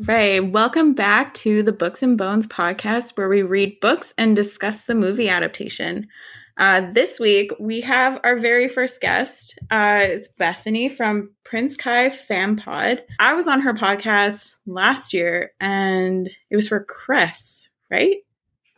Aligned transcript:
Right. 0.00 0.38
Welcome 0.52 0.94
back 0.94 1.34
to 1.34 1.62
the 1.64 1.72
Books 1.72 2.04
and 2.04 2.16
Bones 2.16 2.46
podcast, 2.46 3.16
where 3.18 3.28
we 3.28 3.42
read 3.42 3.80
books 3.80 4.14
and 4.16 4.36
discuss 4.36 4.84
the 4.84 4.94
movie 4.94 5.28
adaptation. 5.28 6.06
Uh, 6.56 6.82
this 6.92 7.18
week, 7.18 7.50
we 7.58 7.80
have 7.80 8.20
our 8.22 8.38
very 8.38 8.68
first 8.68 9.00
guest. 9.00 9.58
Uh, 9.72 10.00
it's 10.02 10.28
Bethany 10.28 10.88
from 10.88 11.30
Prince 11.44 11.76
Kai 11.76 12.10
Fan 12.10 12.56
Pod. 12.56 13.02
I 13.18 13.34
was 13.34 13.48
on 13.48 13.60
her 13.62 13.74
podcast 13.74 14.54
last 14.66 15.12
year, 15.12 15.50
and 15.60 16.28
it 16.48 16.54
was 16.56 16.68
for 16.68 16.84
Cress, 16.84 17.68
right? 17.90 18.18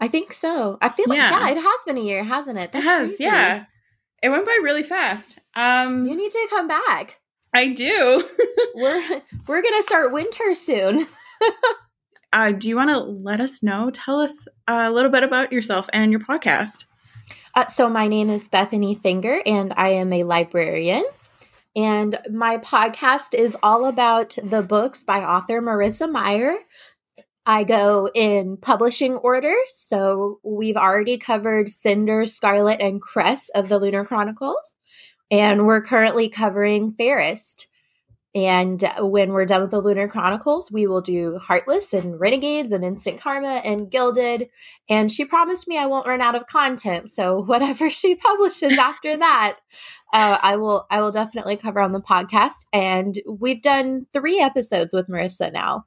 I 0.00 0.08
think 0.08 0.32
so. 0.32 0.78
I 0.80 0.88
feel 0.88 1.06
Yeah. 1.14 1.30
like 1.30 1.54
yeah, 1.54 1.58
it 1.58 1.62
has 1.62 1.80
been 1.86 1.98
a 1.98 2.02
year, 2.06 2.24
hasn't 2.24 2.58
it? 2.58 2.72
That's 2.72 2.84
it 2.84 2.88
has, 2.88 3.08
crazy. 3.10 3.24
yeah. 3.24 3.64
It 4.22 4.30
went 4.30 4.46
by 4.46 4.58
really 4.62 4.82
fast. 4.82 5.38
Um, 5.54 6.06
You 6.06 6.16
need 6.16 6.32
to 6.32 6.46
come 6.50 6.66
back. 6.68 7.19
I 7.52 7.68
do. 7.68 8.22
We're 8.74 9.22
we're 9.46 9.62
gonna 9.62 9.82
start 9.82 10.12
winter 10.12 10.54
soon. 10.54 11.06
uh, 12.32 12.52
do 12.52 12.68
you 12.68 12.76
want 12.76 12.90
to 12.90 12.98
let 12.98 13.40
us 13.40 13.62
know? 13.62 13.90
Tell 13.90 14.20
us 14.20 14.46
a 14.68 14.90
little 14.90 15.10
bit 15.10 15.24
about 15.24 15.52
yourself 15.52 15.88
and 15.92 16.12
your 16.12 16.20
podcast. 16.20 16.84
Uh, 17.54 17.66
so 17.66 17.88
my 17.88 18.06
name 18.06 18.30
is 18.30 18.48
Bethany 18.48 18.94
Finger, 18.94 19.42
and 19.44 19.74
I 19.76 19.90
am 19.90 20.12
a 20.12 20.22
librarian. 20.22 21.04
And 21.74 22.18
my 22.30 22.58
podcast 22.58 23.34
is 23.34 23.56
all 23.62 23.86
about 23.86 24.36
the 24.42 24.62
books 24.62 25.02
by 25.02 25.24
author 25.24 25.60
Marissa 25.60 26.10
Meyer. 26.10 26.56
I 27.46 27.64
go 27.64 28.08
in 28.14 28.56
publishing 28.58 29.16
order. 29.16 29.54
So 29.70 30.38
we've 30.44 30.76
already 30.76 31.18
covered 31.18 31.68
Cinder, 31.68 32.26
Scarlet, 32.26 32.80
and 32.80 33.00
Cress 33.00 33.48
of 33.50 33.68
the 33.68 33.78
Lunar 33.78 34.04
Chronicles. 34.04 34.74
And 35.30 35.66
we're 35.66 35.82
currently 35.82 36.28
covering 36.28 36.92
Fairest. 36.92 37.68
And 38.32 38.84
when 38.98 39.32
we're 39.32 39.44
done 39.44 39.62
with 39.62 39.72
the 39.72 39.80
Lunar 39.80 40.06
Chronicles, 40.06 40.70
we 40.70 40.86
will 40.86 41.00
do 41.00 41.38
Heartless 41.38 41.92
and 41.92 42.20
Renegades 42.20 42.72
and 42.72 42.84
Instant 42.84 43.20
Karma 43.20 43.60
and 43.64 43.90
Gilded. 43.90 44.48
And 44.88 45.10
she 45.10 45.24
promised 45.24 45.66
me 45.66 45.76
I 45.76 45.86
won't 45.86 46.06
run 46.06 46.20
out 46.20 46.36
of 46.36 46.46
content. 46.46 47.10
So 47.10 47.42
whatever 47.46 47.90
she 47.90 48.14
publishes 48.14 48.78
after 48.78 49.16
that, 49.16 49.58
uh, 50.12 50.38
I 50.40 50.56
will 50.56 50.86
I 50.90 51.00
will 51.00 51.10
definitely 51.10 51.56
cover 51.56 51.80
on 51.80 51.92
the 51.92 52.00
podcast. 52.00 52.66
And 52.72 53.16
we've 53.26 53.62
done 53.62 54.06
three 54.12 54.38
episodes 54.38 54.94
with 54.94 55.08
Marissa 55.08 55.52
now. 55.52 55.86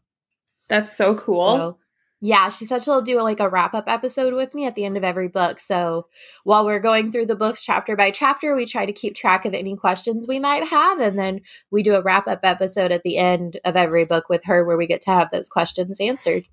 That's 0.67 0.98
so 0.98 1.16
cool. 1.16 1.56
So, 1.56 1.78
yeah, 2.26 2.48
she 2.48 2.64
said 2.64 2.82
she'll 2.82 3.02
do 3.02 3.22
like 3.22 3.42
a 3.42 3.50
wrap 3.50 3.74
up 3.74 3.84
episode 3.86 4.34
with 4.34 4.56
me 4.56 4.66
at 4.66 4.76
the 4.76 4.86
end 4.86 4.96
of 4.96 5.04
every 5.04 5.28
book. 5.28 5.60
So 5.60 6.08
while 6.46 6.66
we're 6.66 6.80
going 6.80 7.12
through 7.12 7.26
the 7.26 7.36
books 7.36 7.62
chapter 7.62 7.98
by 7.98 8.12
chapter, 8.12 8.56
we 8.56 8.66
try 8.66 8.86
to 8.86 8.94
keep 8.94 9.14
track 9.14 9.44
of 9.44 9.54
any 9.54 9.76
questions 9.76 10.26
we 10.26 10.40
might 10.40 10.66
have. 10.70 11.02
And 11.02 11.20
then 11.20 11.42
we 11.70 11.84
do 11.84 11.96
a 11.96 12.02
wrap 12.02 12.26
up 12.30 12.40
episode 12.44 12.94
at 12.94 13.04
the 13.04 13.18
end 13.18 13.60
of 13.66 13.76
every 13.76 14.06
book 14.06 14.30
with 14.30 14.46
her 14.46 14.64
where 14.64 14.78
we 14.78 14.88
get 14.88 15.02
to 15.02 15.12
have 15.12 15.32
those 15.32 15.50
questions 15.50 16.00
answered. 16.00 16.46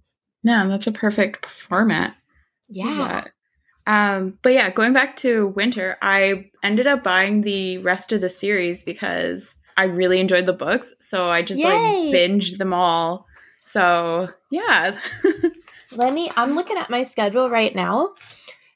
Man, 0.42 0.70
that's 0.70 0.88
a 0.88 0.92
perfect 0.92 1.46
format. 1.46 2.16
Yeah. 2.68 3.26
Um, 3.86 4.40
but 4.42 4.52
yeah, 4.52 4.70
going 4.70 4.92
back 4.92 5.14
to 5.18 5.46
winter, 5.46 5.98
I 6.02 6.50
ended 6.64 6.88
up 6.88 7.04
buying 7.04 7.42
the 7.42 7.78
rest 7.78 8.12
of 8.12 8.20
the 8.20 8.28
series 8.28 8.82
because 8.82 9.54
I 9.76 9.84
really 9.84 10.18
enjoyed 10.18 10.46
the 10.46 10.52
books. 10.52 10.92
So 10.98 11.30
I 11.30 11.42
just 11.42 11.60
Yay! 11.60 11.66
like 11.68 12.12
binged 12.12 12.58
them 12.58 12.74
all. 12.74 13.28
So 13.64 14.30
yeah. 14.50 14.98
Let 15.96 16.12
me, 16.12 16.30
I'm 16.36 16.54
looking 16.54 16.76
at 16.78 16.90
my 16.90 17.02
schedule 17.02 17.50
right 17.50 17.74
now. 17.74 18.14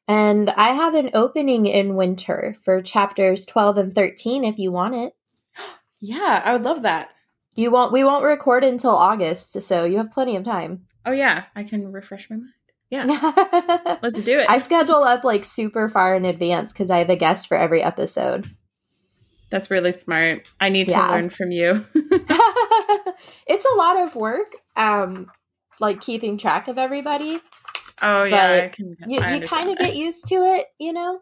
And 0.07 0.51
I 0.51 0.71
have 0.75 0.95
an 0.95 1.11
opening 1.15 1.67
in 1.67 1.95
winter 1.95 2.57
for 2.63 2.83
chapters 2.83 3.47
12 3.47 3.79
and 3.79 3.95
13 3.95 4.45
if 4.45 4.59
you 4.59 4.71
want 4.71 4.95
it. 4.95 5.15
yeah, 6.01 6.43
I 6.45 6.53
would 6.53 6.63
love 6.63 6.83
that. 6.83 7.09
You 7.55 7.71
won't 7.71 7.93
we 7.93 8.03
won't 8.03 8.25
record 8.25 8.65
until 8.65 8.91
August, 8.91 9.63
so 9.63 9.85
you 9.85 9.99
have 9.99 10.11
plenty 10.11 10.35
of 10.37 10.43
time. 10.43 10.87
Oh 11.07 11.13
yeah, 11.13 11.45
I 11.55 11.63
can 11.63 11.93
refresh 11.93 12.29
my 12.29 12.37
mind. 12.37 12.51
Yeah. 12.91 13.05
Let's 14.03 14.23
do 14.23 14.39
it. 14.41 14.51
I 14.51 14.59
schedule 14.59 15.03
up 15.05 15.25
like 15.25 15.45
super 15.45 15.89
far 15.89 16.17
in 16.17 16.25
advance 16.25 16.73
because 16.73 16.91
I 16.91 16.99
have 16.99 17.11
a 17.11 17.17
guest 17.17 17.47
for 17.47 17.57
every 17.57 17.83
episode. 17.83 18.49
That's 19.51 19.71
really 19.71 19.93
smart. 19.93 20.53
I 20.61 20.69
need 20.69 20.89
to 20.89 20.95
Yeah. 20.95 21.11
learn 21.11 21.31
from 21.31 21.51
you. 21.53 21.87
it's 21.95 23.65
a 23.65 23.77
lot 23.77 23.97
of 23.99 24.17
work, 24.17 24.57
um, 24.77 25.31
like 25.81 26.01
keeping 26.01 26.39
track 26.39 26.69
of 26.69 26.79
everybody. 26.79 27.41
oh 28.03 28.25
yeah, 28.25 28.69
can 28.69 28.97
You, 29.07 29.25
you 29.25 29.41
kind 29.43 29.71
of 29.71 29.79
get 29.79 29.97
used 29.97 30.27
to 30.29 30.35
it, 30.37 30.67
you 30.79 30.93
know. 30.93 31.21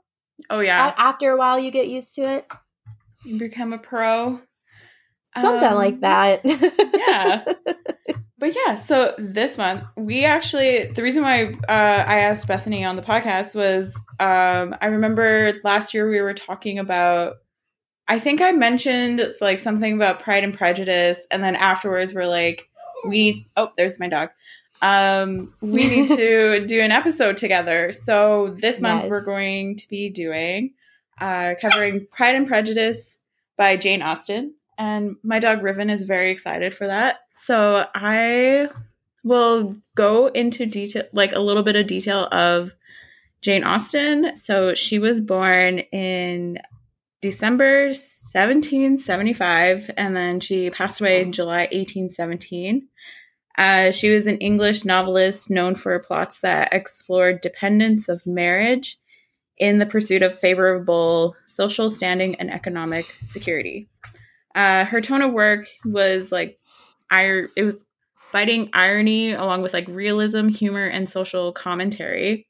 Oh 0.51 0.61
yeah. 0.61 0.93
After 0.97 1.31
a 1.33 1.37
while, 1.37 1.59
you 1.59 1.71
get 1.71 1.89
used 1.89 2.15
to 2.17 2.23
it. 2.23 2.47
You 3.25 3.39
become 3.39 3.73
a 3.73 3.79
pro. 3.79 4.41
Something 5.39 5.69
Um, 5.69 5.75
like 5.77 6.01
that. 6.01 6.41
yeah. 6.45 7.45
But 8.39 8.57
yeah, 8.57 8.75
so 8.75 9.15
this 9.19 9.57
month 9.57 9.85
we 9.97 10.25
actually 10.25 10.87
the 10.87 11.01
reason 11.05 11.23
why 11.23 11.53
uh, 11.69 12.05
I 12.09 12.19
asked 12.23 12.49
Bethany 12.49 12.85
on 12.85 12.97
the 12.97 13.03
podcast 13.03 13.55
was 13.55 13.95
um, 14.19 14.75
I 14.81 14.87
remember 14.87 15.53
last 15.63 15.95
year 15.95 16.11
we 16.11 16.21
were 16.21 16.35
talking 16.35 16.81
about 16.81 17.35
I 18.09 18.19
think 18.19 18.41
I 18.41 18.51
mentioned 18.51 19.25
like 19.41 19.61
something 19.61 19.95
about 19.95 20.19
Pride 20.19 20.43
and 20.43 20.53
Prejudice, 20.53 21.25
and 21.31 21.41
then 21.45 21.55
afterwards 21.55 22.15
we're 22.17 22.27
like 22.27 22.69
we 23.05 23.19
need 23.19 23.41
oh 23.57 23.73
there's 23.77 23.99
my 24.01 24.09
dog 24.09 24.31
um, 24.83 25.55
we 25.61 25.87
need 25.89 26.09
to 26.09 26.67
do 26.67 26.81
an 26.81 26.91
episode 26.91 27.37
together. 27.37 27.93
So 27.93 28.53
this 28.59 28.81
month 28.81 29.03
Yes. 29.03 29.11
we're 29.11 29.25
going 29.25 29.77
to 29.77 29.89
be 29.89 30.11
doing 30.11 30.73
uh, 31.21 31.55
covering 31.61 32.07
Pride 32.11 32.35
and 32.35 32.49
Prejudice 32.49 33.19
by 33.57 33.77
Jane 33.77 34.03
Austen. 34.03 34.55
And 34.77 35.15
my 35.23 35.39
dog 35.39 35.63
Riven 35.63 35.89
is 35.89 36.03
very 36.03 36.31
excited 36.31 36.75
for 36.75 36.89
that. 36.89 37.21
So 37.39 37.87
I 37.95 38.71
will 39.23 39.77
go 39.95 40.27
into 40.27 40.67
detail, 40.67 41.05
like 41.13 41.31
a 41.33 41.39
little 41.39 41.63
bit 41.63 41.77
of 41.77 41.87
detail 41.87 42.27
of 42.33 42.73
Jane 43.41 43.63
Austen. 43.63 44.35
So 44.35 44.75
she 44.75 44.99
was 44.99 45.21
born 45.21 45.79
in 45.79 46.59
December 47.23 47.87
1775, 47.87 49.91
and 49.97 50.17
then 50.17 50.41
she 50.41 50.71
passed 50.71 51.01
away 51.01 51.23
in 51.23 51.33
July 51.33 51.69
1817. 51.73 52.89
Uh, 53.57 53.93
she 53.93 54.11
was 54.11 54.27
an 54.27 54.39
English 54.39 54.85
novelist 54.85 55.49
known 55.49 55.77
for 55.77 55.97
plots 56.01 56.41
that 56.41 56.73
explored 56.73 57.41
dependence 57.41 58.09
of 58.09 58.27
marriage 58.27 58.99
in 59.57 59.79
the 59.79 59.87
pursuit 59.87 60.23
of 60.23 60.37
favorable 60.37 61.37
social 61.47 61.89
standing 61.89 62.35
and 62.37 62.51
economic 62.51 63.05
security. 63.25 63.89
Uh, 64.55 64.85
her 64.85 65.01
tone 65.01 65.23
of 65.23 65.33
work 65.33 65.69
was 65.85 66.33
like, 66.33 66.59
ir- 67.13 67.51
it 67.57 67.63
was 67.63 67.85
biting 68.33 68.69
irony 68.73 69.33
along 69.33 69.63
with 69.63 69.75
like 69.75 69.87
realism, 69.87 70.49
humor, 70.49 70.87
and 70.87 71.09
social 71.09 71.53
commentary. 71.53 72.49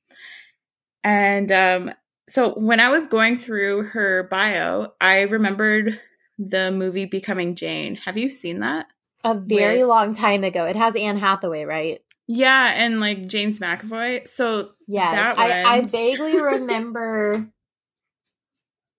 And 1.04 1.52
um, 1.52 1.92
so 2.28 2.54
when 2.54 2.80
I 2.80 2.88
was 2.90 3.06
going 3.06 3.36
through 3.36 3.84
her 3.84 4.28
bio, 4.30 4.92
I 5.00 5.22
remembered 5.22 6.00
the 6.38 6.70
movie 6.70 7.04
Becoming 7.04 7.54
Jane. 7.54 7.96
Have 7.96 8.16
you 8.18 8.30
seen 8.30 8.60
that? 8.60 8.86
a 9.24 9.34
very 9.34 9.78
With- 9.78 9.86
long 9.86 10.14
time 10.14 10.42
ago. 10.44 10.64
It 10.64 10.74
has 10.76 10.96
Anne 10.96 11.16
Hathaway, 11.16 11.64
right? 11.64 12.00
Yeah, 12.26 12.72
and 12.74 12.98
like 13.00 13.26
James 13.28 13.60
McAvoy. 13.60 14.26
So 14.28 14.70
yeah, 14.88 15.34
I, 15.36 15.62
I 15.64 15.80
vaguely 15.82 16.40
remember 16.42 17.48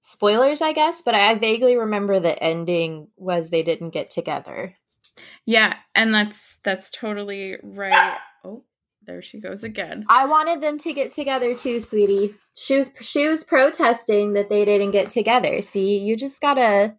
spoilers, 0.01 0.61
I 0.61 0.73
guess, 0.73 1.01
but 1.01 1.15
I 1.15 1.35
vaguely 1.35 1.77
remember 1.77 2.19
the 2.19 2.41
ending 2.41 3.07
was 3.17 3.49
they 3.49 3.63
didn't 3.63 3.91
get 3.91 4.09
together. 4.09 4.73
yeah, 5.45 5.75
and 5.95 6.13
that's 6.13 6.57
that's 6.63 6.89
totally 6.89 7.57
right. 7.63 8.17
There 9.05 9.21
she 9.21 9.39
goes 9.39 9.63
again. 9.63 10.05
I 10.07 10.25
wanted 10.25 10.61
them 10.61 10.77
to 10.79 10.93
get 10.93 11.11
together 11.11 11.55
too, 11.55 11.79
sweetie. 11.79 12.35
She 12.55 12.77
was 12.77 12.93
she 13.01 13.27
was 13.27 13.43
protesting 13.43 14.33
that 14.33 14.49
they 14.49 14.65
didn't 14.65 14.91
get 14.91 15.09
together. 15.09 15.61
See, 15.61 15.97
you 15.97 16.15
just 16.15 16.41
gotta 16.41 16.95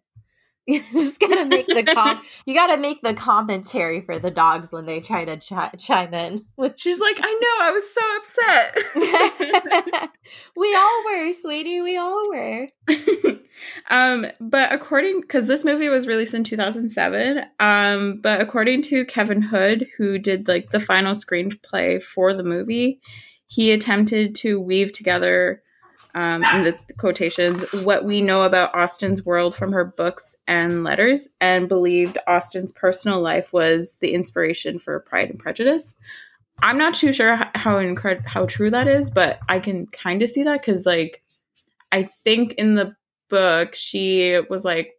you 0.67 0.83
just 0.91 1.19
gotta 1.19 1.45
make 1.45 1.67
the 1.67 1.83
com- 1.83 2.21
you 2.45 2.53
gotta 2.53 2.77
make 2.77 3.01
the 3.01 3.13
commentary 3.13 4.01
for 4.01 4.19
the 4.19 4.31
dogs 4.31 4.71
when 4.71 4.85
they 4.85 4.99
try 4.99 5.25
to 5.25 5.37
chi- 5.37 5.71
chime 5.77 6.13
in. 6.13 6.45
She's 6.75 6.99
like, 6.99 7.19
I 7.21 7.33
know, 7.41 7.65
I 7.65 7.71
was 7.71 7.83
so 7.93 8.01
upset. 8.17 10.09
we 10.55 10.75
all 10.75 11.03
were, 11.05 11.33
sweetie. 11.33 11.81
We 11.81 11.97
all 11.97 12.29
were. 12.29 12.67
um, 13.89 14.25
but 14.39 14.73
according 14.73 15.21
because 15.21 15.47
this 15.47 15.63
movie 15.63 15.89
was 15.89 16.07
released 16.07 16.33
in 16.33 16.43
2007, 16.43 17.45
um, 17.59 18.19
but 18.21 18.41
according 18.41 18.81
to 18.83 19.05
Kevin 19.05 19.41
Hood, 19.41 19.87
who 19.97 20.17
did 20.17 20.47
like 20.47 20.71
the 20.71 20.79
final 20.79 21.13
screenplay 21.13 22.01
for 22.01 22.33
the 22.33 22.43
movie, 22.43 22.99
he 23.47 23.71
attempted 23.71 24.35
to 24.35 24.59
weave 24.59 24.91
together 24.91 25.61
um, 26.15 26.43
in 26.43 26.63
the 26.63 26.77
quotations 26.97 27.71
what 27.83 28.05
we 28.05 28.21
know 28.21 28.43
about 28.43 28.73
Austen's 28.73 29.25
world 29.25 29.53
from 29.53 29.71
her 29.73 29.85
books 29.85 30.35
and 30.47 30.83
letters, 30.83 31.29
and 31.39 31.69
believed 31.69 32.17
Austen's 32.27 32.71
personal 32.71 33.21
life 33.21 33.53
was 33.53 33.97
the 33.99 34.13
inspiration 34.13 34.79
for 34.79 34.99
Pride 35.01 35.29
and 35.29 35.39
Prejudice. 35.39 35.93
I'm 36.63 36.77
not 36.77 36.93
too 36.93 37.11
sure 37.11 37.35
how 37.53 37.75
incred- 37.75 38.25
how 38.25 38.45
true 38.45 38.71
that 38.71 38.87
is, 38.87 39.11
but 39.11 39.39
I 39.49 39.59
can 39.59 39.87
kind 39.87 40.21
of 40.23 40.29
see 40.29 40.43
that 40.43 40.61
because 40.61 40.85
like 40.85 41.21
I 41.91 42.03
think 42.03 42.53
in 42.53 42.75
the 42.75 42.95
book 43.29 43.75
she 43.75 44.39
was 44.49 44.63
like 44.63 44.93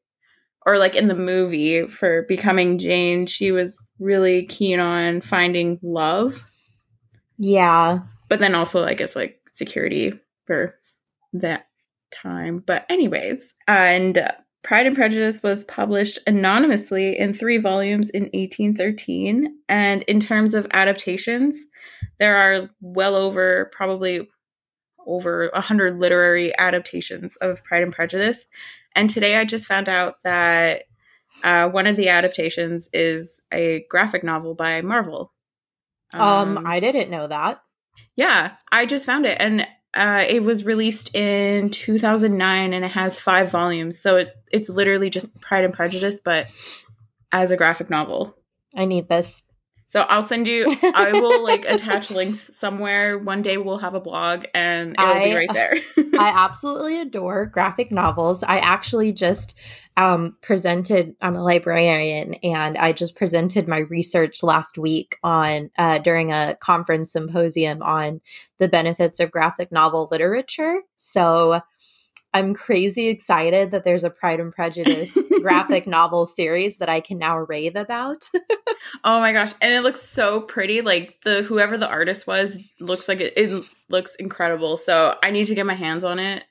or 0.66 0.78
like 0.78 0.96
in 0.96 1.08
the 1.08 1.14
movie 1.14 1.86
for 1.86 2.22
becoming 2.28 2.76
Jane, 2.76 3.26
she 3.26 3.52
was 3.52 3.80
really 3.98 4.44
keen 4.44 4.80
on 4.80 5.20
finding 5.20 5.78
love. 5.80 6.44
Yeah. 7.38 8.00
But 8.28 8.40
then 8.40 8.54
also, 8.54 8.84
I 8.84 8.94
guess, 8.94 9.14
like 9.14 9.40
security 9.52 10.12
for 10.44 10.74
that 11.40 11.66
time. 12.12 12.62
But, 12.64 12.86
anyways, 12.88 13.54
and 13.66 14.30
Pride 14.62 14.86
and 14.86 14.96
Prejudice 14.96 15.42
was 15.42 15.64
published 15.64 16.18
anonymously 16.26 17.18
in 17.18 17.32
three 17.32 17.58
volumes 17.58 18.10
in 18.10 18.24
1813. 18.24 19.58
And 19.68 20.02
in 20.02 20.18
terms 20.18 20.54
of 20.54 20.66
adaptations, 20.72 21.56
there 22.18 22.36
are 22.36 22.70
well 22.80 23.14
over 23.14 23.70
probably 23.72 24.28
over 25.06 25.50
100 25.52 26.00
literary 26.00 26.56
adaptations 26.58 27.36
of 27.36 27.62
Pride 27.62 27.84
and 27.84 27.92
Prejudice. 27.92 28.46
And 28.96 29.08
today 29.08 29.36
I 29.36 29.44
just 29.44 29.66
found 29.66 29.88
out 29.88 30.16
that 30.24 30.82
uh, 31.44 31.68
one 31.68 31.86
of 31.86 31.96
the 31.96 32.08
adaptations 32.08 32.88
is 32.92 33.42
a 33.52 33.84
graphic 33.88 34.24
novel 34.24 34.54
by 34.54 34.82
Marvel. 34.82 35.32
Um, 36.12 36.58
um, 36.58 36.66
I 36.66 36.80
didn't 36.80 37.10
know 37.10 37.28
that. 37.28 37.60
Yeah, 38.16 38.52
I 38.72 38.86
just 38.86 39.04
found 39.04 39.26
it, 39.26 39.36
and 39.38 39.66
uh, 39.96 40.24
it 40.28 40.42
was 40.44 40.64
released 40.64 41.14
in 41.14 41.70
2009, 41.70 42.72
and 42.72 42.84
it 42.84 42.90
has 42.92 43.18
five 43.18 43.50
volumes. 43.50 43.98
So 44.00 44.16
it, 44.16 44.34
it's 44.52 44.68
literally 44.68 45.10
just 45.10 45.40
Pride 45.40 45.64
and 45.64 45.74
Prejudice, 45.74 46.20
but 46.24 46.46
as 47.32 47.50
a 47.50 47.56
graphic 47.56 47.90
novel. 47.90 48.36
I 48.74 48.84
need 48.84 49.08
this. 49.08 49.42
So 49.88 50.00
I'll 50.00 50.24
send 50.26 50.48
you. 50.48 50.66
I 50.82 51.12
will 51.12 51.44
like 51.44 51.64
attach 51.68 52.10
links 52.10 52.50
somewhere. 52.56 53.18
One 53.18 53.42
day 53.42 53.56
we'll 53.56 53.78
have 53.78 53.94
a 53.94 54.00
blog, 54.00 54.44
and 54.52 54.96
it'll 54.98 55.06
I, 55.06 55.24
be 55.24 55.34
right 55.34 55.52
there. 55.52 55.76
I 56.18 56.28
absolutely 56.34 57.00
adore 57.00 57.46
graphic 57.46 57.92
novels. 57.92 58.42
I 58.42 58.58
actually 58.58 59.12
just 59.12 59.56
um, 59.96 60.36
presented. 60.42 61.14
I'm 61.20 61.36
a 61.36 61.42
librarian, 61.42 62.34
and 62.42 62.76
I 62.76 62.92
just 62.92 63.14
presented 63.14 63.68
my 63.68 63.78
research 63.78 64.42
last 64.42 64.76
week 64.76 65.18
on 65.22 65.70
uh, 65.78 65.98
during 65.98 66.32
a 66.32 66.56
conference 66.60 67.12
symposium 67.12 67.80
on 67.80 68.20
the 68.58 68.68
benefits 68.68 69.20
of 69.20 69.30
graphic 69.30 69.70
novel 69.70 70.08
literature. 70.10 70.80
So 70.96 71.60
I'm 72.34 72.54
crazy 72.54 73.08
excited 73.08 73.70
that 73.70 73.84
there's 73.84 74.04
a 74.04 74.10
Pride 74.10 74.40
and 74.40 74.52
Prejudice 74.52 75.16
graphic 75.42 75.86
novel 75.86 76.26
series 76.26 76.78
that 76.78 76.88
I 76.88 77.00
can 77.00 77.18
now 77.18 77.38
rave 77.38 77.76
about. 77.76 78.28
oh 79.04 79.20
my 79.20 79.32
gosh, 79.32 79.52
and 79.62 79.72
it 79.72 79.82
looks 79.82 80.02
so 80.02 80.42
pretty. 80.42 80.82
Like 80.82 81.18
the 81.24 81.42
whoever 81.42 81.78
the 81.78 81.88
artist 81.88 82.26
was 82.26 82.58
looks 82.78 83.08
like 83.08 83.20
it, 83.20 83.32
it 83.36 83.64
looks 83.88 84.14
incredible. 84.16 84.76
So 84.76 85.16
I 85.22 85.30
need 85.30 85.46
to 85.46 85.54
get 85.54 85.66
my 85.66 85.74
hands 85.74 86.04
on 86.04 86.18
it. 86.18 86.44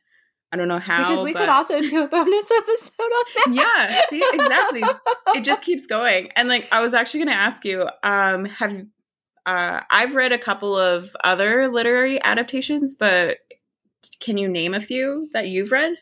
I 0.51 0.57
don't 0.57 0.67
know 0.67 0.79
how 0.79 1.09
because 1.09 1.23
we 1.23 1.33
but... 1.33 1.39
could 1.39 1.49
also 1.49 1.81
do 1.81 2.03
a 2.03 2.07
bonus 2.07 2.49
episode 2.57 2.91
on 2.99 3.25
that. 3.35 3.47
Yeah, 3.51 4.05
see, 4.09 4.23
exactly. 4.33 4.83
it 5.35 5.43
just 5.43 5.61
keeps 5.61 5.85
going. 5.85 6.29
And 6.35 6.47
like, 6.47 6.67
I 6.71 6.81
was 6.81 6.93
actually 6.93 7.25
going 7.25 7.37
to 7.37 7.41
ask 7.41 7.65
you, 7.65 7.89
um, 8.03 8.45
have 8.45 8.71
you? 8.71 8.87
Uh, 9.45 9.81
I've 9.91 10.15
read 10.15 10.31
a 10.31 10.39
couple 10.39 10.75
of 10.75 11.15
other 11.23 11.67
literary 11.71 12.23
adaptations, 12.23 12.95
but 12.95 13.37
can 14.19 14.37
you 14.37 14.47
name 14.47 14.73
a 14.73 14.79
few 14.79 15.29
that 15.33 15.47
you've 15.47 15.71
read? 15.71 15.95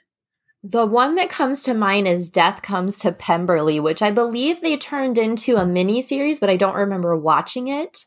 The 0.63 0.85
one 0.85 1.15
that 1.15 1.29
comes 1.29 1.63
to 1.63 1.73
mind 1.73 2.07
is 2.07 2.29
Death 2.29 2.61
Comes 2.61 2.99
to 2.99 3.11
Pemberley, 3.11 3.81
which 3.81 4.01
I 4.01 4.11
believe 4.11 4.61
they 4.61 4.77
turned 4.77 5.17
into 5.17 5.57
a 5.57 5.65
mini 5.65 6.01
series, 6.01 6.39
but 6.39 6.49
I 6.49 6.55
don't 6.55 6.75
remember 6.75 7.17
watching 7.17 7.67
it. 7.67 8.05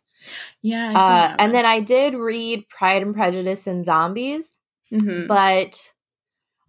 Yeah. 0.62 0.93
Uh, 0.93 1.37
and 1.38 1.54
then 1.54 1.66
I 1.66 1.81
did 1.81 2.14
read 2.14 2.69
Pride 2.70 3.02
and 3.02 3.14
Prejudice 3.14 3.66
and 3.66 3.84
Zombies, 3.84 4.56
mm-hmm. 4.90 5.26
but 5.26 5.93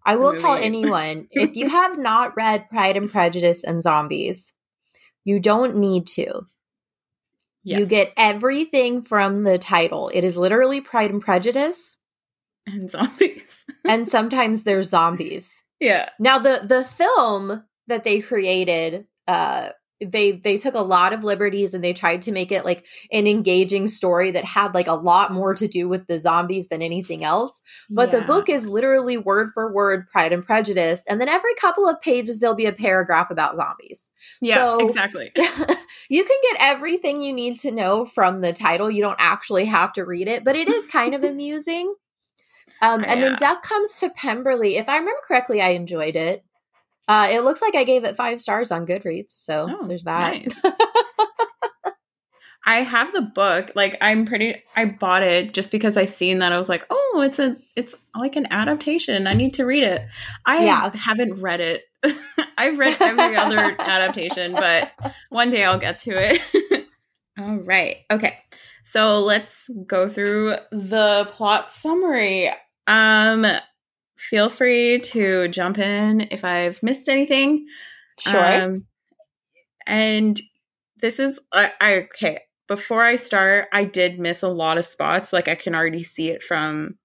I 0.06 0.18
will 0.18 0.34
tell 0.34 0.56
anyone 0.56 1.30
if 1.32 1.56
you 1.56 1.70
have 1.70 1.98
not 1.98 2.36
read 2.36 2.70
Pride 2.70 2.98
and 2.98 3.10
Prejudice 3.10 3.64
and 3.64 3.82
Zombies, 3.82 4.52
you 5.24 5.40
don't 5.40 5.78
need 5.78 6.06
to. 6.08 6.48
Yes. 7.64 7.80
You 7.80 7.86
get 7.86 8.14
everything 8.16 9.02
from 9.02 9.44
the 9.44 9.58
title. 9.58 10.10
It 10.14 10.24
is 10.24 10.38
literally 10.38 10.80
Pride 10.80 11.12
and 11.12 11.22
Prejudice 11.22 11.98
and 12.74 12.92
zombies. 12.92 13.66
and 13.86 14.08
sometimes 14.08 14.64
there's 14.64 14.90
zombies. 14.90 15.64
Yeah. 15.80 16.10
Now 16.20 16.40
the 16.40 16.62
the 16.64 16.84
film 16.84 17.64
that 17.88 18.04
they 18.04 18.20
created 18.20 19.08
uh 19.28 19.70
they 20.00 20.34
they 20.34 20.58
took 20.58 20.76
a 20.76 20.82
lot 20.82 21.14
of 21.14 21.24
liberties 21.24 21.74
and 21.74 21.84
they 21.84 21.94
tried 21.94 22.22
to 22.22 22.32
make 22.32 22.52
it 22.52 22.66
like 22.66 22.86
an 23.12 23.26
engaging 23.26 23.88
story 23.88 24.32
that 24.32 24.46
had 24.46 24.74
like 24.76 24.88
a 24.88 24.94
lot 24.94 25.34
more 25.34 25.56
to 25.56 25.68
do 25.68 25.90
with 25.90 26.06
the 26.08 26.20
zombies 26.20 26.68
than 26.68 26.82
anything 26.82 27.24
else 27.24 27.62
but 27.90 28.12
yeah. 28.12 28.20
the 28.20 28.26
book 28.26 28.48
is 28.48 28.68
literally 28.68 29.18
word 29.18 29.50
for 29.54 29.74
word 29.74 30.08
pride 30.10 30.32
and 30.32 30.46
prejudice 30.46 31.04
and 31.08 31.20
then 31.20 31.28
every 31.28 31.54
couple 31.56 31.88
of 31.88 32.00
pages 32.02 32.40
there'll 32.40 32.56
be 32.56 32.68
a 32.68 32.72
paragraph 32.72 33.32
about 33.32 33.56
zombies 33.56 34.10
yeah 34.40 34.56
so, 34.56 34.86
exactly 34.86 35.32
you 36.10 36.24
can 36.24 36.38
get 36.44 36.58
everything 36.60 37.22
you 37.22 37.34
need 37.34 37.58
to 37.58 37.72
know 37.72 38.06
from 38.06 38.42
the 38.42 38.54
title 38.54 38.92
you 38.92 39.02
don't 39.02 39.20
actually 39.20 39.66
have 39.66 39.92
to 39.92 40.06
read 40.06 40.28
it 40.28 40.44
but 40.44 40.56
it 40.56 40.70
is 40.70 40.86
kind 40.88 41.16
of 41.16 41.24
amusing 41.24 41.96
um, 42.82 43.04
and 43.04 43.20
yeah. 43.20 43.30
then 43.30 43.36
Death 43.36 43.62
Comes 43.62 44.00
to 44.00 44.10
Pemberley. 44.10 44.78
If 44.78 44.90
I 44.90 44.98
remember 44.98 45.20
correctly, 45.28 45.62
I 45.62 45.70
enjoyed 45.70 46.16
it. 46.16 46.44
Uh, 47.08 47.28
it 47.32 47.42
looks 47.42 47.62
like 47.62 47.76
I 47.76 47.84
gave 47.86 48.04
it 48.04 48.16
five 48.16 48.42
stars 48.42 48.72
on 48.72 48.86
Goodreads, 48.86 49.32
so 49.32 49.68
oh, 49.70 49.88
there's 49.88 50.04
that. 50.04 50.34
Nice. 50.34 50.74
I 52.68 52.82
have 52.82 53.14
the 53.14 53.22
book. 53.22 53.72
Like 53.76 53.98
I'm 54.02 54.26
pretty 54.26 54.62
I 54.76 54.86
bought 54.86 55.24
it 55.24 55.54
just 55.54 55.72
because 55.72 55.96
I 55.96 56.04
seen 56.04 56.40
that 56.40 56.52
I 56.52 56.58
was 56.58 56.68
like, 56.68 56.86
"Oh, 56.90 57.24
it's 57.26 57.40
a 57.40 57.56
it's 57.78 57.96
like 58.14 58.36
an 58.36 58.46
adaptation. 58.52 59.26
I 59.26 59.34
need 59.34 59.54
to 59.54 59.66
read 59.66 59.84
it." 59.84 60.06
I 60.46 60.66
yeah. 60.66 60.92
haven't 60.94 61.42
read 61.42 61.62
it. 61.62 61.84
I've 62.58 62.78
read 62.78 63.02
every 63.02 63.38
other 63.38 63.58
adaptation, 63.80 64.52
but 64.52 64.92
one 65.30 65.50
day 65.50 65.64
I'll 65.64 65.80
get 65.80 66.00
to 66.00 66.12
it. 66.12 66.88
All 67.40 67.56
right. 67.56 68.00
Okay. 68.12 68.38
So 68.84 69.24
let's 69.24 69.70
go 69.86 70.10
through 70.10 70.58
the 70.72 71.30
plot 71.32 71.72
summary. 71.72 72.52
Um, 72.88 73.46
feel 74.18 74.50
free 74.50 75.00
to 75.00 75.48
jump 75.50 75.78
in 75.78 76.28
if 76.32 76.44
I've 76.44 76.82
missed 76.82 77.10
anything. 77.10 77.66
Sure. 78.20 78.64
Um, 78.64 78.86
and 79.86 80.40
this 81.02 81.20
is 81.20 81.40
I, 81.54 81.72
I 81.80 81.94
okay. 82.14 82.40
Before 82.68 83.04
I 83.04 83.16
start, 83.16 83.68
I 83.72 83.86
did 83.86 84.20
miss 84.20 84.44
a 84.44 84.50
lot 84.50 84.78
of 84.78 84.86
spots. 84.86 85.32
Like 85.32 85.48
I 85.48 85.56
can 85.56 85.74
already 85.76 86.04
see 86.04 86.30
it 86.30 86.44
from 86.44 86.98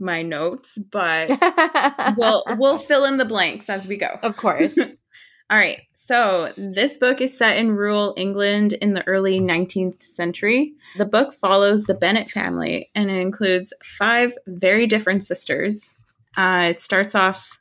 my 0.00 0.22
notes, 0.22 0.78
but 0.90 1.30
we'll 2.16 2.42
we'll 2.58 2.78
fill 2.78 3.04
in 3.04 3.16
the 3.16 3.24
blanks 3.24 3.70
as 3.70 3.86
we 3.86 3.96
go. 3.96 4.18
Of 4.22 4.36
course. 4.36 4.78
All 5.48 5.56
right. 5.56 5.82
So, 5.94 6.52
this 6.56 6.98
book 6.98 7.20
is 7.20 7.36
set 7.36 7.56
in 7.56 7.72
rural 7.72 8.14
England 8.16 8.72
in 8.74 8.94
the 8.94 9.06
early 9.06 9.38
19th 9.38 10.02
century. 10.02 10.74
The 10.96 11.04
book 11.04 11.32
follows 11.32 11.84
the 11.84 11.94
Bennet 11.94 12.30
family 12.30 12.90
and 12.94 13.10
it 13.10 13.20
includes 13.20 13.72
five 13.82 14.36
very 14.46 14.86
different 14.86 15.22
sisters. 15.22 15.94
Uh, 16.36 16.68
it 16.70 16.80
starts 16.80 17.14
off 17.14 17.60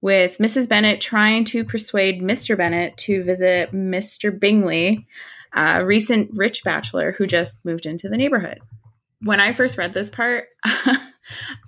with 0.00 0.38
Mrs. 0.38 0.68
Bennet 0.68 1.00
trying 1.00 1.44
to 1.46 1.64
persuade 1.64 2.22
Mr. 2.22 2.56
Bennet 2.56 2.96
to 2.98 3.22
visit 3.22 3.72
Mr. 3.72 4.38
Bingley, 4.38 5.06
a 5.54 5.84
recent 5.84 6.30
rich 6.34 6.64
bachelor 6.64 7.12
who 7.12 7.26
just 7.26 7.64
moved 7.64 7.86
into 7.86 8.08
the 8.08 8.16
neighborhood. 8.16 8.60
When 9.22 9.40
I 9.40 9.52
first 9.52 9.76
read 9.76 9.92
this 9.92 10.10
part, 10.10 10.46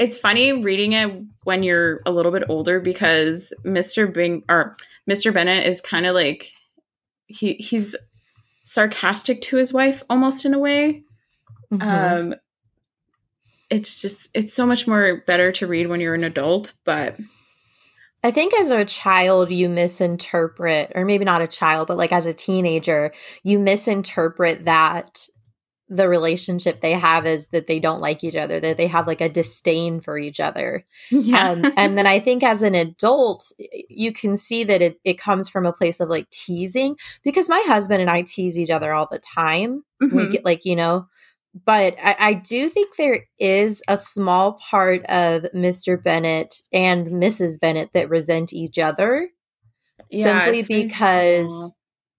it's 0.00 0.16
funny 0.16 0.52
reading 0.52 0.94
it 0.94 1.12
when 1.44 1.62
you're 1.62 2.00
a 2.06 2.10
little 2.10 2.32
bit 2.32 2.44
older 2.48 2.80
because 2.80 3.52
Mr. 3.64 4.12
Bing 4.12 4.42
or 4.48 4.74
Mr. 5.08 5.32
Bennet 5.32 5.66
is 5.66 5.82
kind 5.82 6.06
of 6.06 6.14
like 6.14 6.50
he 7.26 7.52
he's 7.54 7.94
sarcastic 8.64 9.42
to 9.42 9.58
his 9.58 9.72
wife 9.72 10.02
almost 10.08 10.44
in 10.44 10.54
a 10.54 10.58
way. 10.58 11.04
Mm-hmm. 11.70 11.82
Um 11.82 12.34
it's 13.68 14.00
just 14.00 14.30
it's 14.32 14.54
so 14.54 14.66
much 14.66 14.88
more 14.88 15.22
better 15.26 15.52
to 15.52 15.66
read 15.66 15.88
when 15.88 16.00
you're 16.00 16.14
an 16.14 16.24
adult, 16.24 16.72
but 16.84 17.16
I 18.24 18.30
think 18.30 18.52
as 18.54 18.70
a 18.70 18.84
child, 18.84 19.50
you 19.50 19.68
misinterpret, 19.68 20.92
or 20.94 21.04
maybe 21.04 21.24
not 21.24 21.40
a 21.40 21.46
child, 21.46 21.88
but 21.88 21.96
like 21.96 22.12
as 22.12 22.26
a 22.26 22.34
teenager, 22.34 23.12
you 23.44 23.58
misinterpret 23.58 24.66
that 24.66 25.26
the 25.90 26.08
relationship 26.08 26.80
they 26.80 26.92
have 26.92 27.26
is 27.26 27.48
that 27.48 27.66
they 27.66 27.80
don't 27.80 28.00
like 28.00 28.22
each 28.22 28.36
other, 28.36 28.60
that 28.60 28.76
they 28.76 28.86
have 28.86 29.08
like 29.08 29.20
a 29.20 29.28
disdain 29.28 30.00
for 30.00 30.16
each 30.16 30.38
other. 30.38 30.86
Yeah. 31.10 31.50
Um, 31.50 31.72
and 31.76 31.98
then 31.98 32.06
I 32.06 32.20
think 32.20 32.44
as 32.44 32.62
an 32.62 32.76
adult, 32.76 33.50
you 33.88 34.12
can 34.12 34.36
see 34.36 34.62
that 34.64 34.80
it, 34.80 35.00
it 35.04 35.18
comes 35.18 35.48
from 35.48 35.66
a 35.66 35.72
place 35.72 35.98
of 35.98 36.08
like 36.08 36.30
teasing 36.30 36.96
because 37.24 37.48
my 37.48 37.62
husband 37.66 38.00
and 38.00 38.08
I 38.08 38.22
tease 38.22 38.56
each 38.56 38.70
other 38.70 38.94
all 38.94 39.08
the 39.10 39.18
time. 39.18 39.82
Mm-hmm. 40.00 40.16
We 40.16 40.28
get 40.28 40.44
like, 40.44 40.64
you 40.64 40.76
know, 40.76 41.08
but 41.64 41.96
I, 42.00 42.16
I, 42.18 42.34
do 42.34 42.68
think 42.68 42.94
there 42.94 43.24
is 43.40 43.82
a 43.88 43.98
small 43.98 44.52
part 44.70 45.04
of 45.06 45.42
Mr. 45.52 46.00
Bennet 46.00 46.62
and 46.72 47.08
Mrs. 47.08 47.58
Bennet 47.58 47.90
that 47.92 48.08
resent 48.08 48.52
each 48.52 48.78
other 48.78 49.28
yeah, 50.08 50.44
simply 50.44 50.62
because 50.62 51.74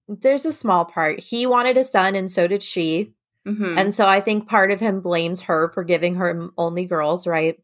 there's 0.10 0.46
a 0.46 0.52
small 0.52 0.84
part. 0.84 1.22
He 1.22 1.48
wanted 1.48 1.78
a 1.78 1.86
son 1.86 2.16
and 2.16 2.30
so 2.30 2.48
did 2.48 2.62
she. 2.62 3.14
Mm-hmm. 3.48 3.78
And 3.78 3.96
so 3.96 4.06
I 4.06 4.22
think 4.22 4.48
part 4.48 4.72
of 4.72 4.80
him 4.80 5.02
blames 5.02 5.42
her 5.42 5.70
for 5.74 5.84
giving 5.84 6.16
her 6.16 6.50
only 6.58 6.86
girls, 6.86 7.26
right? 7.26 7.58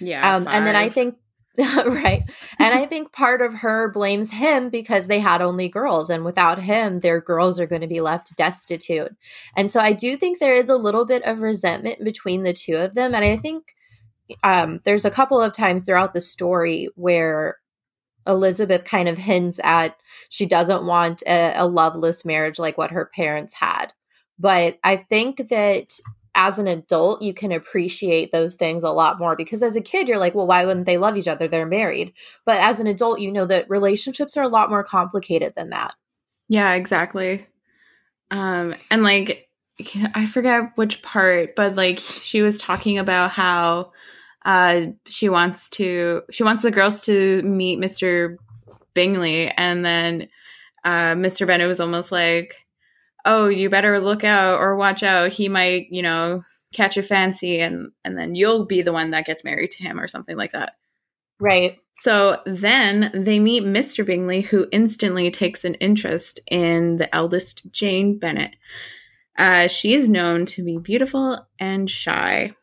Yeah. 0.00 0.36
Um, 0.36 0.46
and 0.48 0.66
then 0.66 0.76
I 0.76 0.88
think 0.88 1.16
right. 1.58 2.24
And 2.58 2.74
I 2.74 2.84
think 2.84 3.12
part 3.12 3.40
of 3.40 3.54
her 3.54 3.88
blames 3.92 4.32
him 4.32 4.70
because 4.70 5.06
they 5.06 5.20
had 5.20 5.40
only 5.40 5.68
girls, 5.68 6.10
and 6.10 6.24
without 6.24 6.58
him, 6.58 6.98
their 6.98 7.20
girls 7.20 7.60
are 7.60 7.66
going 7.66 7.82
to 7.82 7.86
be 7.86 8.00
left 8.00 8.36
destitute. 8.36 9.12
And 9.56 9.70
so 9.70 9.78
I 9.78 9.92
do 9.92 10.16
think 10.16 10.38
there 10.38 10.56
is 10.56 10.68
a 10.68 10.76
little 10.76 11.06
bit 11.06 11.22
of 11.22 11.40
resentment 11.40 12.04
between 12.04 12.42
the 12.42 12.52
two 12.52 12.74
of 12.76 12.94
them. 12.94 13.14
And 13.14 13.24
I 13.24 13.36
think 13.36 13.76
um, 14.42 14.80
there's 14.84 15.04
a 15.04 15.12
couple 15.12 15.40
of 15.40 15.52
times 15.52 15.84
throughout 15.84 16.12
the 16.12 16.20
story 16.20 16.88
where 16.96 17.58
Elizabeth 18.26 18.84
kind 18.84 19.08
of 19.08 19.18
hints 19.18 19.60
at 19.62 19.96
she 20.30 20.46
doesn't 20.46 20.86
want 20.86 21.22
a, 21.24 21.52
a 21.56 21.66
loveless 21.68 22.24
marriage 22.24 22.58
like 22.58 22.76
what 22.76 22.90
her 22.90 23.10
parents 23.14 23.54
had. 23.54 23.92
But 24.38 24.78
I 24.82 24.96
think 24.96 25.48
that 25.48 25.98
as 26.34 26.58
an 26.58 26.66
adult, 26.66 27.22
you 27.22 27.32
can 27.32 27.52
appreciate 27.52 28.32
those 28.32 28.56
things 28.56 28.82
a 28.82 28.90
lot 28.90 29.18
more 29.18 29.36
because 29.36 29.62
as 29.62 29.76
a 29.76 29.80
kid, 29.80 30.08
you're 30.08 30.18
like, 30.18 30.34
well, 30.34 30.46
why 30.46 30.66
wouldn't 30.66 30.86
they 30.86 30.98
love 30.98 31.16
each 31.16 31.28
other? 31.28 31.46
They're 31.46 31.66
married. 31.66 32.12
But 32.44 32.60
as 32.60 32.80
an 32.80 32.86
adult, 32.86 33.20
you 33.20 33.30
know 33.30 33.46
that 33.46 33.70
relationships 33.70 34.36
are 34.36 34.42
a 34.42 34.48
lot 34.48 34.70
more 34.70 34.82
complicated 34.82 35.54
than 35.54 35.70
that. 35.70 35.94
Yeah, 36.48 36.72
exactly. 36.72 37.46
Um, 38.30 38.74
and 38.90 39.02
like, 39.02 39.48
I 40.14 40.26
forget 40.26 40.72
which 40.74 41.02
part, 41.02 41.54
but 41.54 41.76
like, 41.76 41.98
she 41.98 42.42
was 42.42 42.60
talking 42.60 42.98
about 42.98 43.30
how 43.30 43.92
uh, 44.44 44.86
she 45.06 45.28
wants 45.28 45.68
to, 45.70 46.22
she 46.32 46.42
wants 46.42 46.62
the 46.62 46.70
girls 46.70 47.04
to 47.06 47.42
meet 47.42 47.78
Mr. 47.78 48.36
Bingley, 48.92 49.48
and 49.48 49.84
then 49.84 50.28
uh, 50.84 51.14
Mr. 51.14 51.46
Bennet 51.46 51.68
was 51.68 51.80
almost 51.80 52.12
like, 52.12 52.63
oh, 53.24 53.48
you 53.48 53.70
better 53.70 54.00
look 54.00 54.24
out 54.24 54.60
or 54.60 54.76
watch 54.76 55.02
out. 55.02 55.32
He 55.32 55.48
might, 55.48 55.88
you 55.90 56.02
know, 56.02 56.42
catch 56.72 56.96
a 56.96 57.02
fancy 57.02 57.60
and 57.60 57.92
and 58.04 58.18
then 58.18 58.34
you'll 58.34 58.66
be 58.66 58.82
the 58.82 58.92
one 58.92 59.10
that 59.12 59.26
gets 59.26 59.44
married 59.44 59.70
to 59.72 59.82
him 59.82 59.98
or 59.98 60.08
something 60.08 60.36
like 60.36 60.52
that. 60.52 60.76
Right. 61.40 61.78
So 62.00 62.42
then 62.44 63.10
they 63.14 63.38
meet 63.38 63.64
Mr. 63.64 64.04
Bingley, 64.04 64.42
who 64.42 64.66
instantly 64.72 65.30
takes 65.30 65.64
an 65.64 65.74
interest 65.74 66.40
in 66.50 66.96
the 66.96 67.12
eldest 67.14 67.70
Jane 67.70 68.18
Bennet. 68.18 68.56
Uh, 69.38 69.68
she 69.68 69.94
is 69.94 70.08
known 70.08 70.46
to 70.46 70.64
be 70.64 70.76
beautiful 70.78 71.46
and 71.58 71.88
shy. 71.88 72.54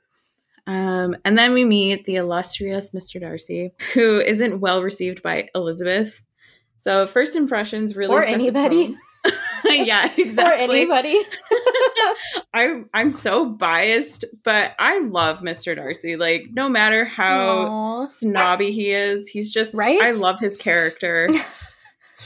Um, 0.68 1.18
and 1.26 1.38
then 1.38 1.54
we 1.54 1.66
meet 1.66 2.06
the 2.06 2.18
illustrious 2.18 2.92
Mr. 2.92 3.20
Darcy, 3.20 3.74
who 3.94 4.20
isn't 4.20 4.60
well 4.60 4.84
received 4.84 5.24
by 5.24 5.50
Elizabeth. 5.56 6.22
So 6.78 7.08
first 7.08 7.36
impressions 7.36 7.96
really 7.96 8.16
or 8.16 8.24
anybody. 8.24 8.96
yeah, 9.86 10.10
exactly. 10.18 10.44
Or 10.44 10.54
anybody. 10.54 11.20
I'm 12.54 12.90
I'm 12.94 13.12
so 13.12 13.46
biased, 13.46 14.26
but 14.44 14.74
I 14.80 15.00
love 15.00 15.40
Mr. 15.40 15.76
Darcy. 15.76 16.16
Like, 16.16 16.48
no 16.52 16.70
matter 16.70 17.06
how 17.06 18.06
Aww. 18.06 18.08
snobby 18.08 18.72
he 18.72 18.92
is, 18.92 19.28
he's 19.28 19.52
just 19.52 19.74
right. 19.74 20.02
I 20.02 20.12
love 20.12 20.40
his 20.40 20.58
character. 20.58 21.28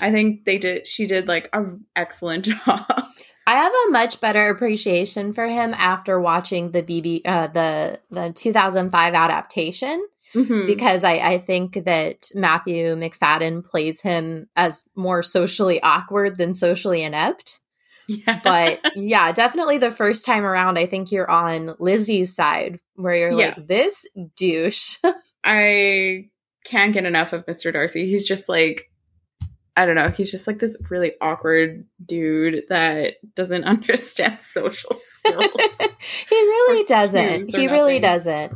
I 0.01 0.11
think 0.11 0.45
they 0.45 0.57
did. 0.57 0.87
She 0.87 1.05
did 1.07 1.27
like 1.27 1.49
an 1.53 1.85
excellent 1.95 2.45
job. 2.45 3.05
I 3.47 3.55
have 3.57 3.71
a 3.87 3.91
much 3.91 4.19
better 4.21 4.49
appreciation 4.49 5.31
for 5.31 5.47
him 5.47 5.73
after 5.75 6.19
watching 6.19 6.71
the 6.71 6.81
BB 6.81 7.21
uh, 7.25 7.47
the 7.47 7.99
the 8.09 8.31
2005 8.33 9.13
adaptation 9.13 10.05
mm-hmm. 10.35 10.65
because 10.67 11.03
I, 11.03 11.13
I 11.13 11.37
think 11.39 11.85
that 11.85 12.29
Matthew 12.35 12.95
Macfadyen 12.95 13.63
plays 13.63 14.01
him 14.01 14.47
as 14.55 14.83
more 14.95 15.23
socially 15.23 15.81
awkward 15.81 16.37
than 16.37 16.53
socially 16.53 17.03
inept. 17.03 17.61
Yeah. 18.07 18.39
But 18.43 18.81
yeah, 18.95 19.31
definitely 19.31 19.77
the 19.77 19.91
first 19.91 20.25
time 20.25 20.45
around, 20.45 20.77
I 20.77 20.85
think 20.85 21.11
you're 21.11 21.29
on 21.29 21.75
Lizzie's 21.79 22.35
side 22.35 22.79
where 22.95 23.15
you're 23.15 23.31
yeah. 23.31 23.53
like, 23.57 23.67
this 23.67 24.05
douche. 24.35 24.97
I 25.43 26.29
can't 26.65 26.93
get 26.93 27.05
enough 27.05 27.33
of 27.33 27.45
Mr. 27.45 27.71
Darcy. 27.71 28.07
He's 28.07 28.27
just 28.27 28.49
like, 28.49 28.89
I 29.77 29.85
don't 29.85 29.95
know. 29.95 30.09
He's 30.09 30.31
just 30.31 30.47
like 30.47 30.59
this 30.59 30.77
really 30.89 31.13
awkward 31.19 31.85
dude 32.03 32.63
that 32.69 33.15
doesn't 33.35 33.63
understand 33.65 34.39
social 34.41 34.95
skills. 35.13 35.79
he 36.29 36.35
really 36.35 36.83
doesn't. 36.85 37.55
He 37.55 37.67
really 37.67 37.99
doesn't. 37.99 38.53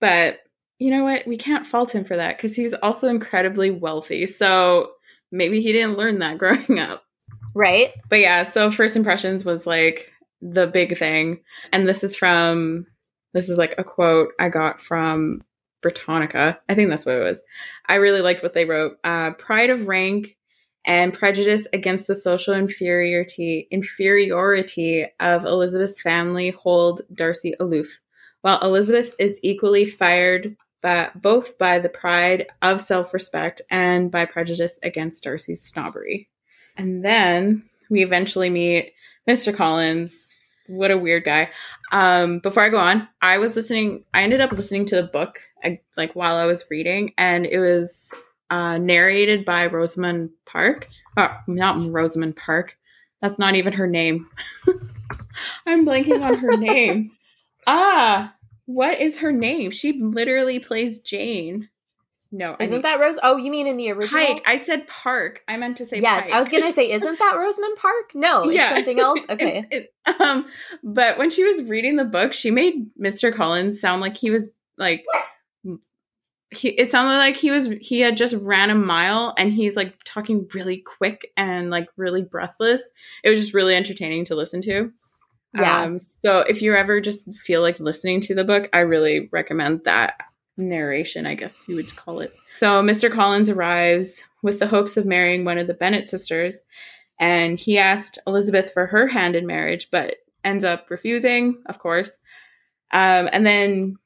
But 0.00 0.40
you 0.82 0.90
know 0.90 1.04
what? 1.04 1.26
We 1.28 1.36
can't 1.36 1.64
fault 1.64 1.94
him 1.94 2.04
for 2.04 2.16
that 2.16 2.36
because 2.36 2.56
he's 2.56 2.74
also 2.74 3.06
incredibly 3.06 3.70
wealthy. 3.70 4.26
So 4.26 4.90
maybe 5.30 5.60
he 5.60 5.72
didn't 5.72 5.96
learn 5.96 6.18
that 6.18 6.38
growing 6.38 6.80
up. 6.80 7.04
Right. 7.54 7.92
But 8.08 8.18
yeah, 8.18 8.50
so 8.50 8.70
first 8.70 8.96
impressions 8.96 9.44
was 9.44 9.64
like 9.64 10.10
the 10.40 10.66
big 10.66 10.98
thing. 10.98 11.40
And 11.72 11.86
this 11.86 12.02
is 12.02 12.16
from, 12.16 12.86
this 13.32 13.48
is 13.48 13.58
like 13.58 13.76
a 13.78 13.84
quote 13.84 14.30
I 14.40 14.48
got 14.48 14.80
from 14.80 15.42
Britannica. 15.82 16.58
I 16.68 16.74
think 16.74 16.90
that's 16.90 17.06
what 17.06 17.14
it 17.14 17.22
was. 17.22 17.40
I 17.88 17.96
really 17.96 18.20
liked 18.20 18.42
what 18.42 18.54
they 18.54 18.64
wrote. 18.64 18.96
Uh, 19.04 19.32
Pride 19.32 19.70
of 19.70 19.86
rank 19.86 20.36
and 20.84 21.12
prejudice 21.12 21.68
against 21.72 22.08
the 22.08 22.14
social 22.16 22.54
inferiority 22.54 23.68
inferiority 23.70 25.06
of 25.20 25.44
Elizabeth's 25.44 26.00
family 26.00 26.50
hold 26.50 27.02
Darcy 27.14 27.52
aloof, 27.60 28.00
while 28.40 28.58
Elizabeth 28.60 29.14
is 29.20 29.38
equally 29.44 29.84
fired 29.84 30.56
but 30.82 31.20
both 31.20 31.56
by 31.58 31.78
the 31.78 31.88
pride 31.88 32.46
of 32.60 32.80
self 32.80 33.14
respect 33.14 33.62
and 33.70 34.10
by 34.10 34.24
prejudice 34.24 34.78
against 34.82 35.24
Darcy's 35.24 35.62
snobbery. 35.62 36.28
And 36.76 37.04
then 37.04 37.64
we 37.90 38.02
eventually 38.02 38.50
meet 38.50 38.92
Mr. 39.28 39.54
Collins. 39.54 40.28
What 40.66 40.90
a 40.90 40.98
weird 40.98 41.24
guy. 41.24 41.50
Um, 41.90 42.38
before 42.38 42.62
I 42.62 42.68
go 42.68 42.78
on, 42.78 43.08
I 43.20 43.38
was 43.38 43.56
listening, 43.56 44.04
I 44.14 44.22
ended 44.22 44.40
up 44.40 44.52
listening 44.52 44.86
to 44.86 44.96
the 44.96 45.08
book 45.08 45.38
like 45.96 46.14
while 46.14 46.36
I 46.36 46.46
was 46.46 46.66
reading, 46.70 47.12
and 47.18 47.46
it 47.46 47.58
was 47.58 48.12
uh, 48.50 48.78
narrated 48.78 49.44
by 49.44 49.66
Rosamund 49.66 50.30
Park. 50.46 50.88
Oh, 51.16 51.34
not 51.46 51.90
Rosamund 51.90 52.36
Park. 52.36 52.78
That's 53.20 53.38
not 53.38 53.54
even 53.54 53.72
her 53.74 53.86
name. 53.86 54.28
I'm 55.66 55.86
blanking 55.86 56.22
on 56.22 56.38
her 56.38 56.56
name. 56.56 57.12
Ah, 57.66 58.34
what 58.66 59.00
is 59.00 59.18
her 59.18 59.32
name? 59.32 59.70
She 59.70 60.00
literally 60.00 60.58
plays 60.58 60.98
Jane. 61.00 61.68
No, 62.34 62.56
isn't 62.58 62.60
I 62.60 62.76
mean, 62.76 62.82
that 62.82 62.98
Rose? 62.98 63.18
Oh, 63.22 63.36
you 63.36 63.50
mean 63.50 63.66
in 63.66 63.76
the 63.76 63.90
original? 63.90 64.24
Pike. 64.24 64.42
I 64.46 64.56
said 64.56 64.88
Park. 64.88 65.42
I 65.46 65.58
meant 65.58 65.76
to 65.76 65.86
say. 65.86 66.00
Yes, 66.00 66.22
Pike. 66.22 66.32
I 66.32 66.40
was 66.40 66.48
gonna 66.48 66.72
say, 66.72 66.90
isn't 66.92 67.18
that 67.18 67.36
Rosamund 67.36 67.76
Park? 67.76 68.12
No, 68.14 68.44
it's 68.44 68.54
yeah. 68.54 68.74
something 68.74 68.98
else. 68.98 69.20
Okay. 69.30 69.66
it, 69.70 69.92
it, 70.06 70.20
um, 70.20 70.46
but 70.82 71.18
when 71.18 71.30
she 71.30 71.44
was 71.44 71.62
reading 71.64 71.96
the 71.96 72.04
book, 72.04 72.32
she 72.32 72.50
made 72.50 72.86
Mr. 72.98 73.34
Collins 73.34 73.80
sound 73.80 74.00
like 74.00 74.16
he 74.16 74.30
was 74.30 74.54
like. 74.78 75.04
He, 76.54 76.68
it 76.68 76.90
sounded 76.90 77.16
like 77.16 77.36
he 77.36 77.50
was 77.50 77.68
he 77.80 78.00
had 78.00 78.14
just 78.14 78.34
ran 78.34 78.68
a 78.68 78.74
mile 78.74 79.32
and 79.38 79.54
he's 79.54 79.74
like 79.74 79.94
talking 80.04 80.46
really 80.52 80.76
quick 80.76 81.32
and 81.34 81.70
like 81.70 81.86
really 81.96 82.20
breathless. 82.20 82.82
It 83.24 83.30
was 83.30 83.40
just 83.40 83.54
really 83.54 83.74
entertaining 83.74 84.26
to 84.26 84.34
listen 84.34 84.60
to. 84.62 84.92
Yeah. 85.54 85.82
Um, 85.82 85.98
so 85.98 86.40
if 86.40 86.62
you 86.62 86.74
ever 86.74 87.00
just 87.00 87.34
feel 87.36 87.60
like 87.60 87.78
listening 87.78 88.20
to 88.22 88.34
the 88.34 88.44
book, 88.44 88.68
I 88.72 88.80
really 88.80 89.28
recommend 89.32 89.84
that 89.84 90.14
narration, 90.56 91.26
I 91.26 91.34
guess 91.34 91.54
you 91.68 91.76
would 91.76 91.94
call 91.94 92.20
it. 92.20 92.32
So 92.56 92.82
Mr. 92.82 93.10
Collins 93.10 93.50
arrives 93.50 94.24
with 94.42 94.58
the 94.58 94.66
hopes 94.66 94.96
of 94.96 95.06
marrying 95.06 95.44
one 95.44 95.58
of 95.58 95.66
the 95.66 95.74
Bennet 95.74 96.08
sisters, 96.08 96.62
and 97.18 97.58
he 97.58 97.78
asked 97.78 98.18
Elizabeth 98.26 98.72
for 98.72 98.86
her 98.86 99.08
hand 99.08 99.36
in 99.36 99.46
marriage, 99.46 99.88
but 99.90 100.16
ends 100.44 100.64
up 100.64 100.90
refusing, 100.90 101.62
of 101.66 101.78
course. 101.78 102.18
Um, 102.92 103.28
and 103.32 103.46
then 103.46 103.96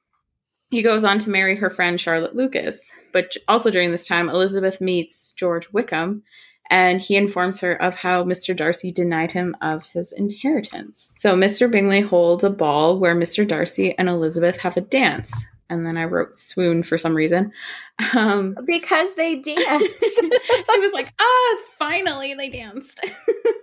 he 0.70 0.82
goes 0.82 1.04
on 1.04 1.18
to 1.20 1.30
marry 1.30 1.56
her 1.56 1.70
friend 1.70 2.00
Charlotte 2.00 2.36
Lucas. 2.36 2.92
But 3.12 3.36
also 3.48 3.70
during 3.70 3.92
this 3.92 4.06
time, 4.06 4.28
Elizabeth 4.28 4.80
meets 4.80 5.32
George 5.32 5.72
Wickham, 5.72 6.22
and 6.70 7.00
he 7.00 7.16
informs 7.16 7.61
her 7.61 7.80
of 7.80 7.96
how 7.96 8.25
Mr. 8.25 8.54
Darcy 8.54 8.90
denied 8.90 9.32
him 9.32 9.56
of 9.61 9.87
his 9.88 10.12
inheritance. 10.12 11.14
So 11.16 11.37
Mr. 11.37 11.70
Bingley 11.70 12.00
holds 12.00 12.44
a 12.44 12.50
ball 12.50 12.99
where 12.99 13.14
Mr. 13.14 13.46
Darcy 13.46 13.96
and 13.99 14.08
Elizabeth 14.08 14.58
have 14.58 14.76
a 14.76 14.80
dance. 14.80 15.32
And 15.68 15.85
then 15.85 15.96
I 15.96 16.04
wrote 16.04 16.38
swoon 16.38 16.85
for 16.85 16.96
some 16.96 17.14
reason. 17.14 17.52
Um, 18.14 18.56
because 18.66 19.14
they 19.16 19.37
danced. 19.37 19.64
I 19.68 20.78
was 20.80 20.92
like, 20.92 21.12
ah, 21.18 21.56
finally 21.78 22.35
they 22.35 22.50
danced. 22.50 23.00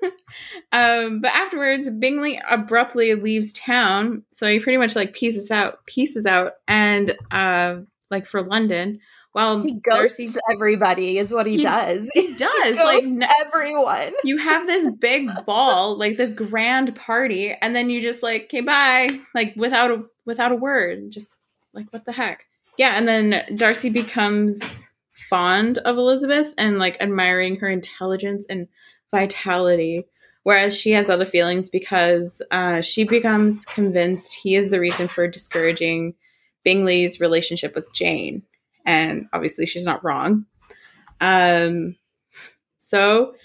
um, 0.74 1.22
but 1.22 1.32
afterwards, 1.34 1.90
Bingley 1.90 2.42
abruptly 2.50 3.16
leaves 3.16 3.54
town. 3.54 4.24
So 4.34 4.48
he 4.48 4.60
pretty 4.60 4.78
much 4.78 4.98
like 4.98 5.14
pieces 5.14 5.50
out, 5.50 5.86
pieces 5.86 6.26
out, 6.26 6.54
and 6.68 7.16
uh, 7.32 7.78
like 8.12 8.26
for 8.26 8.42
London 8.42 9.00
well, 9.34 9.62
he 9.62 9.80
Darcy 9.90 10.30
everybody 10.52 11.18
is 11.18 11.32
what 11.32 11.48
he, 11.48 11.58
he 11.58 11.64
does. 11.64 12.10
He 12.14 12.34
does 12.36 12.78
he 12.78 12.84
like 12.84 13.30
everyone. 13.42 14.14
You 14.24 14.38
have 14.38 14.68
this 14.68 14.90
big 15.00 15.30
ball, 15.46 15.98
like 15.98 16.18
this 16.18 16.34
grand 16.34 16.96
party, 16.96 17.54
and 17.62 17.76
then 17.76 17.90
you 17.90 18.02
just 18.02 18.24
like, 18.24 18.44
okay, 18.44 18.62
bye, 18.62 19.10
like 19.34 19.54
without 19.56 19.92
a 19.92 20.04
without 20.26 20.52
a 20.52 20.56
word, 20.56 21.12
just 21.12 21.48
like 21.74 21.92
what 21.92 22.06
the 22.06 22.12
heck? 22.12 22.46
Yeah, 22.78 22.98
and 22.98 23.08
then 23.08 23.44
Darcy 23.56 23.90
becomes 23.90 24.88
fond 25.14 25.78
of 25.80 25.98
Elizabeth 25.98 26.54
and 26.58 26.80
like 26.80 26.98
admiring 27.02 27.58
her 27.58 27.70
intelligence 27.70 28.46
and 28.50 28.68
vitality 29.12 30.06
whereas 30.44 30.78
she 30.78 30.92
has 30.92 31.10
other 31.10 31.26
feelings 31.26 31.70
because 31.70 32.42
uh, 32.52 32.82
she 32.82 33.04
becomes 33.04 33.66
convinced 33.66 34.36
he 34.36 34.56
is 34.56 34.70
the 34.70 34.80
reason 34.80 35.08
for 35.08 35.28
discouraging 35.28 36.14
Bingley's 36.64 37.20
relationship 37.20 37.76
with 37.76 37.92
Jane. 37.94 38.44
And 38.86 39.28
obviously, 39.34 39.66
she's 39.66 39.86
not 39.86 40.04
wrong. 40.04 40.46
Um, 41.22 41.96
so 42.80 43.36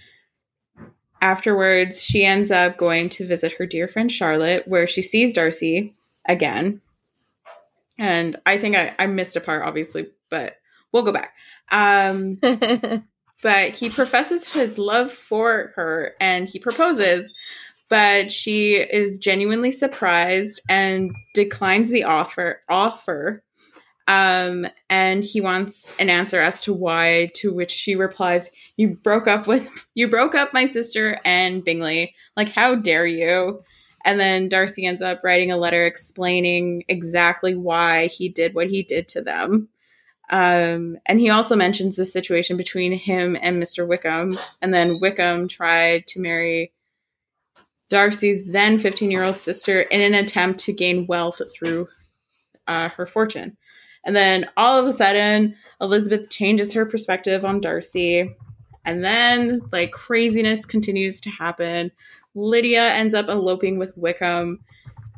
afterwards, 1.20 2.02
she 2.02 2.24
ends 2.24 2.50
up 2.50 2.76
going 2.76 3.08
to 3.10 3.26
visit 3.26 3.52
her 3.52 3.66
dear 3.66 3.88
friend 3.88 4.10
Charlotte, 4.10 4.66
where 4.66 4.86
she 4.86 5.02
sees 5.02 5.32
Darcy 5.32 5.94
again. 6.26 6.80
And 7.98 8.36
I 8.46 8.58
think 8.58 8.76
I, 8.76 8.94
I 8.98 9.06
missed 9.06 9.36
a 9.36 9.40
part, 9.40 9.66
obviously, 9.66 10.08
but 10.30 10.54
we'll 10.92 11.02
go 11.02 11.12
back. 11.12 11.34
Um, 11.70 12.38
but 13.42 13.70
he 13.74 13.90
professes 13.90 14.46
his 14.46 14.78
love 14.78 15.10
for 15.10 15.72
her 15.74 16.14
and 16.20 16.48
he 16.48 16.58
proposes, 16.58 17.32
but 17.88 18.30
she 18.30 18.76
is 18.76 19.18
genuinely 19.18 19.70
surprised 19.70 20.60
and 20.68 21.10
declines 21.34 21.90
the 21.90 22.04
offer 22.04 22.60
offer 22.68 23.42
um, 24.08 24.66
and 24.88 25.22
he 25.22 25.42
wants 25.42 25.92
an 25.98 26.08
answer 26.08 26.40
as 26.40 26.62
to 26.62 26.72
why, 26.72 27.30
to 27.34 27.52
which 27.52 27.70
she 27.70 27.94
replies, 27.94 28.50
You 28.78 28.98
broke 29.02 29.28
up 29.28 29.46
with, 29.46 29.86
you 29.94 30.08
broke 30.08 30.34
up 30.34 30.54
my 30.54 30.64
sister 30.64 31.20
and 31.26 31.62
Bingley. 31.62 32.14
Like, 32.34 32.48
how 32.48 32.74
dare 32.74 33.06
you? 33.06 33.62
And 34.06 34.18
then 34.18 34.48
Darcy 34.48 34.86
ends 34.86 35.02
up 35.02 35.20
writing 35.22 35.52
a 35.52 35.58
letter 35.58 35.84
explaining 35.84 36.84
exactly 36.88 37.54
why 37.54 38.06
he 38.06 38.30
did 38.30 38.54
what 38.54 38.70
he 38.70 38.82
did 38.82 39.08
to 39.08 39.20
them. 39.20 39.68
Um, 40.30 40.96
and 41.04 41.20
he 41.20 41.28
also 41.28 41.54
mentions 41.54 41.96
the 41.96 42.06
situation 42.06 42.56
between 42.56 42.92
him 42.92 43.36
and 43.42 43.62
Mr. 43.62 43.86
Wickham. 43.86 44.38
And 44.62 44.72
then 44.72 45.00
Wickham 45.00 45.48
tried 45.48 46.06
to 46.08 46.20
marry 46.20 46.72
Darcy's 47.90 48.46
then 48.46 48.78
15 48.78 49.10
year 49.10 49.24
old 49.24 49.36
sister 49.36 49.82
in 49.82 50.00
an 50.00 50.14
attempt 50.14 50.60
to 50.60 50.72
gain 50.72 51.06
wealth 51.06 51.42
through 51.54 51.88
uh, 52.66 52.88
her 52.90 53.06
fortune. 53.06 53.57
And 54.04 54.16
then 54.16 54.48
all 54.56 54.78
of 54.78 54.86
a 54.86 54.92
sudden, 54.92 55.54
Elizabeth 55.80 56.30
changes 56.30 56.72
her 56.72 56.86
perspective 56.86 57.44
on 57.44 57.60
Darcy. 57.60 58.34
And 58.84 59.04
then, 59.04 59.60
like, 59.72 59.92
craziness 59.92 60.64
continues 60.64 61.20
to 61.22 61.30
happen. 61.30 61.90
Lydia 62.34 62.92
ends 62.92 63.14
up 63.14 63.28
eloping 63.28 63.78
with 63.78 63.96
Wickham. 63.96 64.60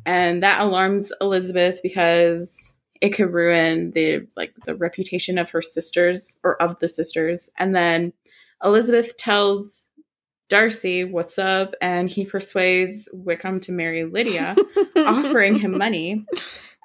And 0.05 0.43
that 0.43 0.61
alarms 0.61 1.13
Elizabeth 1.21 1.79
because 1.81 2.75
it 3.01 3.09
could 3.09 3.33
ruin 3.33 3.91
the 3.91 4.27
like 4.37 4.53
the 4.65 4.75
reputation 4.75 5.37
of 5.37 5.49
her 5.49 5.61
sisters 5.61 6.39
or 6.43 6.61
of 6.61 6.79
the 6.79 6.87
sisters. 6.87 7.49
And 7.57 7.75
then 7.75 8.13
Elizabeth 8.63 9.17
tells 9.17 9.87
Darcy 10.49 11.03
what's 11.03 11.39
up, 11.39 11.73
and 11.81 12.09
he 12.09 12.25
persuades 12.25 13.09
Wickham 13.13 13.59
to 13.61 13.71
marry 13.71 14.03
Lydia, 14.03 14.55
offering 14.97 15.55
him 15.55 15.77
money. 15.77 16.25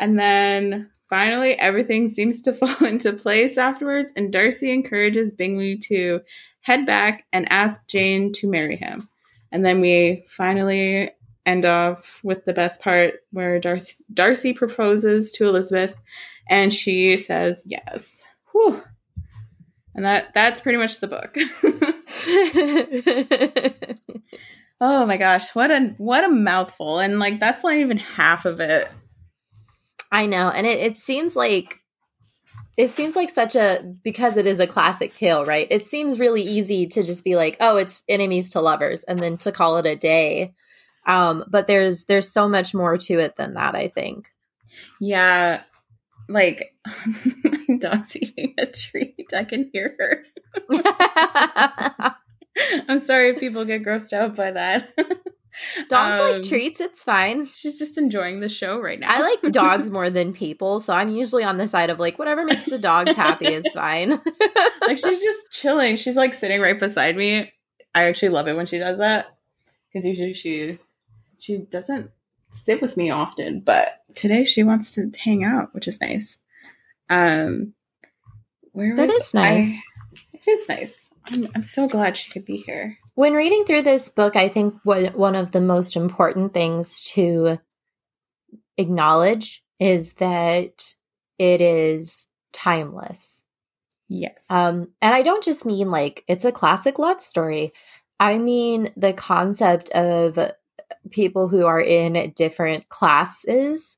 And 0.01 0.19
then 0.19 0.91
Finally, 1.09 1.59
everything 1.59 2.09
seems 2.09 2.41
to 2.43 2.53
fall 2.53 2.87
into 2.87 3.13
place 3.13 3.59
afterwards, 3.59 4.13
and 4.17 4.33
Darcy 4.33 4.73
encourages 4.73 5.33
Bingley 5.33 5.79
to 5.89 6.21
head 6.63 6.85
back 6.85 7.25
and 7.33 7.51
ask 7.51 7.87
Jane 7.89 8.33
to 8.35 8.51
marry 8.51 8.77
him. 8.77 9.09
And 9.53 9.65
then 9.65 9.81
we 9.81 10.25
finally 10.29 11.11
end 11.47 11.65
off 11.65 12.21
with 12.25 12.45
the 12.45 12.53
best 12.53 12.83
part 12.83 13.15
where 13.31 13.61
Dar- 13.61 13.79
Darcy 14.13 14.53
proposes 14.53 15.31
to 15.33 15.49
Elizabeth 15.49 15.95
and 16.49 16.73
she 16.73 17.17
says 17.17 17.63
yes. 17.67 18.27
Whew. 18.53 18.83
And 19.95 20.05
that 20.05 20.35
that's 20.35 20.61
pretty 20.61 20.79
much 20.79 21.01
the 21.01 21.09
book. 21.09 21.37
oh 24.81 25.07
my 25.07 25.17
gosh, 25.17 25.55
what 25.55 25.71
a 25.71 25.95
what 25.99 26.25
a 26.25 26.29
mouthful. 26.29 26.99
And 26.99 27.19
like 27.19 27.41
that's 27.41 27.65
not 27.65 27.75
even 27.75 27.99
half 27.99 28.45
of 28.45 28.61
it. 28.61 28.91
I 30.13 30.27
know. 30.27 30.49
And 30.49 30.67
it, 30.67 30.79
it 30.79 30.97
seems 30.97 31.37
like 31.37 31.81
it 32.77 32.91
seems 32.91 33.17
like 33.17 33.31
such 33.31 33.57
a 33.57 33.83
because 34.05 34.37
it 34.37 34.47
is 34.47 34.61
a 34.61 34.67
classic 34.67 35.15
tale, 35.15 35.45
right? 35.45 35.67
It 35.71 35.85
seems 35.85 36.19
really 36.19 36.43
easy 36.43 36.87
to 36.89 37.03
just 37.03 37.25
be 37.25 37.35
like, 37.37 37.57
oh, 37.61 37.77
it's 37.77 38.03
enemies 38.09 38.51
to 38.51 38.61
lovers 38.61 39.03
and 39.05 39.19
then 39.19 39.39
to 39.39 39.53
call 39.53 39.79
it 39.79 39.87
a 39.87 39.97
day. 39.97 40.53
Um, 41.07 41.45
but 41.49 41.67
there's 41.67 42.05
there's 42.05 42.31
so 42.31 42.49
much 42.49 42.75
more 42.75 42.99
to 42.99 43.19
it 43.19 43.37
than 43.37 43.55
that, 43.55 43.75
I 43.75 43.89
think. 43.89 44.29
Yeah. 45.01 45.63
Like 46.29 46.75
my 47.45 47.77
dog's 47.79 48.17
eating 48.17 48.55
a 48.59 48.67
treat. 48.67 49.31
I 49.35 49.45
can 49.45 49.71
hear 49.73 49.97
her. 49.99 50.25
I'm 52.89 52.99
sorry 52.99 53.31
if 53.31 53.41
people 53.41 53.65
get 53.65 53.85
grossed 53.85 54.13
out 54.13 54.35
by 54.35 54.51
that. 54.51 54.93
Dogs 55.89 56.19
um, 56.19 56.33
like 56.33 56.43
treats. 56.43 56.81
It's 56.81 57.03
fine. 57.03 57.47
She's 57.47 57.79
just 57.79 57.99
enjoying 57.99 58.41
the 58.41 58.49
show 58.49 58.81
right 58.81 58.99
now. 58.99 59.09
I 59.09 59.21
like 59.21 59.43
dogs 59.53 59.91
more 59.91 60.11
than 60.11 60.33
people, 60.33 60.81
so 60.81 60.93
I'm 60.93 61.11
usually 61.11 61.45
on 61.45 61.57
the 61.57 61.69
side 61.69 61.91
of 61.91 62.01
like 62.01 62.19
whatever 62.19 62.45
makes 62.45 62.65
the 62.65 62.79
dogs 62.79 63.13
happy 63.13 63.47
is 63.47 63.67
fine. 63.75 64.11
like 64.83 64.99
she's 64.99 65.23
just 65.23 65.53
chilling. 65.53 65.97
She's 65.97 66.17
like 66.17 66.35
sitting 66.35 66.61
right 66.61 66.79
beside 66.79 67.17
me. 67.17 67.53
I 67.95 68.05
actually 68.05 68.31
love 68.31 68.49
it 68.49 68.57
when 68.57 68.67
she 68.67 68.79
does 68.79 68.99
that 68.99 69.37
because 69.89 70.07
usually 70.07 70.35
she 70.35 70.79
she 71.39 71.59
doesn't 71.59 72.11
sit 72.53 72.83
with 72.83 72.97
me 72.97 73.11
often, 73.11 73.61
but 73.61 74.03
today 74.15 74.45
she 74.45 74.63
wants 74.63 74.95
to 74.95 75.11
hang 75.23 75.45
out, 75.45 75.75
which 75.75 75.89
is 75.89 76.01
nice. 76.01 76.39
Um, 77.09 77.75
where 78.73 78.97
that 78.97 79.11
is 79.11 79.33
nice. 79.33 79.83
I, 80.15 80.17
it 80.35 80.49
is 80.49 80.69
nice. 80.69 81.06
I'm, 81.33 81.49
I'm 81.55 81.63
so 81.63 81.89
glad 81.89 82.17
she 82.17 82.31
could 82.31 82.45
be 82.45 82.59
here. 82.59 82.99
When 83.15 83.35
reading 83.35 83.65
through 83.65 83.83
this 83.83 84.09
book, 84.09 84.37
I 84.37 84.49
think 84.49 84.75
what 84.85 85.17
one 85.17 85.35
of 85.35 85.53
the 85.53 85.61
most 85.61 85.97
important 85.97 86.55
things 86.55 87.03
to 87.13 87.59
acknowledge 88.79 89.63
is 89.79 90.15
that 90.15 90.95
it 91.39 91.61
is 91.61 92.27
timeless. 92.53 93.43
Yes. 94.09 94.45
Um, 94.51 94.89
and 95.03 95.15
I 95.15 95.23
don't 95.23 95.43
just 95.45 95.67
mean 95.67 95.91
like 95.91 96.25
it's 96.29 96.45
a 96.45 96.53
classic 96.53 96.99
love 96.99 97.21
story. 97.21 97.73
I 98.21 98.39
mean 98.39 98.93
the 98.97 99.13
concept 99.13 99.91
of 99.91 100.39
people 101.11 101.49
who 101.49 101.67
are 101.67 101.81
in 101.81 102.33
different 102.37 102.89
classes 102.89 103.97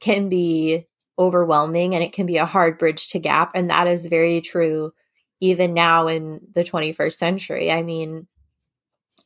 can 0.00 0.28
be 0.28 0.86
overwhelming 1.18 1.94
and 1.94 2.04
it 2.04 2.12
can 2.12 2.26
be 2.26 2.36
a 2.36 2.46
hard 2.46 2.78
bridge 2.78 3.08
to 3.10 3.18
gap. 3.18 3.50
And 3.54 3.68
that 3.70 3.88
is 3.88 4.06
very 4.06 4.40
true 4.40 4.92
even 5.40 5.74
now 5.74 6.08
in 6.08 6.40
the 6.52 6.64
21st 6.64 7.12
century. 7.12 7.70
I 7.70 7.82
mean, 7.82 8.26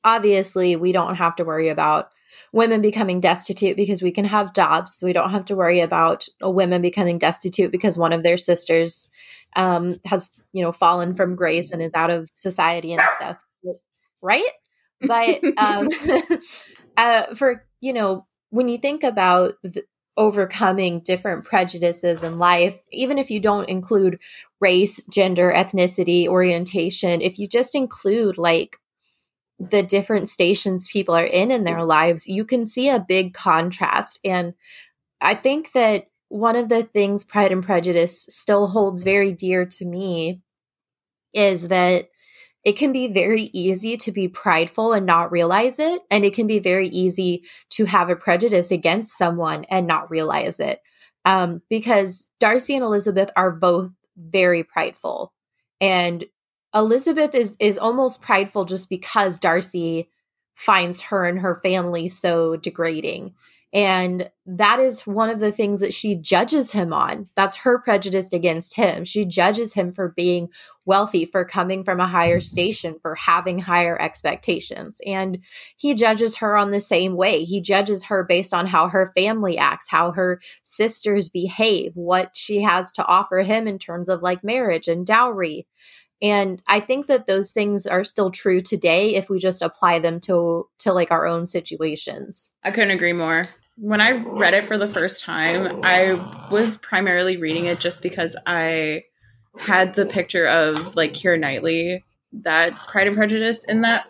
obviously, 0.05 0.77
we 0.77 0.93
don't 0.93 1.17
have 1.17 1.37
to 1.37 1.45
worry 1.45 1.69
about 1.69 2.11
women 2.53 2.81
becoming 2.81 3.21
destitute 3.21 3.77
because 3.77 4.03
we 4.03 4.11
can 4.11 4.25
have 4.25 4.55
jobs. 4.55 5.01
We 5.03 5.13
don't 5.13 5.31
have 5.31 5.45
to 5.47 5.57
worry 5.57 5.81
about 5.81 6.27
women 6.41 6.83
becoming 6.83 7.19
destitute 7.19 7.73
because 7.73 7.99
one 7.99 8.13
of 8.13 8.23
their 8.23 8.39
sisters 8.39 9.09
um, 9.57 9.99
has, 10.05 10.33
you 10.53 10.63
know, 10.63 10.73
fallen 10.73 11.15
from 11.15 11.37
grace 11.37 11.71
and 11.73 11.83
is 11.83 11.93
out 11.95 12.11
of 12.11 12.31
society 12.35 12.93
and 12.93 13.03
stuff. 13.17 13.39
Right? 14.21 14.51
But 15.01 15.43
um, 15.59 15.89
uh, 16.97 17.35
for, 17.35 17.65
you 17.81 17.93
know, 17.93 18.27
when 18.51 18.69
you 18.69 18.79
think 18.79 19.03
about 19.03 19.55
the, 19.63 19.85
overcoming 20.17 21.01
different 21.01 21.45
prejudices 21.45 22.23
in 22.23 22.39
life, 22.39 22.79
even 22.93 23.19
if 23.19 23.31
you 23.31 23.41
don't 23.41 23.69
include 23.69 24.19
race, 24.61 25.05
gender, 25.07 25.53
ethnicity, 25.55 26.27
orientation, 26.27 27.21
if 27.21 27.39
you 27.39 27.47
just 27.47 27.75
include 27.75 28.37
like 28.37 28.77
the 29.59 29.83
different 29.83 30.29
stations 30.29 30.89
people 30.89 31.15
are 31.15 31.25
in 31.25 31.51
in 31.51 31.65
their 31.65 31.85
lives, 31.85 32.27
you 32.27 32.45
can 32.45 32.67
see 32.67 32.89
a 32.89 32.99
big 32.99 33.33
contrast. 33.33 34.19
And 34.25 34.55
I 35.21 35.35
think 35.35 35.73
that 35.73 36.09
one 36.29 36.57
of 36.57 36.69
the 36.69 36.83
things 36.83 37.25
Pride 37.25 37.53
and 37.53 37.63
Prejudice 37.63 38.27
still 38.29 38.67
holds 38.69 39.05
very 39.05 39.33
dear 39.33 39.65
to 39.67 39.85
me 39.85 40.41
is 41.33 41.69
that 41.69 42.09
it 42.65 42.73
can 42.73 42.93
be 42.93 43.09
very 43.09 43.51
easy 43.53 43.97
to 43.99 44.13
be 44.13 44.29
prideful 44.29 44.93
and 44.93 45.05
not 45.05 45.33
realize 45.33 45.79
it. 45.79 46.03
And 46.11 46.25
it 46.25 46.35
can 46.35 46.47
be 46.47 46.61
very 46.61 46.89
easy 46.89 47.45
to 47.71 47.87
have 47.87 48.09
a 48.09 48.17
prejudice 48.17 48.71
against 48.71 49.19
someone 49.19 49.65
and 49.65 49.87
not 49.87 50.11
realize 50.11 50.61
it. 50.61 50.81
Um, 51.25 51.63
because 51.69 52.29
Darcy 52.41 52.75
and 52.75 52.85
Elizabeth 52.85 53.31
are 53.37 53.51
both 53.51 53.91
very 54.17 54.63
prideful. 54.63 55.33
And 55.81 56.25
Elizabeth 56.75 57.35
is 57.35 57.57
is 57.61 57.79
almost 57.79 58.23
prideful 58.23 58.65
just 58.65 58.89
because 58.89 59.39
Darcy 59.39 60.09
finds 60.55 61.01
her 61.01 61.25
and 61.25 61.41
her 61.41 61.61
family 61.63 62.09
so 62.09 62.57
degrading. 62.57 63.35
And 63.75 64.31
that 64.45 64.81
is 64.81 65.07
one 65.07 65.31
of 65.31 65.41
the 65.41 65.53
things 65.53 65.81
that 65.81 65.95
she 65.95 66.15
judges 66.15 66.73
him 66.73 66.93
on. 66.93 67.29
That's 67.37 67.57
her 67.57 67.79
prejudice 67.79 68.33
against 68.33 68.75
him. 68.75 69.05
She 69.05 69.25
judges 69.25 69.73
him 69.73 69.93
for 69.93 70.13
being 70.15 70.49
wealthy, 70.85 71.25
for 71.25 71.45
coming 71.45 71.83
from 71.83 71.99
a 71.99 72.07
higher 72.07 72.41
station, 72.41 72.97
for 73.01 73.15
having 73.15 73.59
higher 73.59 73.99
expectations. 74.01 75.01
And 75.07 75.39
he 75.77 75.95
judges 75.95 76.37
her 76.37 76.55
on 76.55 76.71
the 76.71 76.81
same 76.81 77.17
way. 77.17 77.45
He 77.45 77.63
judges 77.63 78.05
her 78.05 78.25
based 78.25 78.53
on 78.53 78.67
how 78.67 78.89
her 78.89 79.11
family 79.17 79.57
acts, 79.57 79.87
how 79.89 80.11
her 80.13 80.41
sisters 80.65 81.31
behave, 81.31 81.93
what 81.95 82.37
she 82.37 82.61
has 82.61 82.93
to 82.95 83.07
offer 83.07 83.39
him 83.39 83.67
in 83.67 83.79
terms 83.79 84.11
of 84.11 84.23
like 84.23 84.45
marriage 84.45 84.89
and 84.89 85.07
dowry. 85.07 85.67
And 86.21 86.63
I 86.69 86.79
think 86.79 87.07
that 87.07 87.27
those 87.27 87.51
things 87.51 87.85
are 87.85 88.05
still 88.05 88.31
true 88.31 88.61
today 88.61 89.17
if 89.17 89.29
we 89.29 89.39
just 89.39 89.61
apply 89.61 89.99
them 89.99 90.21
to 90.21 90.69
to 90.81 90.93
like 90.93 91.11
our 91.11 91.27
own 91.27 91.47
situations. 91.47 92.53
I 92.63 92.71
couldn't 92.71 92.93
agree 92.93 93.13
more. 93.13 93.43
When 93.77 94.01
I 94.01 94.13
read 94.13 94.55
it 94.55 94.65
for 94.65 94.77
the 94.77 94.89
first 94.89 95.25
time, 95.25 95.81
I 95.83 96.13
was 96.51 96.77
primarily 96.79 97.37
reading 97.37 97.67
it 97.67 97.81
just 97.81 98.03
because 98.03 98.37
I 98.47 99.05
had 99.59 99.95
the 99.95 100.07
picture 100.07 100.47
of 100.47 100.95
like 100.95 101.15
Keira 101.15 101.39
Knightley, 101.39 102.05
that 102.33 102.77
Pride 102.89 103.07
and 103.07 103.17
Prejudice 103.17 103.65
in 103.65 103.83
that 103.83 104.07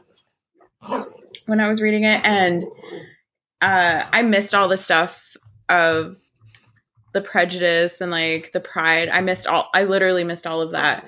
when 1.46 1.60
I 1.60 1.68
was 1.68 1.80
reading 1.80 2.04
it, 2.04 2.24
and 2.24 2.64
uh, 3.60 4.04
I 4.12 4.22
missed 4.22 4.54
all 4.54 4.68
the 4.68 4.76
stuff 4.76 5.36
of 5.68 6.16
the 7.12 7.20
prejudice 7.20 8.00
and 8.00 8.10
like 8.10 8.52
the 8.52 8.60
pride. 8.60 9.08
I 9.08 9.20
missed 9.20 9.46
all. 9.46 9.68
I 9.74 9.84
literally 9.84 10.24
missed 10.24 10.46
all 10.46 10.60
of 10.60 10.72
that. 10.72 11.06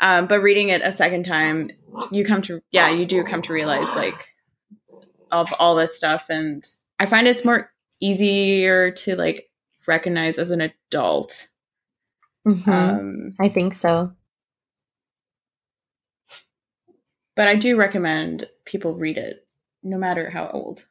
Um, 0.00 0.26
but 0.26 0.40
reading 0.40 0.68
it 0.68 0.82
a 0.82 0.92
second 0.92 1.24
time, 1.24 1.70
you 2.10 2.24
come 2.24 2.42
to 2.42 2.60
yeah, 2.70 2.90
you 2.90 3.06
do 3.06 3.24
come 3.24 3.42
to 3.42 3.52
realize 3.52 3.88
like 3.96 4.34
of 5.30 5.52
all 5.58 5.74
this 5.74 5.96
stuff, 5.96 6.26
and 6.28 6.64
I 6.98 7.06
find 7.06 7.26
it's 7.26 7.44
more 7.44 7.70
easier 8.00 8.90
to 8.90 9.16
like 9.16 9.50
recognize 9.86 10.38
as 10.38 10.50
an 10.50 10.60
adult. 10.60 11.48
Mm-hmm. 12.46 12.70
Um, 12.70 13.34
I 13.40 13.48
think 13.48 13.74
so. 13.74 14.12
But 17.34 17.48
I 17.48 17.54
do 17.54 17.76
recommend 17.76 18.48
people 18.64 18.94
read 18.94 19.18
it, 19.18 19.46
no 19.82 19.98
matter 19.98 20.30
how 20.30 20.48
old. 20.52 20.86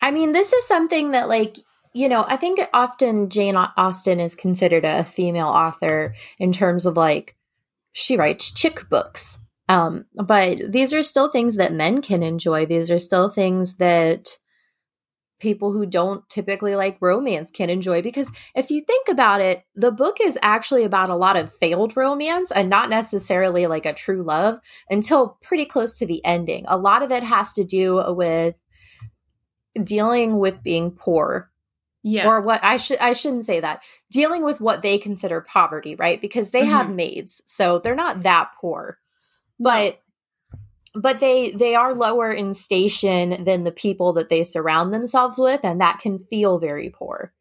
I 0.00 0.10
mean, 0.10 0.32
this 0.32 0.52
is 0.52 0.66
something 0.66 1.12
that, 1.12 1.28
like, 1.28 1.56
you 1.94 2.08
know, 2.08 2.24
I 2.26 2.36
think 2.36 2.60
often 2.74 3.30
Jane 3.30 3.56
Austen 3.56 4.20
is 4.20 4.34
considered 4.34 4.84
a 4.84 5.04
female 5.04 5.48
author 5.48 6.14
in 6.38 6.52
terms 6.52 6.86
of 6.86 6.96
like 6.96 7.36
she 7.92 8.16
writes 8.16 8.50
chick 8.50 8.88
books. 8.88 9.38
Um, 9.68 10.06
but 10.14 10.72
these 10.72 10.92
are 10.92 11.02
still 11.02 11.30
things 11.30 11.56
that 11.56 11.72
men 11.72 12.02
can 12.02 12.22
enjoy. 12.22 12.66
These 12.66 12.90
are 12.90 12.98
still 12.98 13.30
things 13.30 13.76
that 13.76 14.38
people 15.42 15.72
who 15.72 15.84
don't 15.84 16.26
typically 16.28 16.76
like 16.76 16.96
romance 17.00 17.50
can 17.50 17.68
enjoy 17.68 18.00
because 18.00 18.30
if 18.54 18.70
you 18.70 18.80
think 18.80 19.08
about 19.08 19.40
it 19.40 19.64
the 19.74 19.90
book 19.90 20.18
is 20.22 20.38
actually 20.40 20.84
about 20.84 21.10
a 21.10 21.16
lot 21.16 21.36
of 21.36 21.52
failed 21.58 21.96
romance 21.96 22.52
and 22.52 22.70
not 22.70 22.88
necessarily 22.88 23.66
like 23.66 23.84
a 23.84 23.92
true 23.92 24.22
love 24.22 24.60
until 24.88 25.36
pretty 25.42 25.64
close 25.64 25.98
to 25.98 26.06
the 26.06 26.24
ending. 26.24 26.64
A 26.68 26.78
lot 26.78 27.02
of 27.02 27.10
it 27.10 27.24
has 27.24 27.52
to 27.54 27.64
do 27.64 28.00
with 28.14 28.54
dealing 29.82 30.38
with 30.38 30.62
being 30.62 30.92
poor. 30.92 31.50
Yeah. 32.04 32.28
Or 32.28 32.40
what 32.40 32.62
i 32.62 32.76
should 32.76 32.98
i 32.98 33.12
shouldn't 33.12 33.46
say 33.46 33.58
that. 33.58 33.82
Dealing 34.12 34.44
with 34.44 34.60
what 34.60 34.82
they 34.82 34.96
consider 34.96 35.40
poverty 35.40 35.96
right? 35.96 36.20
Because 36.20 36.50
they 36.50 36.62
mm-hmm. 36.62 36.70
have 36.70 36.90
maids 36.90 37.42
so 37.46 37.80
they're 37.80 37.96
not 37.96 38.22
that 38.22 38.50
poor. 38.60 38.98
But 39.58 39.98
but 40.94 41.20
they 41.20 41.50
they 41.52 41.74
are 41.74 41.94
lower 41.94 42.30
in 42.30 42.54
station 42.54 43.44
than 43.44 43.64
the 43.64 43.72
people 43.72 44.12
that 44.14 44.28
they 44.28 44.44
surround 44.44 44.92
themselves 44.92 45.38
with 45.38 45.60
and 45.64 45.80
that 45.80 46.00
can 46.00 46.26
feel 46.30 46.58
very 46.58 46.90
poor. 46.90 47.32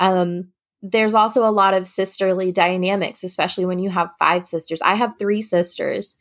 Um 0.00 0.52
there's 0.84 1.14
also 1.14 1.44
a 1.44 1.50
lot 1.52 1.74
of 1.74 1.86
sisterly 1.86 2.50
dynamics 2.52 3.22
especially 3.24 3.64
when 3.64 3.78
you 3.78 3.90
have 3.90 4.10
five 4.18 4.46
sisters. 4.46 4.82
I 4.82 4.94
have 4.94 5.18
three 5.18 5.42
sisters 5.42 6.16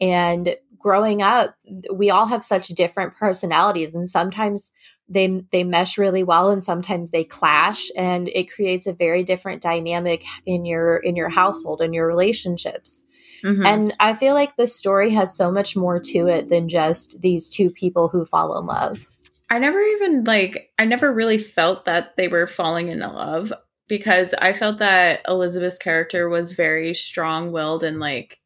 and 0.00 0.56
growing 0.78 1.22
up 1.22 1.56
we 1.92 2.10
all 2.10 2.26
have 2.26 2.44
such 2.44 2.68
different 2.68 3.16
personalities 3.16 3.94
and 3.94 4.08
sometimes 4.08 4.70
they 5.08 5.44
they 5.52 5.64
mesh 5.64 5.98
really 5.98 6.22
well 6.22 6.50
and 6.50 6.64
sometimes 6.64 7.10
they 7.10 7.24
clash 7.24 7.90
and 7.96 8.28
it 8.28 8.52
creates 8.52 8.86
a 8.86 8.92
very 8.92 9.22
different 9.22 9.62
dynamic 9.62 10.24
in 10.44 10.64
your 10.64 10.96
in 10.96 11.14
your 11.14 11.28
household 11.28 11.80
and 11.80 11.94
your 11.94 12.06
relationships 12.06 13.02
Mm-hmm. 13.44 13.66
And 13.66 13.94
I 14.00 14.14
feel 14.14 14.34
like 14.34 14.56
the 14.56 14.66
story 14.66 15.10
has 15.10 15.36
so 15.36 15.50
much 15.50 15.76
more 15.76 16.00
to 16.00 16.26
it 16.26 16.48
than 16.48 16.68
just 16.68 17.20
these 17.20 17.48
two 17.48 17.70
people 17.70 18.08
who 18.08 18.24
fall 18.24 18.58
in 18.58 18.66
love. 18.66 19.06
I 19.48 19.58
never 19.58 19.80
even 19.80 20.24
like 20.24 20.70
I 20.78 20.84
never 20.84 21.12
really 21.12 21.38
felt 21.38 21.84
that 21.84 22.16
they 22.16 22.28
were 22.28 22.46
falling 22.46 22.88
in 22.88 22.98
love 22.98 23.52
because 23.88 24.34
I 24.34 24.52
felt 24.52 24.78
that 24.78 25.20
Elizabeth's 25.28 25.78
character 25.78 26.28
was 26.28 26.52
very 26.52 26.94
strong-willed 26.94 27.84
and 27.84 28.00
like 28.00 28.40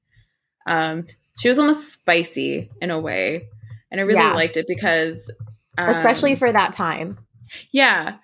um 0.66 1.06
she 1.38 1.48
was 1.48 1.58
almost 1.58 1.92
spicy 1.92 2.70
in 2.82 2.90
a 2.90 3.00
way. 3.00 3.48
And 3.90 4.00
I 4.00 4.04
really 4.04 4.20
yeah. 4.20 4.34
liked 4.34 4.58
it 4.58 4.66
because 4.68 5.32
um, 5.84 5.90
especially 5.90 6.34
for 6.34 6.50
that 6.50 6.74
time. 6.74 7.18
Yeah. 7.70 8.16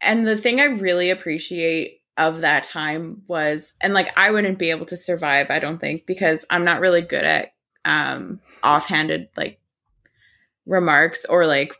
And 0.00 0.26
the 0.26 0.36
thing 0.36 0.60
I 0.60 0.64
really 0.64 1.10
appreciate 1.10 2.00
of 2.18 2.40
that 2.40 2.64
time 2.64 3.22
was 3.26 3.74
and 3.80 3.92
like 3.92 4.16
I 4.18 4.30
wouldn't 4.30 4.58
be 4.58 4.70
able 4.70 4.86
to 4.86 4.96
survive, 4.96 5.50
I 5.50 5.58
don't 5.58 5.78
think, 5.78 6.06
because 6.06 6.44
I'm 6.50 6.64
not 6.64 6.80
really 6.80 7.02
good 7.02 7.24
at 7.24 7.52
um 7.84 8.40
offhanded 8.62 9.28
like 9.36 9.60
remarks 10.64 11.24
or 11.26 11.46
like 11.46 11.74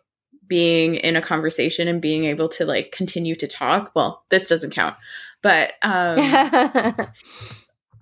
being 0.46 0.94
in 0.96 1.16
a 1.16 1.22
conversation 1.22 1.88
and 1.88 2.00
being 2.00 2.24
able 2.24 2.48
to 2.50 2.64
like 2.64 2.92
continue 2.92 3.34
to 3.36 3.48
talk. 3.48 3.90
Well, 3.94 4.24
this 4.28 4.48
doesn't 4.48 4.70
count. 4.70 4.96
But 5.42 5.72
um 5.82 6.16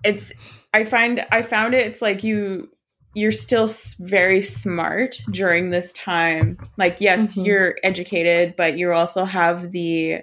it's 0.03 0.31
I 0.73 0.83
find 0.83 1.25
I 1.31 1.41
found 1.41 1.73
it 1.73 1.87
it's 1.87 2.01
like 2.01 2.23
you 2.23 2.69
you're 3.15 3.31
still 3.31 3.67
very 3.99 4.41
smart 4.41 5.21
during 5.31 5.71
this 5.71 5.91
time. 5.93 6.57
Like 6.77 7.01
yes, 7.01 7.31
mm-hmm. 7.31 7.41
you're 7.45 7.75
educated, 7.81 8.55
but 8.55 8.77
you 8.77 8.91
also 8.91 9.25
have 9.25 9.71
the 9.71 10.21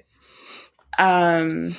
um 0.99 1.75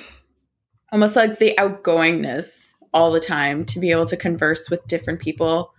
almost 0.92 1.16
like 1.16 1.38
the 1.38 1.54
outgoingness 1.58 2.72
all 2.92 3.10
the 3.10 3.20
time 3.20 3.64
to 3.64 3.80
be 3.80 3.90
able 3.90 4.06
to 4.06 4.16
converse 4.16 4.70
with 4.70 4.86
different 4.86 5.20
people. 5.20 5.72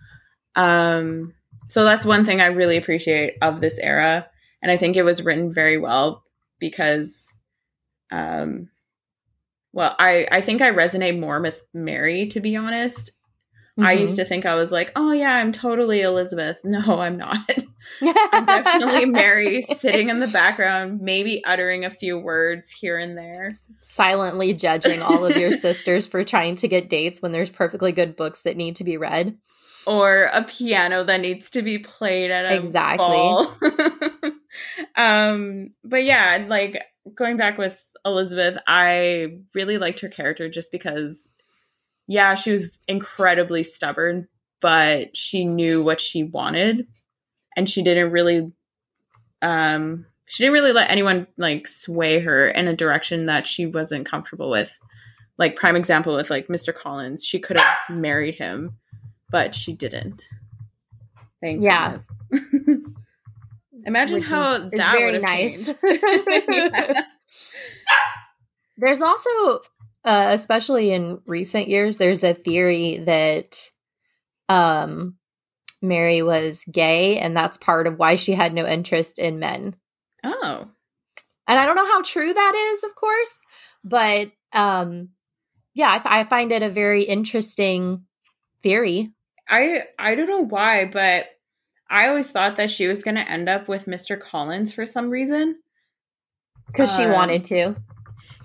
Um, 0.54 1.34
so 1.68 1.84
that's 1.84 2.04
one 2.06 2.24
thing 2.24 2.40
I 2.40 2.46
really 2.46 2.76
appreciate 2.76 3.34
of 3.40 3.60
this 3.60 3.78
era. 3.78 4.28
And 4.62 4.70
I 4.70 4.76
think 4.76 4.96
it 4.96 5.04
was 5.04 5.24
written 5.24 5.52
very 5.52 5.78
well 5.78 6.24
because, 6.58 7.24
um, 8.10 8.68
well, 9.72 9.96
I, 9.98 10.28
I 10.30 10.40
think 10.42 10.60
I 10.60 10.70
resonate 10.70 11.18
more 11.18 11.40
with 11.40 11.62
Mary, 11.72 12.26
to 12.28 12.40
be 12.40 12.56
honest. 12.56 13.12
Mm-hmm. 13.78 13.86
I 13.86 13.92
used 13.92 14.16
to 14.16 14.24
think 14.24 14.46
I 14.46 14.54
was 14.54 14.72
like, 14.72 14.90
oh, 14.96 15.12
yeah, 15.12 15.36
I'm 15.36 15.52
totally 15.52 16.00
Elizabeth. 16.00 16.58
No, 16.64 17.00
I'm 17.00 17.16
not. 17.16 17.38
I'm 18.02 18.44
definitely 18.44 19.04
Mary 19.06 19.62
sitting 19.62 20.08
in 20.08 20.18
the 20.18 20.28
background, 20.28 21.00
maybe 21.00 21.44
uttering 21.44 21.84
a 21.84 21.90
few 21.90 22.18
words 22.18 22.72
here 22.72 22.98
and 22.98 23.16
there. 23.16 23.52
Silently 23.80 24.52
judging 24.54 25.00
all 25.00 25.24
of 25.24 25.36
your 25.36 25.52
sisters 25.52 26.06
for 26.06 26.24
trying 26.24 26.56
to 26.56 26.68
get 26.68 26.90
dates 26.90 27.22
when 27.22 27.32
there's 27.32 27.50
perfectly 27.50 27.92
good 27.92 28.16
books 28.16 28.42
that 28.42 28.56
need 28.56 28.76
to 28.76 28.84
be 28.84 28.96
read. 28.96 29.36
Or 29.86 30.24
a 30.32 30.42
piano 30.42 31.04
that 31.04 31.20
needs 31.20 31.50
to 31.50 31.62
be 31.62 31.78
played 31.78 32.30
at 32.30 32.52
a 32.52 32.56
exactly. 32.56 33.70
um, 34.96 35.70
but 35.84 36.04
yeah, 36.04 36.44
like 36.48 36.82
going 37.14 37.36
back 37.36 37.56
with 37.58 37.82
Elizabeth, 38.04 38.58
I 38.66 39.38
really 39.54 39.78
liked 39.78 40.00
her 40.00 40.08
character 40.08 40.48
just 40.48 40.72
because, 40.72 41.30
yeah, 42.06 42.34
she 42.34 42.52
was 42.52 42.78
incredibly 42.86 43.62
stubborn, 43.62 44.28
but 44.60 45.16
she 45.16 45.44
knew 45.44 45.82
what 45.82 46.00
she 46.00 46.24
wanted 46.24 46.86
and 47.56 47.68
she 47.68 47.82
didn't 47.82 48.12
really 48.12 48.52
um 49.42 50.06
she 50.26 50.42
didn't 50.42 50.54
really 50.54 50.72
let 50.72 50.90
anyone 50.90 51.26
like 51.36 51.68
sway 51.68 52.20
her 52.20 52.48
in 52.48 52.68
a 52.68 52.76
direction 52.76 53.26
that 53.26 53.46
she 53.46 53.66
wasn't 53.66 54.06
comfortable 54.06 54.50
with. 54.50 54.78
Like 55.38 55.56
prime 55.56 55.76
example 55.76 56.14
with 56.14 56.30
like 56.30 56.48
mr 56.48 56.74
collins 56.74 57.24
she 57.24 57.38
could 57.38 57.58
have 57.58 57.76
married 57.90 58.36
him 58.36 58.78
but 59.30 59.54
she 59.54 59.72
didn't. 59.74 60.28
Thank 61.42 61.62
yeah. 61.62 61.98
imagine 63.84 64.20
Which 64.20 64.28
how 64.28 64.54
is, 64.54 64.70
that 64.72 64.96
would 64.98 65.14
have 65.14 65.22
nice. 65.22 65.74
yeah. 66.48 67.02
there's 68.78 69.02
also 69.02 69.60
uh, 70.06 70.28
especially 70.30 70.92
in 70.92 71.20
recent 71.26 71.68
years 71.68 71.98
there's 71.98 72.24
a 72.24 72.32
theory 72.32 72.98
that 72.98 73.70
um 74.48 75.16
Mary 75.82 76.22
was 76.22 76.64
gay, 76.70 77.18
and 77.18 77.36
that's 77.36 77.58
part 77.58 77.86
of 77.86 77.98
why 77.98 78.16
she 78.16 78.32
had 78.32 78.54
no 78.54 78.66
interest 78.66 79.18
in 79.18 79.38
men. 79.38 79.76
Oh. 80.24 80.68
And 81.48 81.58
I 81.58 81.66
don't 81.66 81.76
know 81.76 81.86
how 81.86 82.02
true 82.02 82.32
that 82.32 82.72
is, 82.72 82.84
of 82.84 82.94
course, 82.94 83.38
but 83.84 84.32
um, 84.52 85.10
yeah, 85.74 86.00
I, 86.04 86.20
I 86.20 86.24
find 86.24 86.50
it 86.50 86.62
a 86.62 86.70
very 86.70 87.04
interesting 87.04 88.04
theory. 88.62 89.12
I 89.48 89.82
I 89.98 90.16
don't 90.16 90.28
know 90.28 90.44
why, 90.44 90.86
but 90.86 91.26
I 91.88 92.08
always 92.08 92.30
thought 92.32 92.56
that 92.56 92.70
she 92.70 92.88
was 92.88 93.04
going 93.04 93.14
to 93.14 93.30
end 93.30 93.48
up 93.48 93.68
with 93.68 93.86
Mr. 93.86 94.18
Collins 94.18 94.72
for 94.72 94.84
some 94.86 95.08
reason. 95.08 95.56
Because 96.66 96.98
um, 96.98 97.00
she 97.00 97.08
wanted 97.08 97.46
to. 97.46 97.76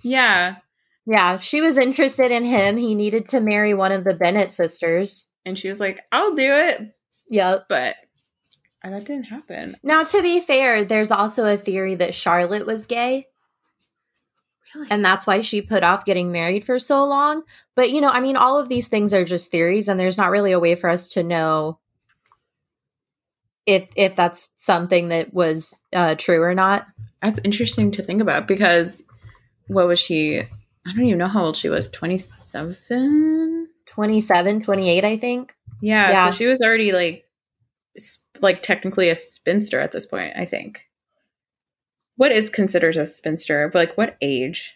Yeah. 0.04 0.58
Yeah, 1.06 1.40
she 1.40 1.62
was 1.62 1.78
interested 1.78 2.32
in 2.32 2.46
him. 2.46 2.78
He 2.78 2.96
needed 2.96 3.26
to 3.28 3.40
marry 3.40 3.74
one 3.74 3.92
of 3.92 4.04
the 4.04 4.14
Bennet 4.14 4.52
sisters. 4.52 5.28
And 5.46 5.58
she 5.58 5.68
was 5.68 5.80
like, 5.80 6.02
I'll 6.12 6.36
do 6.36 6.54
it. 6.54 6.96
Yep. 7.30 7.66
But 7.68 7.96
that 8.84 9.06
didn't 9.06 9.26
happen. 9.26 9.78
Now, 9.84 10.04
to 10.04 10.22
be 10.22 10.40
fair, 10.40 10.86
there's 10.86 11.12
also 11.12 11.46
a 11.46 11.58
theory 11.58 11.96
that 11.96 12.14
Charlotte 12.14 12.66
was 12.66 12.86
gay. 12.86 13.28
Really? 14.74 14.88
And 14.90 15.04
that's 15.04 15.28
why 15.28 15.42
she 15.42 15.62
put 15.62 15.84
off 15.84 16.06
getting 16.06 16.32
married 16.32 16.66
for 16.66 16.80
so 16.80 17.06
long. 17.06 17.44
But, 17.76 17.92
you 17.92 18.00
know, 18.00 18.10
I 18.10 18.22
mean, 18.22 18.38
all 18.38 18.58
of 18.60 18.70
these 18.70 18.88
things 18.88 19.14
are 19.14 19.26
just 19.26 19.52
theories, 19.52 19.88
and 19.88 20.00
there's 20.00 20.18
not 20.18 20.32
really 20.32 20.52
a 20.52 20.60
way 20.60 20.76
for 20.76 20.90
us 20.90 21.10
to 21.10 21.24
know 21.24 21.80
if 23.66 23.90
if 23.96 24.16
that's 24.16 24.52
something 24.56 25.10
that 25.10 25.34
was 25.34 25.80
uh, 25.94 26.16
true 26.16 26.42
or 26.42 26.56
not. 26.56 26.88
That's 27.22 27.40
interesting 27.44 27.92
to 27.92 28.04
think 28.04 28.22
about 28.22 28.48
because 28.48 29.04
what 29.68 29.88
was 29.88 30.00
she? 30.00 30.44
I 30.86 30.94
don't 30.94 31.06
even 31.06 31.20
know 31.20 31.28
how 31.28 31.46
old 31.46 31.58
she 31.58 31.70
was. 31.70 31.90
27? 31.90 33.68
27, 33.88 34.62
28, 34.64 35.04
I 35.04 35.18
think. 35.18 35.54
Yeah, 35.82 36.10
Yeah. 36.10 36.32
so 36.32 36.38
she 36.38 36.48
was 36.48 36.62
already 36.62 36.92
like 36.92 37.26
like 38.40 38.64
technically 38.64 39.10
a 39.10 39.16
spinster 39.16 39.80
at 39.80 39.92
this 39.92 40.06
point, 40.06 40.34
I 40.36 40.46
think. 40.46 40.88
What 42.16 42.32
is 42.32 42.50
considered 42.50 42.98
a 42.98 43.06
spinster? 43.06 43.70
But 43.70 43.80
like 43.80 43.98
what 43.98 44.18
age? 44.22 44.76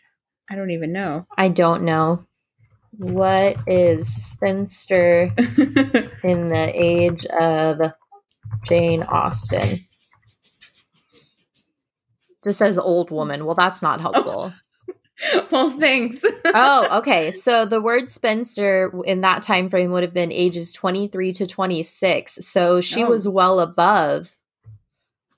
I 0.49 0.55
don't 0.55 0.71
even 0.71 0.91
know. 0.91 1.25
I 1.37 1.47
don't 1.47 1.83
know. 1.83 2.25
What 2.97 3.57
is 3.67 4.13
spinster 4.13 5.31
in 6.23 6.49
the 6.49 6.71
age 6.73 7.25
of 7.25 7.93
Jane 8.65 9.03
Austen? 9.03 9.79
Just 12.43 12.59
says 12.59 12.77
old 12.77 13.09
woman. 13.09 13.45
Well, 13.45 13.55
that's 13.55 13.81
not 13.81 13.99
oh. 13.99 14.01
helpful. 14.03 14.53
well, 15.51 15.69
thanks. 15.69 16.23
oh, 16.45 16.87
okay. 16.99 17.31
So 17.31 17.65
the 17.65 17.79
word 17.81 18.09
spinster 18.09 18.91
in 19.05 19.21
that 19.21 19.41
time 19.41 19.69
frame 19.69 19.91
would 19.91 20.03
have 20.03 20.13
been 20.13 20.31
ages 20.31 20.71
23 20.73 21.31
to 21.33 21.47
26. 21.47 22.33
So 22.45 22.81
she 22.81 23.03
Oh. 23.03 23.09
was 23.09 23.27
well 23.27 23.59
above. 23.59 24.37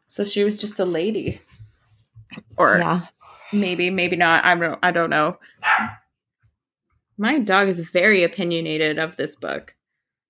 so 0.09 0.23
she 0.23 0.43
was 0.43 0.59
just 0.59 0.79
a 0.79 0.85
lady. 0.85 1.41
Or 2.57 2.77
Yeah. 2.79 3.01
maybe, 3.53 3.89
maybe 3.89 4.15
not. 4.15 4.43
I 4.45 4.55
don't 4.55 4.79
I 4.81 4.91
don't 4.91 5.09
know. 5.11 5.37
My 7.17 7.39
dog 7.39 7.67
is 7.67 7.79
very 7.79 8.23
opinionated 8.23 8.99
of 8.99 9.15
this 9.15 9.35
book. 9.35 9.75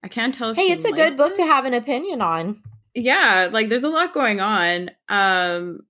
I 0.03 0.07
can't 0.07 0.33
tell 0.33 0.51
if 0.51 0.57
Hey, 0.57 0.67
she 0.67 0.73
it's 0.73 0.85
a 0.85 0.89
liked 0.89 0.97
good 0.97 1.17
book 1.17 1.31
it. 1.33 1.35
to 1.37 1.45
have 1.45 1.65
an 1.65 1.73
opinion 1.73 2.21
on. 2.21 2.61
yeah 2.95 3.49
like 3.51 3.69
there's 3.69 3.83
a 3.83 3.89
lot 3.89 4.11
going 4.13 4.39
on 4.39 4.89
um 5.09 5.81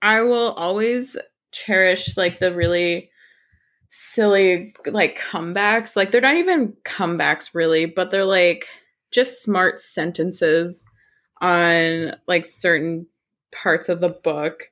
i 0.00 0.20
will 0.20 0.52
always 0.52 1.16
cherish 1.64 2.16
like 2.16 2.38
the 2.38 2.54
really 2.54 3.10
silly 3.88 4.74
like 4.86 5.18
comebacks. 5.18 5.96
Like 5.96 6.10
they're 6.10 6.20
not 6.20 6.36
even 6.36 6.74
comebacks 6.84 7.54
really 7.54 7.86
but 7.86 8.10
they're 8.10 8.24
like 8.24 8.66
just 9.10 9.42
smart 9.42 9.80
sentences 9.80 10.84
on 11.40 12.16
like 12.26 12.44
certain 12.44 13.06
parts 13.52 13.88
of 13.88 14.00
the 14.00 14.08
book. 14.08 14.70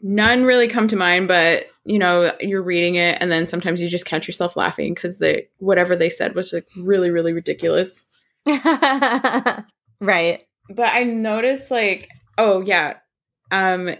None 0.00 0.44
really 0.44 0.68
come 0.68 0.88
to 0.88 0.96
mind 0.96 1.28
but 1.28 1.66
you 1.84 1.98
know 1.98 2.32
you're 2.40 2.62
reading 2.62 2.94
it 2.96 3.18
and 3.20 3.30
then 3.30 3.46
sometimes 3.46 3.80
you 3.82 3.88
just 3.88 4.06
catch 4.06 4.26
yourself 4.26 4.56
laughing 4.56 4.94
because 4.94 5.18
they 5.18 5.48
whatever 5.58 5.94
they 5.94 6.10
said 6.10 6.34
was 6.34 6.52
like 6.52 6.66
really 6.78 7.10
really 7.10 7.32
ridiculous. 7.32 8.04
Right. 9.98 10.42
but 10.68 10.92
I 10.92 11.04
noticed 11.04 11.70
like 11.70 12.10
oh 12.36 12.60
yeah 12.60 12.98
um 13.50 13.96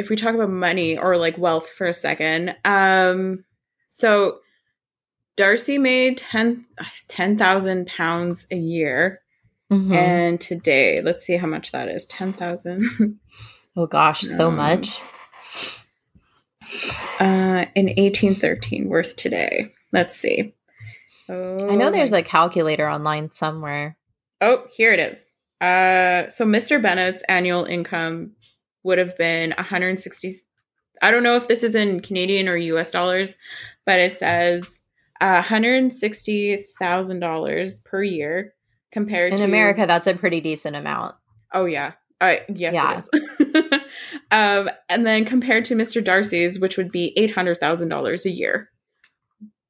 if 0.00 0.08
we 0.10 0.16
talk 0.16 0.34
about 0.34 0.50
money 0.50 0.96
or 0.98 1.16
like 1.16 1.36
wealth 1.38 1.68
for 1.68 1.86
a 1.86 1.94
second 1.94 2.56
um 2.64 3.44
so 3.88 4.38
Darcy 5.36 5.78
made 5.78 6.18
10 6.18 6.64
10,000 7.08 7.86
pounds 7.86 8.46
a 8.50 8.56
year 8.56 9.20
Mhm. 9.70 9.94
and 9.94 10.40
today 10.40 11.00
let's 11.00 11.24
see 11.24 11.36
how 11.36 11.46
much 11.46 11.70
that 11.72 11.88
is 11.88 12.04
10,000 12.06 13.18
oh 13.76 13.86
gosh, 13.86 14.20
so 14.22 14.48
Um, 14.48 14.56
much. 14.56 14.88
uh 17.20 17.64
in 17.74 17.86
1813 17.86 18.88
worth 18.88 19.16
today 19.16 19.72
let's 19.92 20.16
see 20.16 20.54
oh 21.28 21.70
I 21.70 21.76
know 21.76 21.90
there's 21.90 22.12
a 22.12 22.22
calculator 22.22 22.88
online 22.88 23.30
somewhere. 23.30 23.96
Oh, 24.40 24.64
here 24.74 24.92
it 24.92 24.98
is. 24.98 25.18
Uh, 25.60 26.26
so 26.28 26.44
Mr. 26.46 26.80
Bennet's 26.82 27.22
annual 27.28 27.64
income 27.64 28.32
would 28.82 28.98
have 28.98 29.16
been 29.16 29.50
160. 29.56 30.32
I 31.02 31.10
don't 31.10 31.22
know 31.22 31.36
if 31.36 31.48
this 31.48 31.62
is 31.62 31.74
in 31.74 32.00
Canadian 32.00 32.48
or 32.48 32.56
U.S. 32.56 32.92
dollars, 32.92 33.36
but 33.86 33.98
it 33.98 34.12
says 34.12 34.80
uh, 35.20 35.34
160 35.42 36.56
thousand 36.78 37.20
dollars 37.20 37.80
per 37.82 38.02
year 38.02 38.54
compared 38.92 39.32
In 39.32 39.38
to 39.38 39.44
In 39.44 39.50
America, 39.50 39.86
that's 39.86 40.06
a 40.06 40.14
pretty 40.14 40.40
decent 40.40 40.76
amount. 40.76 41.14
Oh 41.52 41.64
yeah, 41.64 41.92
uh, 42.20 42.36
yes 42.54 42.74
Yeah. 42.74 43.00
it 43.12 43.56
is. 43.56 43.80
um, 44.30 44.68
and 44.88 45.06
then 45.06 45.24
compared 45.24 45.64
to 45.66 45.74
Mr. 45.74 46.02
Darcy's, 46.04 46.60
which 46.60 46.76
would 46.76 46.92
be 46.92 47.12
eight 47.16 47.30
hundred 47.34 47.58
thousand 47.58 47.88
dollars 47.88 48.26
a 48.26 48.30
year, 48.30 48.68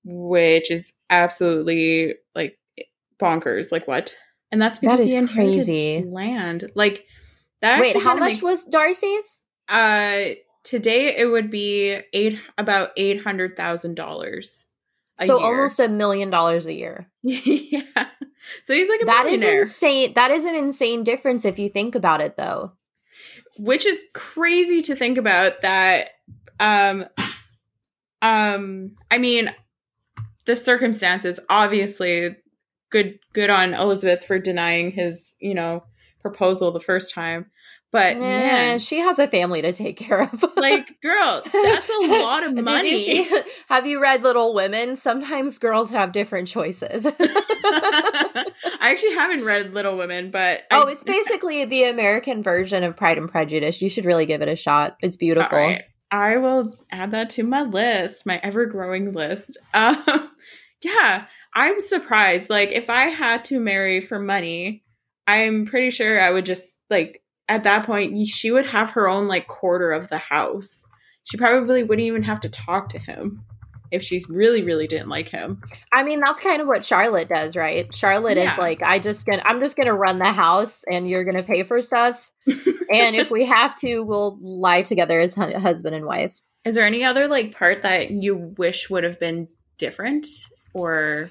which 0.05 0.70
is 0.70 0.92
absolutely 1.11 2.14
like 2.35 2.59
bonkers. 3.20 3.70
Like 3.73 3.87
what? 3.87 4.16
And 4.53 4.61
that's 4.61 4.79
because 4.81 5.01
is 5.01 5.11
he 5.11 5.16
inherited 5.16 5.55
crazy. 5.64 6.05
land. 6.09 6.70
Like 6.75 7.05
that. 7.62 7.81
Wait, 7.81 7.96
how 8.03 8.14
much 8.14 8.33
makes- 8.33 8.42
was 8.42 8.64
Darcy's? 8.66 9.42
Uh, 9.68 10.35
today 10.64 11.16
it 11.16 11.27
would 11.27 11.51
be 11.51 11.99
eight 12.12 12.38
about 12.59 12.90
eight 12.96 13.23
hundred 13.23 13.57
thousand 13.57 13.94
dollars. 13.94 14.66
So 15.25 15.38
almost 15.38 15.79
a 15.79 15.88
million 15.88 16.31
dollars 16.31 16.64
a 16.66 16.73
year. 16.73 17.11
yeah. 17.23 17.83
So 18.64 18.73
he's 18.73 18.88
like 18.88 19.03
a 19.03 19.05
That 19.05 19.27
is 19.27 19.42
insane. 19.42 20.14
That 20.14 20.31
is 20.31 20.46
an 20.46 20.55
insane 20.55 21.05
difference 21.05 21.44
if 21.44 21.59
you 21.59 21.68
think 21.68 21.94
about 21.94 22.23
it, 22.23 22.37
though. 22.38 22.73
which 23.59 23.85
is 23.85 24.01
crazy 24.14 24.81
to 24.81 24.94
think 24.96 25.18
about 25.18 25.61
that 25.61 26.11
um 26.61 27.05
um 28.23 28.94
i 29.11 29.18
mean 29.18 29.53
the 30.46 30.55
circumstances 30.57 31.40
obviously 31.49 32.37
good 32.90 33.18
good 33.33 33.51
on 33.51 33.75
elizabeth 33.75 34.25
for 34.25 34.38
denying 34.38 34.90
his 34.90 35.35
you 35.40 35.55
know 35.55 35.83
proposal 36.20 36.70
the 36.70 36.80
first 36.80 37.14
time 37.14 37.46
but 37.92 38.16
Eh, 38.16 38.20
man 38.20 38.78
she 38.78 39.00
has 39.00 39.18
a 39.18 39.26
family 39.26 39.62
to 39.62 39.72
take 39.72 39.96
care 39.96 40.22
of. 40.22 40.44
like 40.56 41.00
girl 41.00 41.42
that's 41.52 41.88
a 41.88 42.06
lot 42.22 42.44
of 42.44 42.54
money 42.54 43.09
you 43.09 43.24
see? 43.24 43.42
Have 43.68 43.87
you 43.87 44.00
read 44.00 44.22
Little 44.22 44.54
Women? 44.54 44.96
Sometimes 44.96 45.59
girls 45.59 45.90
have 45.90 46.12
different 46.12 46.48
choices. 46.48 47.06
i 47.06 48.44
actually 48.80 49.14
haven't 49.14 49.44
read 49.44 49.72
little 49.74 49.96
women 49.96 50.30
but 50.30 50.62
oh, 50.70 50.88
I, 50.88 50.92
it's 50.92 51.04
basically 51.04 51.64
the 51.64 51.85
American 51.85 52.42
version 52.42 52.85
of 52.85 52.96
Pride 52.96 53.18
and 53.18 53.30
Prejudice. 53.30 53.83
You 53.83 53.90
should 53.90 54.04
really 54.04 54.26
give 54.26 54.42
it 54.42 54.48
a 54.48 54.56
shot. 54.56 54.96
It's 55.00 55.16
beautiful. 55.16 55.56
Right. 55.56 55.85
I 56.11 56.38
will 56.38 56.76
add 56.90 57.12
that 57.12 57.30
to 57.30 57.44
my 57.44 57.62
list, 57.62 58.26
my 58.26 58.40
ever 58.42 58.66
growing 58.66 59.12
list. 59.12 59.56
Um, 59.72 60.30
yeah, 60.83 61.26
I'm 61.54 61.80
surprised. 61.80 62.50
Like, 62.50 62.70
if 62.70 62.90
I 62.90 63.06
had 63.06 63.44
to 63.46 63.61
marry 63.61 64.00
for 64.00 64.18
money, 64.18 64.83
I'm 65.26 65.66
pretty 65.66 65.90
sure 65.90 66.20
I 66.20 66.30
would 66.30 66.46
just, 66.46 66.76
like, 66.88 67.22
at 67.48 67.64
that 67.64 67.85
point, 67.87 68.26
she 68.28 68.50
would 68.50 68.66
have 68.66 68.90
her 68.90 69.09
own, 69.09 69.28
like, 69.28 69.46
quarter 69.48 69.92
of 69.92 70.09
the 70.09 70.18
house. 70.18 70.85
She 71.24 71.37
probably 71.37 71.83
wouldn't 71.83 72.06
even 72.06 72.22
have 72.24 72.40
to 72.40 72.48
talk 72.48 72.88
to 72.90 72.98
him 72.98 73.44
if 73.92 74.02
she 74.02 74.20
really, 74.28 74.62
really 74.62 74.87
didn't 74.87 75.09
like 75.09 75.28
him. 75.28 75.61
I 75.92 76.04
mean, 76.04 76.20
that's 76.20 76.40
kind 76.42 76.61
of 76.62 76.68
what 76.68 76.87
Charlotte 76.87 77.28
does, 77.28 77.56
right? 77.56 77.88
Charlotte 77.96 78.37
Yeah. 78.38 78.52
is 78.52 78.59
like, 78.59 78.83
I 78.83 78.98
just 79.00 79.26
gonna, 79.26 79.42
I'm 79.44 79.59
just 79.61 79.76
gonna 79.76 79.94
run 79.94 80.16
the 80.16 80.33
house, 80.33 80.85
and 80.90 81.09
you're 81.09 81.24
gonna 81.24 81.42
pay 81.42 81.64
for 81.64 81.83
stuff. 81.83 82.30
and 82.46 83.16
if 83.16 83.30
we 83.33 83.44
have 83.46 83.76
to, 83.80 84.00
we'll 84.00 84.38
lie 84.40 84.83
together 84.83 85.18
as 85.20 85.35
hu- 85.35 85.59
husband 85.59 85.94
and 85.96 86.06
wife. 86.06 86.40
Is 86.64 86.74
there 86.76 86.85
any 86.87 87.02
other, 87.04 87.26
like, 87.26 87.56
part 87.56 87.83
that 87.83 88.11
you 88.11 88.54
wish 88.59 88.88
would 88.90 89.02
have 89.04 89.18
been 89.18 89.48
different? 89.78 90.26
Or, 90.72 91.30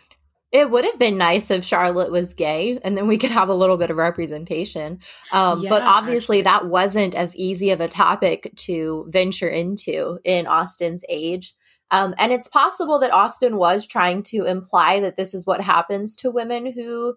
It 0.52 0.72
would 0.72 0.84
have 0.84 0.98
been 0.98 1.18
nice 1.18 1.52
if 1.52 1.64
Charlotte 1.64 2.12
was 2.12 2.34
gay, 2.34 2.80
and 2.84 2.98
then 2.98 3.08
we 3.08 3.18
could 3.18 3.30
have 3.30 3.50
a 3.50 3.54
little 3.54 3.78
bit 3.78 3.92
of 3.92 3.98
representation. 3.98 5.00
Um, 5.32 5.62
but 5.62 5.84
Yeah, 5.84 5.90
obviously, 5.90 6.42
that 6.42 6.68
wasn't 6.68 7.14
as 7.14 7.36
easy 7.36 7.70
of 7.70 7.82
a 7.82 7.88
topic 7.88 8.52
to 8.58 9.06
venture 9.10 9.48
into 9.48 10.20
in 10.24 10.48
Austen's 10.48 11.04
age. 11.08 11.54
Um, 11.92 12.14
and 12.18 12.32
it's 12.32 12.48
possible 12.48 13.00
that 13.00 13.14
Austen 13.14 13.58
was 13.58 13.86
trying 13.86 14.24
to 14.24 14.46
imply 14.46 15.00
that 15.02 15.18
this 15.18 15.34
is 15.34 15.46
what 15.46 15.62
happens 15.62 16.16
to 16.18 16.32
women 16.32 16.72
who 16.72 17.16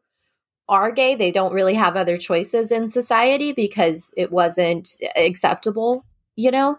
are 0.68 0.90
gay. 0.90 1.14
They 1.14 1.30
don't 1.30 1.52
really 1.52 1.74
have 1.74 1.96
other 1.96 2.16
choices 2.16 2.72
in 2.72 2.88
society 2.88 3.52
because 3.52 4.12
it 4.16 4.32
wasn't 4.32 4.88
acceptable, 5.16 6.04
you 6.36 6.50
know? 6.50 6.78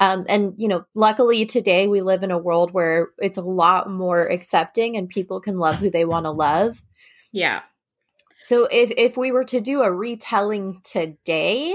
Um, 0.00 0.24
and, 0.28 0.54
you 0.56 0.68
know, 0.68 0.84
luckily 0.94 1.44
today 1.44 1.88
we 1.88 2.00
live 2.00 2.22
in 2.22 2.30
a 2.30 2.38
world 2.38 2.72
where 2.72 3.08
it's 3.18 3.38
a 3.38 3.42
lot 3.42 3.90
more 3.90 4.26
accepting 4.26 4.96
and 4.96 5.08
people 5.08 5.40
can 5.40 5.58
love 5.58 5.78
who 5.78 5.90
they 5.90 6.04
want 6.04 6.24
to 6.24 6.30
love. 6.30 6.82
yeah. 7.32 7.62
So 8.40 8.68
if, 8.70 8.92
if 8.96 9.16
we 9.16 9.32
were 9.32 9.44
to 9.46 9.60
do 9.60 9.82
a 9.82 9.92
retelling 9.92 10.80
today, 10.84 11.74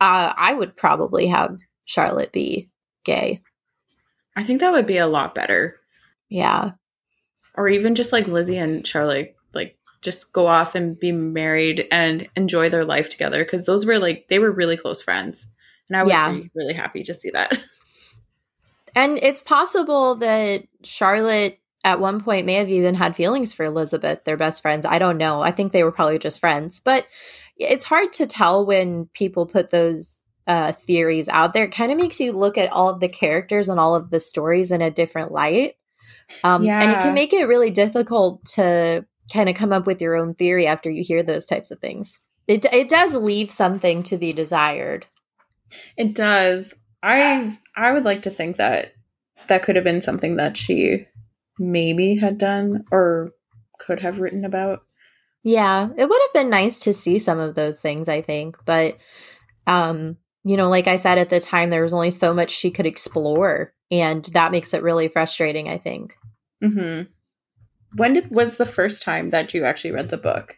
uh, 0.00 0.32
I 0.34 0.54
would 0.54 0.74
probably 0.74 1.26
have 1.26 1.58
Charlotte 1.84 2.32
be 2.32 2.70
gay. 3.04 3.42
I 4.34 4.42
think 4.42 4.60
that 4.60 4.72
would 4.72 4.86
be 4.86 4.96
a 4.96 5.06
lot 5.06 5.34
better. 5.34 5.76
Yeah. 6.30 6.72
or 7.54 7.68
even 7.68 7.94
just 7.94 8.12
like 8.12 8.26
Lizzie 8.26 8.56
and 8.56 8.86
Charlotte, 8.86 9.36
like 9.52 9.76
just 10.00 10.32
go 10.32 10.46
off 10.46 10.74
and 10.74 10.98
be 10.98 11.12
married 11.12 11.86
and 11.90 12.28
enjoy 12.36 12.68
their 12.68 12.84
life 12.84 13.08
together 13.10 13.44
because 13.44 13.66
those 13.66 13.84
were 13.84 13.98
like 13.98 14.28
they 14.28 14.38
were 14.38 14.50
really 14.50 14.76
close 14.76 15.02
friends, 15.02 15.48
and 15.88 15.96
I 15.96 16.02
would 16.02 16.10
Yeah. 16.10 16.32
be 16.32 16.50
really 16.54 16.74
happy 16.74 17.02
to 17.04 17.14
see 17.14 17.30
that. 17.30 17.58
And 18.94 19.18
it's 19.18 19.42
possible 19.42 20.16
that 20.16 20.64
Charlotte 20.82 21.60
at 21.84 22.00
one 22.00 22.20
point 22.20 22.46
may 22.46 22.54
have 22.54 22.68
even 22.68 22.94
had 22.94 23.14
feelings 23.14 23.52
for 23.52 23.64
Elizabeth, 23.64 24.24
their 24.24 24.36
best 24.36 24.62
friends. 24.62 24.84
I 24.84 24.98
don't 24.98 25.18
know. 25.18 25.40
I 25.40 25.52
think 25.52 25.72
they 25.72 25.84
were 25.84 25.92
probably 25.92 26.18
just 26.18 26.40
friends. 26.40 26.80
But 26.80 27.06
it's 27.56 27.84
hard 27.84 28.12
to 28.14 28.26
tell 28.26 28.66
when 28.66 29.06
people 29.14 29.46
put 29.46 29.70
those 29.70 30.20
uh, 30.46 30.72
theories 30.72 31.28
out 31.28 31.52
there. 31.52 31.64
It 31.64 31.72
kind 31.72 31.92
of 31.92 31.98
makes 31.98 32.18
you 32.18 32.32
look 32.32 32.58
at 32.58 32.72
all 32.72 32.88
of 32.88 32.98
the 33.00 33.08
characters 33.08 33.68
and 33.68 33.78
all 33.78 33.94
of 33.94 34.10
the 34.10 34.20
stories 34.20 34.72
in 34.72 34.82
a 34.82 34.90
different 34.90 35.30
light. 35.30 35.74
Um, 36.42 36.64
yeah. 36.64 36.82
And 36.82 36.90
it 36.92 37.00
can 37.00 37.14
make 37.14 37.32
it 37.32 37.44
really 37.46 37.70
difficult 37.70 38.44
to 38.54 39.06
kind 39.32 39.48
of 39.48 39.54
come 39.54 39.72
up 39.72 39.86
with 39.86 40.00
your 40.00 40.16
own 40.16 40.34
theory 40.34 40.66
after 40.66 40.90
you 40.90 41.04
hear 41.04 41.22
those 41.22 41.46
types 41.46 41.70
of 41.70 41.78
things. 41.78 42.18
It, 42.46 42.64
it 42.72 42.88
does 42.88 43.14
leave 43.14 43.50
something 43.50 44.02
to 44.04 44.16
be 44.16 44.32
desired. 44.32 45.06
It 45.96 46.14
does. 46.14 46.74
I 47.02 47.56
I 47.76 47.92
would 47.92 48.04
like 48.04 48.22
to 48.22 48.30
think 48.30 48.56
that 48.56 48.92
that 49.48 49.62
could 49.62 49.76
have 49.76 49.84
been 49.84 50.02
something 50.02 50.36
that 50.36 50.56
she 50.56 51.06
maybe 51.58 52.16
had 52.16 52.38
done 52.38 52.84
or 52.90 53.32
could 53.78 54.00
have 54.00 54.20
written 54.20 54.44
about. 54.44 54.82
Yeah, 55.44 55.88
it 55.96 56.08
would 56.08 56.20
have 56.22 56.32
been 56.34 56.50
nice 56.50 56.80
to 56.80 56.92
see 56.92 57.18
some 57.18 57.38
of 57.38 57.54
those 57.54 57.80
things, 57.80 58.08
I 58.08 58.20
think, 58.20 58.56
but 58.64 58.98
um, 59.66 60.16
you 60.44 60.56
know, 60.56 60.68
like 60.68 60.86
I 60.86 60.96
said 60.96 61.18
at 61.18 61.30
the 61.30 61.40
time 61.40 61.70
there 61.70 61.82
was 61.82 61.92
only 61.92 62.10
so 62.10 62.34
much 62.34 62.50
she 62.50 62.70
could 62.70 62.86
explore, 62.86 63.72
and 63.90 64.24
that 64.26 64.52
makes 64.52 64.74
it 64.74 64.82
really 64.82 65.08
frustrating, 65.08 65.68
I 65.68 65.78
think. 65.78 66.14
Mhm. 66.62 67.08
When 67.96 68.12
did 68.14 68.30
was 68.30 68.56
the 68.56 68.66
first 68.66 69.02
time 69.02 69.30
that 69.30 69.54
you 69.54 69.64
actually 69.64 69.92
read 69.92 70.10
the 70.10 70.18
book? 70.18 70.57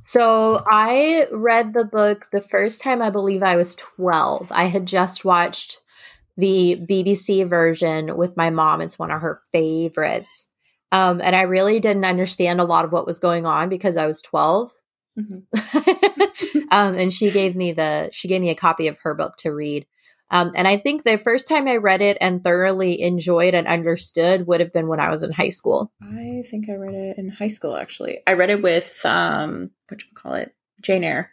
So 0.00 0.62
I 0.66 1.26
read 1.32 1.72
the 1.72 1.84
book 1.84 2.26
the 2.32 2.40
first 2.40 2.82
time 2.82 3.02
I 3.02 3.10
believe 3.10 3.42
I 3.42 3.56
was 3.56 3.74
12. 3.74 4.50
I 4.50 4.64
had 4.64 4.86
just 4.86 5.24
watched 5.24 5.78
the 6.36 6.76
BBC 6.88 7.46
version 7.48 8.16
with 8.16 8.36
my 8.36 8.50
mom. 8.50 8.80
It's 8.80 8.98
one 8.98 9.10
of 9.10 9.20
her 9.20 9.42
favorites. 9.52 10.48
Um, 10.92 11.20
and 11.20 11.34
I 11.36 11.42
really 11.42 11.80
didn't 11.80 12.04
understand 12.04 12.60
a 12.60 12.64
lot 12.64 12.84
of 12.84 12.92
what 12.92 13.06
was 13.06 13.18
going 13.18 13.44
on 13.44 13.68
because 13.68 13.96
I 13.96 14.06
was 14.06 14.22
12. 14.22 14.70
Mhm. 15.18 15.42
um, 16.70 16.94
and 16.94 17.12
she 17.12 17.30
gave 17.30 17.56
me 17.56 17.72
the 17.72 18.08
she 18.12 18.28
gave 18.28 18.40
me 18.40 18.50
a 18.50 18.54
copy 18.54 18.86
of 18.86 18.98
her 19.02 19.14
book 19.14 19.36
to 19.38 19.50
read. 19.52 19.84
Um, 20.30 20.52
and 20.54 20.68
I 20.68 20.76
think 20.76 21.02
the 21.04 21.16
first 21.18 21.48
time 21.48 21.66
I 21.68 21.76
read 21.76 22.02
it 22.02 22.18
and 22.20 22.44
thoroughly 22.44 23.00
enjoyed 23.00 23.54
and 23.54 23.66
understood 23.66 24.46
would 24.46 24.60
have 24.60 24.72
been 24.72 24.86
when 24.88 25.00
I 25.00 25.10
was 25.10 25.22
in 25.22 25.32
high 25.32 25.48
school. 25.48 25.90
I 26.02 26.42
think 26.50 26.68
I 26.68 26.74
read 26.74 26.94
it 26.94 27.18
in 27.18 27.30
high 27.30 27.48
school 27.48 27.76
actually. 27.76 28.18
I 28.26 28.34
read 28.34 28.50
it 28.50 28.62
with 28.62 29.00
um 29.04 29.70
what 29.88 30.02
you 30.02 30.08
call 30.14 30.34
it? 30.34 30.54
Jane 30.82 31.04
Eyre, 31.04 31.32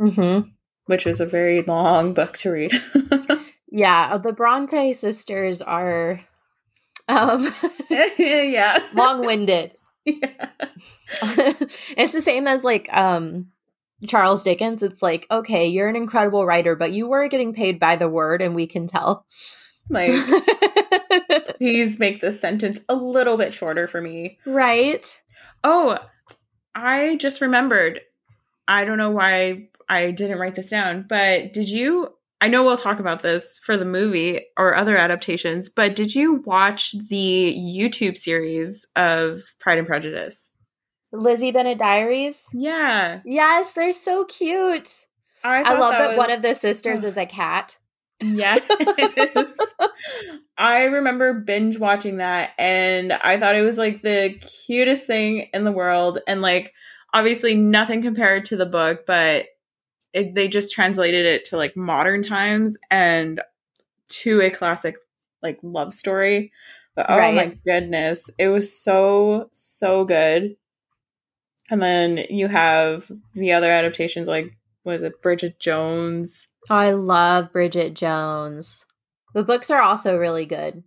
Mm-hmm. 0.00 0.48
which 0.86 1.04
was 1.06 1.20
a 1.20 1.26
very 1.26 1.62
long 1.62 2.12
book 2.14 2.36
to 2.38 2.50
read. 2.50 2.72
Yeah, 3.74 4.10
uh, 4.12 4.18
the 4.18 4.34
Bronte 4.34 4.92
sisters 4.92 5.62
are 5.62 6.20
um, 7.08 7.50
yeah. 8.18 8.76
long-winded. 8.94 9.72
yeah. 10.04 10.50
it's 11.96 12.12
the 12.12 12.20
same 12.20 12.46
as 12.46 12.64
like 12.64 12.92
um 12.92 13.46
Charles 14.06 14.42
Dickens. 14.44 14.82
It's 14.82 15.02
like, 15.02 15.26
okay, 15.30 15.66
you're 15.66 15.88
an 15.88 15.96
incredible 15.96 16.46
writer, 16.46 16.76
but 16.76 16.92
you 16.92 17.06
were 17.08 17.28
getting 17.28 17.52
paid 17.54 17.78
by 17.78 17.96
the 17.96 18.08
word, 18.08 18.42
and 18.42 18.54
we 18.54 18.66
can 18.66 18.86
tell. 18.86 19.26
Like 19.88 20.10
please 21.58 21.98
make 21.98 22.20
this 22.20 22.40
sentence 22.40 22.80
a 22.88 22.94
little 22.94 23.36
bit 23.36 23.52
shorter 23.52 23.86
for 23.86 24.00
me. 24.00 24.38
right? 24.46 25.20
Oh, 25.64 25.98
I 26.74 27.16
just 27.16 27.40
remembered. 27.40 28.00
I 28.68 28.84
don't 28.84 28.98
know 28.98 29.10
why 29.10 29.68
I 29.88 30.10
didn't 30.12 30.38
write 30.38 30.54
this 30.54 30.70
down, 30.70 31.06
but 31.08 31.52
did 31.52 31.68
you? 31.68 32.14
I 32.40 32.48
know 32.48 32.64
we'll 32.64 32.76
talk 32.76 32.98
about 32.98 33.22
this 33.22 33.60
for 33.62 33.76
the 33.76 33.84
movie 33.84 34.46
or 34.56 34.74
other 34.74 34.96
adaptations, 34.96 35.68
but 35.68 35.94
did 35.94 36.14
you 36.14 36.42
watch 36.44 36.92
the 37.08 37.56
YouTube 37.56 38.16
series 38.18 38.86
of 38.96 39.40
Pride 39.60 39.78
and 39.78 39.86
Prejudice? 39.86 40.50
Lizzie 41.12 41.52
Bennet 41.52 41.78
Diaries. 41.78 42.46
Yeah, 42.52 43.20
Yes, 43.24 43.72
they're 43.72 43.92
so 43.92 44.24
cute. 44.24 44.90
I, 45.44 45.62
I 45.62 45.78
love 45.78 45.92
that, 45.92 46.08
was- 46.10 46.18
one 46.18 46.30
of 46.30 46.42
the 46.42 46.54
sisters 46.54 47.04
is 47.04 47.16
a 47.16 47.26
cat. 47.26 47.78
Yes. 48.24 48.60
I 50.58 50.82
remember 50.84 51.34
binge 51.34 51.78
watching 51.78 52.18
that 52.18 52.50
and 52.58 53.12
I 53.12 53.36
thought 53.36 53.56
it 53.56 53.62
was 53.62 53.78
like 53.78 54.02
the 54.02 54.40
cutest 54.66 55.06
thing 55.06 55.48
in 55.52 55.64
the 55.64 55.72
world. 55.72 56.18
And 56.28 56.40
like, 56.40 56.72
obviously, 57.12 57.54
nothing 57.54 58.00
compared 58.02 58.44
to 58.46 58.56
the 58.56 58.66
book, 58.66 59.06
but 59.06 59.46
it, 60.12 60.34
they 60.34 60.46
just 60.46 60.72
translated 60.72 61.26
it 61.26 61.44
to 61.46 61.56
like 61.56 61.76
modern 61.76 62.22
times 62.22 62.76
and 62.90 63.40
to 64.08 64.40
a 64.40 64.50
classic 64.50 64.96
like 65.42 65.58
love 65.62 65.92
story. 65.92 66.52
But 66.94 67.06
oh 67.08 67.16
my 67.16 67.56
goodness, 67.66 68.28
it 68.38 68.48
was 68.48 68.72
so, 68.72 69.48
so 69.52 70.04
good. 70.04 70.56
And 71.72 71.80
then 71.80 72.26
you 72.28 72.48
have 72.48 73.10
the 73.32 73.52
other 73.52 73.72
adaptations 73.72 74.28
like, 74.28 74.52
was 74.84 75.02
it 75.02 75.22
Bridget 75.22 75.58
Jones? 75.58 76.46
Oh, 76.68 76.74
I 76.74 76.90
love 76.92 77.50
Bridget 77.50 77.94
Jones. 77.94 78.84
The 79.32 79.42
books 79.42 79.70
are 79.70 79.80
also 79.80 80.18
really 80.18 80.44
good. 80.44 80.84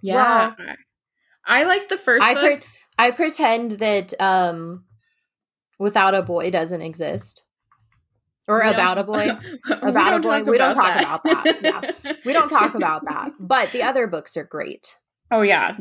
Yeah. 0.00 0.54
I 1.44 1.64
like 1.64 1.88
the 1.88 1.96
first 1.96 2.22
I 2.22 2.34
book. 2.34 2.42
pre- 2.44 2.62
I 2.96 3.10
pretend 3.10 3.80
that 3.80 4.14
um 4.20 4.84
without 5.80 6.14
a 6.14 6.22
boy 6.22 6.52
doesn't 6.52 6.80
exist. 6.80 7.42
Or 8.46 8.60
about 8.60 8.98
a 8.98 9.02
boy. 9.02 9.30
About 9.82 10.14
a 10.14 10.20
boy. 10.20 10.44
We 10.44 10.58
don't 10.58 10.76
talk 10.76 11.00
about 11.00 11.24
that. 11.24 11.58
Yeah. 12.04 12.12
We 12.24 12.32
don't 12.32 12.48
talk 12.48 12.76
about 12.76 13.02
that. 13.04 13.32
But 13.40 13.72
the 13.72 13.82
other 13.82 14.06
books 14.06 14.36
are 14.36 14.44
great. 14.44 14.94
Oh 15.32 15.42
yeah, 15.42 15.76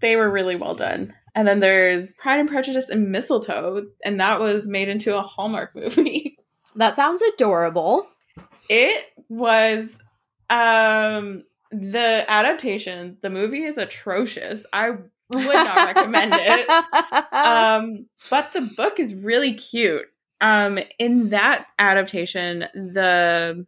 they 0.00 0.16
were 0.16 0.30
really 0.30 0.56
well 0.56 0.74
done. 0.74 1.14
And 1.34 1.48
then 1.48 1.60
there's 1.60 2.12
Pride 2.12 2.40
and 2.40 2.48
Prejudice 2.48 2.88
and 2.88 3.10
Mistletoe, 3.10 3.86
and 4.04 4.20
that 4.20 4.40
was 4.40 4.68
made 4.68 4.88
into 4.88 5.16
a 5.16 5.22
Hallmark 5.22 5.74
movie. 5.76 6.38
That 6.76 6.96
sounds 6.96 7.22
adorable. 7.22 8.06
It 8.68 9.04
was 9.28 9.98
um 10.50 11.44
the 11.70 12.24
adaptation. 12.28 13.16
The 13.22 13.30
movie 13.30 13.64
is 13.64 13.78
atrocious. 13.78 14.64
I 14.72 14.90
would 14.90 15.54
not 15.54 15.94
recommend 15.96 16.34
it. 16.36 16.68
um 17.32 18.06
but 18.30 18.52
the 18.52 18.60
book 18.76 19.00
is 19.00 19.14
really 19.14 19.54
cute 19.54 20.04
um 20.40 20.78
in 20.98 21.30
that 21.30 21.66
adaptation 21.78 22.60
the 22.74 23.66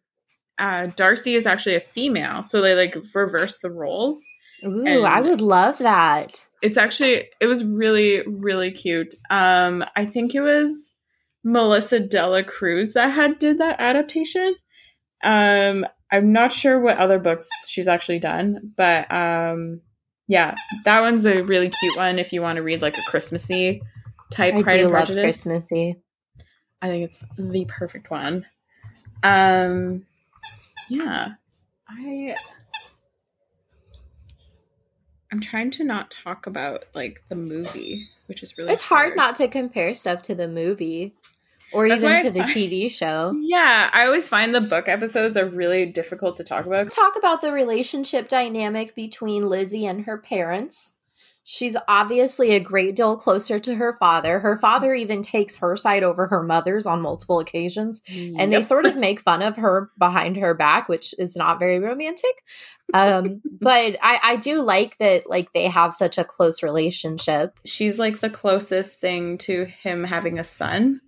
uh 0.59 0.87
darcy 0.97 1.35
is 1.35 1.47
actually 1.47 1.75
a 1.75 1.81
female 1.81 2.43
so 2.43 2.61
they 2.61 2.75
like 2.75 2.97
reverse 3.15 3.59
the 3.59 3.71
roles 3.71 4.23
Ooh, 4.65 4.85
and- 4.87 5.07
I 5.07 5.21
would 5.21 5.41
love 5.41 5.79
that. 5.79 6.45
It's 6.67 6.77
actually 6.77 7.29
it 7.41 7.47
was 7.47 7.65
really 7.65 8.23
really 8.27 8.71
cute. 8.73 9.15
Um 9.31 9.85
i 9.95 10.05
think 10.05 10.35
it 10.35 10.41
was 10.41 10.93
melissa 11.45 12.01
dela 12.01 12.43
cruz 12.43 12.93
that 12.95 13.09
had 13.13 13.39
did 13.39 13.59
that 13.59 13.77
adaptation. 13.81 14.57
Um 15.23 15.87
i'm 16.13 16.33
not 16.33 16.53
sure 16.53 16.81
what 16.81 16.99
other 16.99 17.19
books 17.19 17.49
she's 17.69 17.89
actually 17.89 18.19
done 18.19 18.73
but 18.77 19.11
um 19.13 19.81
yeah 20.29 20.55
that 20.85 21.01
one's 21.01 21.25
a 21.27 21.43
really 21.43 21.69
cute 21.69 21.97
one 21.97 22.19
if 22.19 22.33
you 22.33 22.43
want 22.43 22.57
to 22.57 22.63
read 22.63 22.83
like 22.83 22.97
a 22.99 23.03
christmassy 23.11 23.81
type 24.33 24.55
I 24.55 24.63
pride 24.63 24.77
do 24.79 24.83
and 24.85 24.93
love 24.93 25.07
prejudice. 25.07 25.23
Christmassy. 25.23 25.97
i 26.83 26.89
think 26.89 27.05
it's 27.05 27.25
the 27.39 27.65
perfect 27.67 28.11
one. 28.11 28.45
Um 29.23 30.05
yeah 30.91 31.35
i 31.89 32.35
i'm 35.37 35.43
trying 35.43 35.71
to 35.71 35.85
not 35.85 36.11
talk 36.25 36.47
about 36.47 36.85
like 36.95 37.23
the 37.29 37.37
movie 37.37 38.07
which 38.27 38.43
is 38.43 38.57
really 38.57 38.73
It's 38.73 38.83
hard 38.83 39.15
not 39.17 39.37
to 39.37 39.49
compare 39.49 39.95
stuff 39.95 40.23
to 40.23 40.35
the 40.35 40.49
movie 40.49 41.15
or 41.73 41.89
That's 41.89 42.03
even 42.03 42.23
to 42.25 42.31
the 42.31 42.41
find- 42.41 42.51
TV 42.51 42.91
show. 42.91 43.35
Yeah, 43.43 43.91
I 43.93 44.07
always 44.07 44.27
find 44.29 44.55
the 44.55 44.61
book 44.61 44.89
episodes 44.89 45.37
are 45.37 45.45
really 45.47 45.85
difficult 45.87 46.37
to 46.39 46.45
talk 46.45 46.65
about. 46.67 46.91
Talk 46.91 47.17
about 47.17 47.41
the 47.43 47.53
relationship 47.53 48.29
dynamic 48.29 48.95
between 48.95 49.49
Lizzie 49.49 49.85
and 49.87 50.05
her 50.07 50.17
parents. 50.17 50.95
She's 51.49 51.77
obviously 51.87 52.51
a 52.57 52.61
great 52.61 52.97
deal 52.97 53.17
closer 53.17 53.61
to 53.61 53.77
her 53.77 53.93
father. 54.01 54.41
Her 54.41 54.59
father 54.59 54.93
even 54.95 55.23
takes 55.23 55.55
her 55.57 55.77
side 55.77 56.03
over 56.03 56.27
her 56.27 56.43
mother's 56.43 56.87
on 56.87 57.01
multiple 57.01 57.39
occasions. 57.39 58.03
and 58.09 58.53
they 58.53 58.63
sort 58.63 58.85
of 58.85 58.97
make 58.97 59.21
fun 59.21 59.43
of 59.43 59.57
her 59.57 59.91
behind 59.97 60.37
her 60.39 60.55
back 60.55 60.89
which 60.89 61.15
is 61.19 61.37
not 61.37 61.59
very 61.61 61.79
romantic 61.79 62.43
um 62.95 63.41
but 63.61 63.97
i 64.03 64.19
i 64.23 64.37
do 64.37 64.61
like 64.61 64.97
that 64.99 65.29
like 65.29 65.53
they 65.53 65.65
have 65.67 65.95
such 65.95 66.19
a 66.19 66.25
close 66.25 66.63
relationship 66.63 67.59
she's 67.65 67.99
like 67.99 68.19
the 68.21 68.31
closest 68.31 68.99
thing 69.01 69.39
to 69.39 69.65
him 69.65 70.03
having 70.05 70.39
a 70.39 70.45
son. 70.45 71.01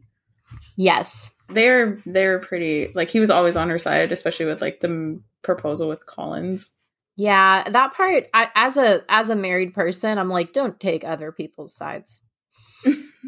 yes 0.77 1.33
They're 1.49 1.99
they're 2.07 2.39
pretty 2.39 2.93
like 2.95 3.11
he 3.11 3.21
was 3.21 3.31
always 3.31 3.57
on 3.57 3.71
her 3.71 3.79
side, 3.79 4.12
especially 4.12 4.47
with 4.47 4.61
like 4.61 4.81
the 4.81 4.89
m- 4.89 5.25
proposal 5.43 5.89
with 5.89 6.05
Collins. 6.07 6.73
Yeah 7.19 7.64
that 7.69 7.93
part 7.95 8.27
I, 8.33 8.49
as 8.55 8.79
a 8.79 9.03
as 9.11 9.29
a 9.29 9.37
married 9.37 9.75
person 9.75 10.16
i'm 10.19 10.31
like 10.31 10.55
don't 10.55 10.81
take 10.81 11.05
other 11.05 11.33
people's 11.33 11.75
sides 11.75 12.23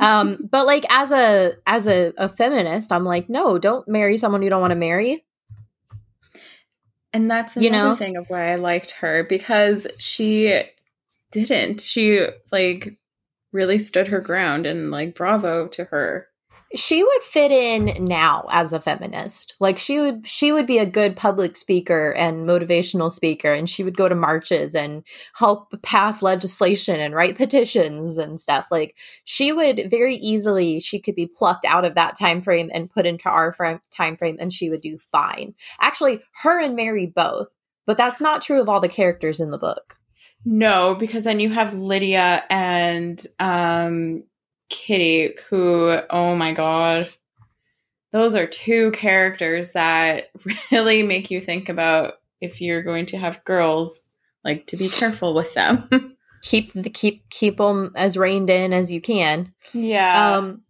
um 0.00 0.38
but 0.50 0.64
like 0.64 0.86
as 0.88 1.10
a 1.12 1.54
as 1.66 1.86
a, 1.86 2.14
a 2.16 2.28
feminist 2.30 2.92
i'm 2.92 3.04
like 3.04 3.28
no 3.28 3.58
don't 3.58 3.86
marry 3.88 4.16
someone 4.16 4.42
you 4.42 4.48
don't 4.48 4.62
want 4.62 4.70
to 4.70 4.76
marry 4.76 5.24
And 7.12 7.30
that's 7.30 7.56
You 7.56 7.68
another 7.68 7.90
know? 7.90 7.96
thing 7.96 8.16
of 8.16 8.26
why 8.28 8.52
I 8.52 8.54
liked 8.54 8.92
her 8.92 9.24
because 9.24 9.86
she 9.98 10.62
didn't. 11.32 11.80
She 11.80 12.24
like 12.52 12.98
really 13.52 13.78
stood 13.78 14.08
her 14.08 14.20
ground 14.20 14.64
and 14.66 14.92
like 14.92 15.16
bravo 15.16 15.66
to 15.68 15.84
her. 15.86 16.28
She 16.74 17.02
would 17.02 17.22
fit 17.22 17.50
in 17.50 18.04
now 18.04 18.46
as 18.50 18.72
a 18.72 18.80
feminist. 18.80 19.54
Like 19.58 19.78
she 19.78 19.98
would 19.98 20.26
she 20.28 20.52
would 20.52 20.66
be 20.66 20.78
a 20.78 20.86
good 20.86 21.16
public 21.16 21.56
speaker 21.56 22.12
and 22.12 22.48
motivational 22.48 23.10
speaker 23.10 23.52
and 23.52 23.68
she 23.68 23.82
would 23.82 23.96
go 23.96 24.08
to 24.08 24.14
marches 24.14 24.74
and 24.74 25.02
help 25.34 25.74
pass 25.82 26.22
legislation 26.22 27.00
and 27.00 27.14
write 27.14 27.36
petitions 27.36 28.18
and 28.18 28.40
stuff. 28.40 28.68
Like 28.70 28.96
she 29.24 29.52
would 29.52 29.90
very 29.90 30.14
easily 30.16 30.78
she 30.78 31.00
could 31.00 31.16
be 31.16 31.26
plucked 31.26 31.64
out 31.64 31.84
of 31.84 31.96
that 31.96 32.16
time 32.16 32.40
frame 32.40 32.70
and 32.72 32.90
put 32.90 33.06
into 33.06 33.28
our 33.28 33.80
time 33.90 34.16
frame 34.16 34.36
and 34.38 34.52
she 34.52 34.70
would 34.70 34.80
do 34.80 34.98
fine. 35.10 35.54
Actually, 35.80 36.22
her 36.42 36.60
and 36.60 36.76
Mary 36.76 37.06
both. 37.06 37.48
But 37.84 37.96
that's 37.96 38.20
not 38.20 38.42
true 38.42 38.60
of 38.60 38.68
all 38.68 38.80
the 38.80 38.88
characters 38.88 39.40
in 39.40 39.50
the 39.50 39.58
book. 39.58 39.96
No, 40.44 40.94
because 40.94 41.24
then 41.24 41.40
you 41.40 41.50
have 41.50 41.74
Lydia 41.74 42.44
and 42.48 43.20
um 43.40 44.22
Kitty, 44.70 45.34
who, 45.48 45.98
oh 46.08 46.34
my 46.34 46.52
god, 46.52 47.10
those 48.12 48.34
are 48.34 48.46
two 48.46 48.90
characters 48.92 49.72
that 49.72 50.30
really 50.72 51.02
make 51.02 51.30
you 51.30 51.40
think 51.40 51.68
about 51.68 52.14
if 52.40 52.60
you're 52.60 52.82
going 52.82 53.06
to 53.06 53.18
have 53.18 53.44
girls, 53.44 54.00
like 54.44 54.66
to 54.68 54.76
be 54.76 54.88
careful 54.88 55.34
with 55.34 55.52
them. 55.54 55.88
keep 56.42 56.72
the 56.72 56.88
keep 56.88 57.28
keep 57.28 57.58
them 57.58 57.92
as 57.94 58.16
reined 58.16 58.50
in 58.50 58.72
as 58.72 58.90
you 58.90 59.00
can. 59.00 59.52
Yeah. 59.72 60.36
Um. 60.36 60.62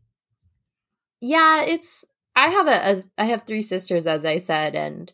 Yeah, 1.21 1.65
it's. 1.65 2.05
I 2.35 2.49
have 2.49 2.67
a, 2.67 2.99
a 2.99 3.03
I 3.19 3.25
have 3.27 3.45
three 3.45 3.63
sisters, 3.63 4.07
as 4.07 4.25
I 4.25 4.39
said, 4.39 4.75
and 4.75 5.13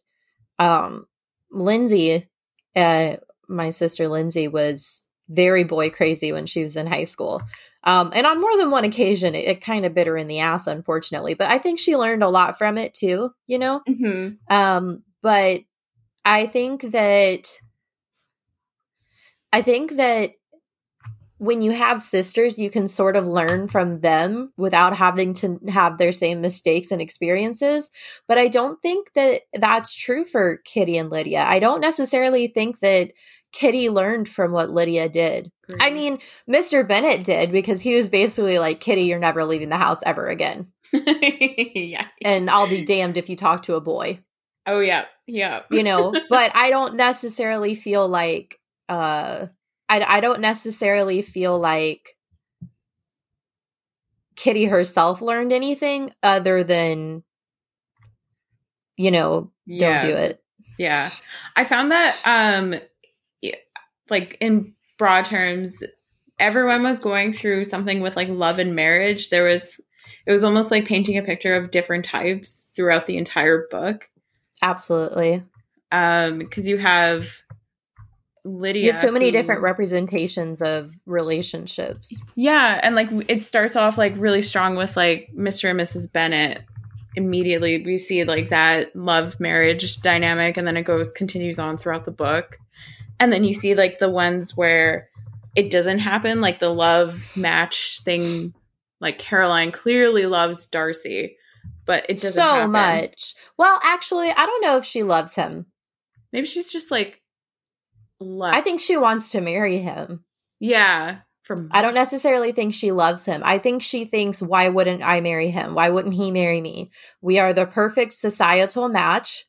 um, 0.58 1.06
Lindsay, 1.50 2.28
uh, 2.74 3.16
my 3.48 3.70
sister 3.70 4.08
Lindsay 4.08 4.48
was 4.48 5.04
very 5.28 5.64
boy 5.64 5.90
crazy 5.90 6.32
when 6.32 6.46
she 6.46 6.62
was 6.62 6.76
in 6.76 6.86
high 6.86 7.04
school. 7.04 7.42
Um, 7.86 8.10
and 8.12 8.26
on 8.26 8.40
more 8.40 8.56
than 8.56 8.72
one 8.72 8.84
occasion, 8.84 9.36
it, 9.36 9.46
it 9.46 9.60
kind 9.60 9.86
of 9.86 9.94
bit 9.94 10.08
her 10.08 10.16
in 10.16 10.26
the 10.26 10.40
ass, 10.40 10.66
unfortunately. 10.66 11.34
But 11.34 11.50
I 11.50 11.58
think 11.58 11.78
she 11.78 11.96
learned 11.96 12.24
a 12.24 12.28
lot 12.28 12.58
from 12.58 12.76
it 12.76 12.92
too, 12.92 13.30
you 13.46 13.58
know? 13.58 13.80
Mm-hmm. 13.88 14.54
Um, 14.54 15.04
but 15.22 15.60
I 16.24 16.46
think 16.46 16.82
that, 16.90 17.46
I 19.52 19.62
think 19.62 19.92
that 19.96 20.32
when 21.38 21.62
you 21.62 21.70
have 21.70 22.02
sisters, 22.02 22.58
you 22.58 22.70
can 22.70 22.88
sort 22.88 23.14
of 23.14 23.26
learn 23.26 23.68
from 23.68 24.00
them 24.00 24.52
without 24.56 24.96
having 24.96 25.34
to 25.34 25.60
have 25.68 25.98
their 25.98 26.12
same 26.12 26.40
mistakes 26.40 26.90
and 26.90 27.00
experiences. 27.00 27.90
But 28.26 28.38
I 28.38 28.48
don't 28.48 28.80
think 28.82 29.12
that 29.12 29.42
that's 29.52 29.94
true 29.94 30.24
for 30.24 30.56
Kitty 30.64 30.96
and 30.96 31.10
Lydia. 31.10 31.44
I 31.46 31.60
don't 31.60 31.80
necessarily 31.80 32.48
think 32.48 32.80
that 32.80 33.12
Kitty 33.52 33.90
learned 33.90 34.28
from 34.28 34.50
what 34.50 34.70
Lydia 34.70 35.08
did. 35.08 35.52
Great. 35.68 35.82
I 35.82 35.90
mean, 35.90 36.18
Mr. 36.48 36.86
Bennet 36.86 37.24
did 37.24 37.50
because 37.50 37.80
he 37.80 37.96
was 37.96 38.08
basically 38.08 38.58
like, 38.58 38.80
Kitty, 38.80 39.02
you're 39.06 39.18
never 39.18 39.44
leaving 39.44 39.68
the 39.68 39.76
house 39.76 40.00
ever 40.04 40.28
again. 40.28 40.68
yeah. 40.92 42.06
And 42.24 42.48
I'll 42.48 42.68
be 42.68 42.84
damned 42.84 43.16
if 43.16 43.28
you 43.28 43.36
talk 43.36 43.64
to 43.64 43.74
a 43.74 43.80
boy. 43.80 44.20
Oh, 44.66 44.80
yeah. 44.80 45.06
Yeah. 45.26 45.62
you 45.70 45.82
know, 45.82 46.12
but 46.30 46.54
I 46.54 46.70
don't 46.70 46.94
necessarily 46.94 47.74
feel 47.74 48.08
like, 48.08 48.60
uh, 48.88 49.46
I, 49.88 50.00
I 50.00 50.20
don't 50.20 50.40
necessarily 50.40 51.22
feel 51.22 51.58
like 51.58 52.16
Kitty 54.36 54.66
herself 54.66 55.22
learned 55.22 55.52
anything 55.52 56.12
other 56.22 56.62
than, 56.62 57.24
you 58.96 59.10
know, 59.10 59.50
yeah. 59.66 60.02
don't 60.02 60.10
do 60.10 60.16
it. 60.16 60.42
Yeah. 60.78 61.10
I 61.54 61.64
found 61.64 61.90
that 61.92 62.20
um 62.26 62.74
like 64.10 64.36
in 64.40 64.74
broad 64.98 65.24
terms, 65.24 65.82
everyone 66.38 66.82
was 66.82 67.00
going 67.00 67.32
through 67.32 67.64
something 67.64 68.00
with 68.00 68.16
like 68.16 68.28
love 68.28 68.58
and 68.58 68.74
marriage. 68.74 69.30
There 69.30 69.44
was 69.44 69.78
it 70.26 70.32
was 70.32 70.44
almost 70.44 70.70
like 70.70 70.86
painting 70.86 71.16
a 71.16 71.22
picture 71.22 71.54
of 71.54 71.70
different 71.70 72.04
types 72.04 72.70
throughout 72.74 73.06
the 73.06 73.16
entire 73.16 73.66
book. 73.70 74.10
Absolutely. 74.60 75.44
Um, 75.92 76.38
because 76.38 76.66
you 76.66 76.78
have 76.78 77.42
Lydia. 78.44 78.84
You 78.84 78.92
have 78.92 79.00
so 79.00 79.10
many 79.10 79.26
who, 79.26 79.32
different 79.32 79.62
representations 79.62 80.62
of 80.62 80.94
relationships. 81.04 82.22
Yeah, 82.34 82.80
and 82.82 82.94
like 82.94 83.08
it 83.28 83.42
starts 83.42 83.76
off 83.76 83.98
like 83.98 84.14
really 84.16 84.42
strong 84.42 84.76
with 84.76 84.96
like 84.96 85.30
Mr. 85.36 85.70
and 85.70 85.80
Mrs. 85.80 86.10
Bennet. 86.12 86.64
Immediately 87.16 87.82
we 87.82 87.96
see 87.96 88.24
like 88.24 88.50
that 88.50 88.94
love 88.94 89.40
marriage 89.40 90.00
dynamic 90.02 90.58
and 90.58 90.66
then 90.66 90.76
it 90.76 90.82
goes 90.82 91.12
continues 91.12 91.58
on 91.58 91.78
throughout 91.78 92.04
the 92.04 92.10
book 92.10 92.58
and 93.18 93.32
then 93.32 93.44
you 93.44 93.54
see 93.54 93.74
like 93.74 93.98
the 93.98 94.10
ones 94.10 94.56
where 94.56 95.08
it 95.54 95.70
doesn't 95.70 96.00
happen 96.00 96.40
like 96.40 96.58
the 96.58 96.68
love 96.68 97.32
match 97.36 98.00
thing 98.04 98.54
like 99.00 99.18
caroline 99.18 99.72
clearly 99.72 100.26
loves 100.26 100.66
darcy 100.66 101.36
but 101.84 102.04
it 102.08 102.14
doesn't 102.14 102.32
so 102.32 102.42
happen. 102.42 102.72
much. 102.72 103.34
Well 103.56 103.78
actually 103.82 104.30
i 104.30 104.46
don't 104.46 104.62
know 104.62 104.76
if 104.76 104.84
she 104.84 105.02
loves 105.02 105.34
him. 105.34 105.66
Maybe 106.32 106.46
she's 106.46 106.72
just 106.72 106.90
like 106.90 107.22
less. 108.20 108.54
i 108.54 108.60
think 108.60 108.80
she 108.80 108.96
wants 108.96 109.30
to 109.32 109.40
marry 109.40 109.78
him. 109.78 110.24
Yeah 110.60 111.18
from 111.42 111.68
i 111.70 111.80
don't 111.80 111.94
necessarily 111.94 112.52
think 112.52 112.74
she 112.74 112.90
loves 112.92 113.24
him. 113.24 113.42
I 113.44 113.58
think 113.58 113.82
she 113.82 114.04
thinks 114.04 114.42
why 114.42 114.68
wouldn't 114.68 115.02
i 115.02 115.20
marry 115.20 115.50
him? 115.50 115.74
Why 115.74 115.90
wouldn't 115.90 116.14
he 116.14 116.30
marry 116.30 116.60
me? 116.60 116.90
We 117.22 117.38
are 117.38 117.52
the 117.52 117.66
perfect 117.66 118.14
societal 118.14 118.88
match 118.88 119.46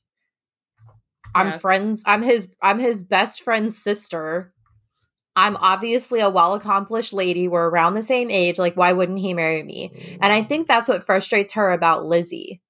I'm 1.35 1.51
yes. 1.51 1.61
friends. 1.61 2.03
I'm 2.05 2.21
his. 2.21 2.53
I'm 2.61 2.79
his 2.79 3.03
best 3.03 3.41
friend's 3.41 3.77
sister. 3.77 4.53
I'm 5.35 5.55
obviously 5.57 6.19
a 6.19 6.29
well 6.29 6.55
accomplished 6.55 7.13
lady. 7.13 7.47
We're 7.47 7.69
around 7.69 7.93
the 7.93 8.01
same 8.01 8.31
age. 8.31 8.57
Like, 8.57 8.75
why 8.75 8.93
wouldn't 8.93 9.19
he 9.19 9.33
marry 9.33 9.61
me? 9.63 10.17
And 10.19 10.33
I 10.33 10.43
think 10.43 10.67
that's 10.67 10.87
what 10.87 11.05
frustrates 11.05 11.53
her 11.53 11.71
about 11.71 12.05
Lizzie. 12.05 12.61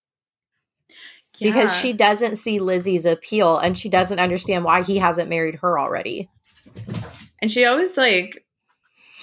Yeah. 1.37 1.53
Because 1.53 1.75
she 1.75 1.93
doesn't 1.93 2.37
see 2.37 2.59
Lizzie's 2.59 3.05
appeal 3.05 3.57
and 3.57 3.77
she 3.77 3.89
doesn't 3.89 4.19
understand 4.19 4.63
why 4.63 4.83
he 4.83 4.97
hasn't 4.97 5.29
married 5.29 5.55
her 5.55 5.79
already. 5.79 6.29
And 7.41 7.51
she 7.51 7.63
always 7.65 7.95
like 7.95 8.43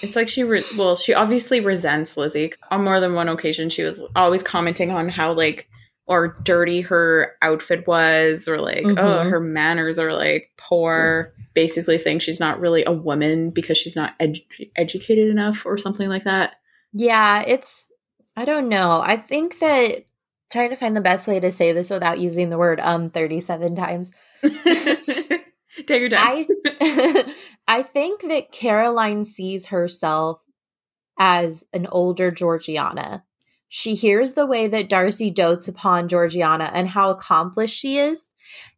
it's 0.01 0.15
like 0.15 0.27
she 0.27 0.43
re- 0.43 0.63
well 0.77 0.95
she 0.95 1.13
obviously 1.13 1.59
resents 1.59 2.17
Lizzie 2.17 2.53
on 2.71 2.83
more 2.83 2.99
than 2.99 3.13
one 3.13 3.29
occasion 3.29 3.69
she 3.69 3.83
was 3.83 4.01
always 4.15 4.43
commenting 4.43 4.91
on 4.91 5.09
how 5.09 5.33
like 5.33 5.69
or 6.07 6.37
dirty 6.43 6.81
her 6.81 7.35
outfit 7.41 7.87
was 7.87 8.47
or 8.47 8.59
like 8.59 8.83
oh, 8.85 8.89
mm-hmm. 8.89 8.99
oh 8.99 9.29
her 9.29 9.39
manners 9.39 9.97
are 9.99 10.13
like 10.13 10.51
poor. 10.57 11.33
Basically 11.53 11.97
saying 11.97 12.19
she's 12.19 12.39
not 12.39 12.59
really 12.59 12.83
a 12.85 12.91
woman 12.91 13.49
because 13.49 13.77
she's 13.77 13.95
not 13.95 14.13
educated 14.75 15.29
enough 15.29 15.65
or 15.65 15.77
something 15.77 16.09
like 16.09 16.25
that. 16.25 16.55
Yeah 16.93 17.43
it's 17.45 17.89
i 18.35 18.45
don't 18.45 18.69
know. 18.69 19.01
I 19.03 19.17
think 19.17 19.59
that 19.59 20.05
trying 20.51 20.69
to 20.69 20.75
find 20.75 20.95
the 20.95 21.01
best 21.01 21.27
way 21.27 21.39
to 21.39 21.51
say 21.51 21.71
this 21.71 21.89
without 21.89 22.19
using 22.19 22.49
the 22.49 22.57
word 22.57 22.79
um 22.79 23.09
37 23.09 23.75
times. 23.75 24.11
Take 25.87 25.99
your 26.01 26.09
time. 26.09 26.45
I, 26.79 27.33
I 27.67 27.83
think 27.83 28.21
that 28.29 28.51
caroline 28.51 29.25
sees 29.25 29.67
herself 29.67 30.41
as 31.17 31.65
an 31.73 31.87
older 31.87 32.31
georgiana 32.31 33.23
she 33.69 33.95
hears 33.95 34.33
the 34.33 34.45
way 34.45 34.67
that 34.67 34.89
Darcy 34.89 35.29
dotes 35.29 35.67
upon 35.67 36.07
Georgiana 36.07 36.71
and 36.73 36.87
how 36.87 37.09
accomplished 37.09 37.77
she 37.77 37.97
is. 37.97 38.29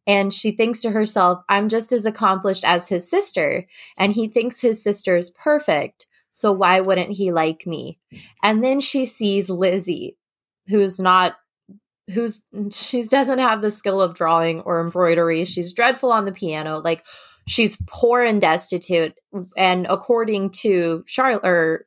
And 0.06 0.34
she 0.34 0.52
thinks 0.52 0.82
to 0.82 0.92
herself, 0.92 1.44
I'm 1.50 1.70
just 1.70 1.92
as 1.92 2.06
accomplished 2.06 2.64
as 2.64 2.88
his 2.88 3.10
sister. 3.10 3.68
And 3.98 4.14
he 4.14 4.28
thinks 4.28 4.62
his 4.62 4.82
sister 4.82 5.18
is 5.18 5.30
perfect. 5.30 6.08
So 6.32 6.52
why 6.52 6.80
wouldn't 6.80 7.12
he 7.12 7.32
like 7.32 7.66
me? 7.66 8.00
And 8.44 8.64
then 8.64 8.80
she 8.80 9.06
sees 9.06 9.50
Lizzie, 9.50 10.18
who's 10.68 11.00
not 11.00 11.36
who's 12.14 12.42
she 12.72 13.04
doesn't 13.04 13.40
have 13.40 13.62
the 13.62 13.72
skill 13.72 14.02
of 14.02 14.14
drawing 14.14 14.62
or 14.62 14.80
embroidery. 14.80 15.46
She's 15.46 15.74
dreadful 15.74 16.12
on 16.12 16.26
the 16.26 16.32
piano. 16.32 16.80
Like 16.80 17.06
she's 17.48 17.78
poor 17.88 18.22
and 18.22 18.40
destitute. 18.40 19.16
And 19.58 19.88
according 19.90 20.52
to 20.62 21.04
Charlotte 21.08 21.44
or 21.44 21.87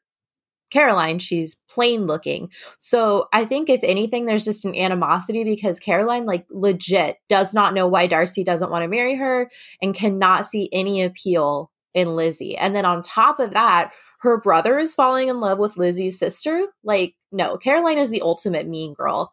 Caroline, 0.71 1.19
she's 1.19 1.57
plain 1.69 2.07
looking. 2.07 2.51
So 2.79 3.27
I 3.33 3.45
think 3.45 3.69
if 3.69 3.81
anything, 3.83 4.27
there's 4.27 4.45
just 4.45 4.65
an 4.65 4.75
animosity 4.77 5.45
because 5.45 5.79
Caroline, 5.79 6.27
like 6.27 6.47
legit, 6.51 7.17
does 7.29 7.53
not 7.53 7.75
know 7.75 7.87
why 7.87 8.07
Darcy 8.07 8.45
doesn't 8.45 8.71
want 8.71 8.83
to 8.83 8.89
marry 8.89 9.17
her 9.17 9.51
and 9.83 9.95
cannot 9.95 10.47
see 10.47 10.69
any 10.73 11.03
appeal 11.03 11.71
in 11.95 12.15
Lizzie. 12.15 12.57
And 12.57 12.75
then 12.75 12.85
on 12.85 13.03
top 13.03 13.41
of 13.41 13.51
that, 13.51 13.93
her 14.21 14.41
brother 14.41 14.79
is 14.79 14.95
falling 14.95 15.29
in 15.29 15.41
love 15.41 15.59
with 15.59 15.77
Lizzie's 15.77 16.19
sister. 16.19 16.67
Like, 16.85 17.15
no, 17.33 17.57
Caroline 17.57 17.99
is 17.99 18.11
the 18.11 18.23
ultimate 18.23 18.69
mean 18.69 18.95
girl. 18.95 19.33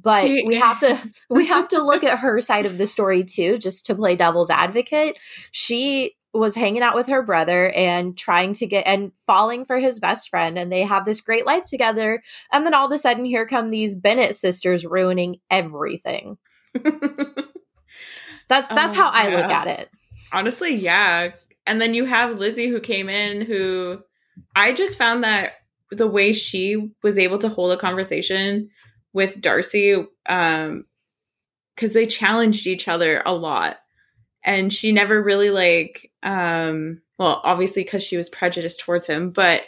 But 0.00 0.24
she- 0.24 0.44
we 0.46 0.54
have 0.56 0.78
to 0.80 0.98
we 1.30 1.46
have 1.46 1.68
to 1.68 1.82
look 1.82 2.04
at 2.04 2.20
her 2.20 2.40
side 2.40 2.66
of 2.66 2.78
the 2.78 2.86
story 2.86 3.24
too, 3.24 3.58
just 3.58 3.86
to 3.86 3.94
play 3.94 4.16
devil's 4.16 4.50
advocate. 4.50 5.18
She 5.50 6.14
was 6.34 6.54
hanging 6.54 6.82
out 6.82 6.94
with 6.94 7.06
her 7.06 7.22
brother 7.22 7.70
and 7.70 8.16
trying 8.16 8.52
to 8.52 8.66
get 8.66 8.86
and 8.86 9.12
falling 9.26 9.64
for 9.64 9.78
his 9.78 9.98
best 9.98 10.28
friend 10.28 10.58
and 10.58 10.70
they 10.70 10.82
have 10.82 11.04
this 11.04 11.20
great 11.20 11.46
life 11.46 11.64
together 11.64 12.22
and 12.52 12.66
then 12.66 12.74
all 12.74 12.86
of 12.86 12.92
a 12.92 12.98
sudden 12.98 13.24
here 13.24 13.46
come 13.46 13.70
these 13.70 13.96
bennet 13.96 14.36
sisters 14.36 14.84
ruining 14.84 15.40
everything. 15.50 16.36
that's 18.48 18.68
that's 18.68 18.94
how 18.94 19.08
I 19.08 19.28
yeah. 19.28 19.36
look 19.36 19.50
at 19.50 19.66
it. 19.68 19.90
Honestly, 20.32 20.74
yeah. 20.74 21.32
And 21.66 21.80
then 21.80 21.94
you 21.94 22.04
have 22.04 22.38
Lizzie 22.38 22.68
who 22.68 22.80
came 22.80 23.08
in 23.08 23.42
who 23.42 24.00
I 24.54 24.72
just 24.72 24.98
found 24.98 25.24
that 25.24 25.54
the 25.90 26.06
way 26.06 26.34
she 26.34 26.90
was 27.02 27.18
able 27.18 27.38
to 27.38 27.48
hold 27.48 27.72
a 27.72 27.78
conversation 27.78 28.68
with 29.14 29.40
Darcy 29.40 30.04
um 30.26 30.84
cuz 31.76 31.94
they 31.94 32.06
challenged 32.06 32.66
each 32.66 32.86
other 32.86 33.22
a 33.24 33.32
lot. 33.32 33.78
And 34.48 34.72
she 34.72 34.92
never 34.92 35.22
really 35.22 35.50
like 35.50 36.10
um 36.22 37.02
well, 37.18 37.40
obviously 37.44 37.84
cuz 37.84 38.02
she 38.02 38.16
was 38.16 38.30
prejudiced 38.30 38.80
towards 38.80 39.06
him, 39.06 39.30
but 39.30 39.62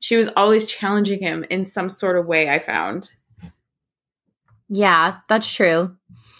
she 0.00 0.16
was 0.16 0.28
always 0.36 0.66
challenging 0.66 1.20
him 1.20 1.44
in 1.50 1.64
some 1.64 1.88
sort 1.88 2.16
of 2.18 2.26
way 2.26 2.48
I 2.48 2.58
found. 2.58 3.10
Yeah, 4.68 5.18
that's 5.28 5.52
true. 5.52 5.96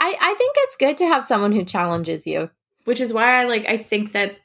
I 0.00 0.34
think 0.38 0.54
it's 0.58 0.76
good 0.76 0.96
to 0.98 1.06
have 1.06 1.24
someone 1.24 1.52
who 1.52 1.64
challenges 1.64 2.26
you. 2.26 2.50
Which 2.84 3.00
is 3.00 3.12
why 3.12 3.40
I 3.40 3.44
like 3.44 3.66
I 3.68 3.76
think 3.76 4.12
that 4.12 4.36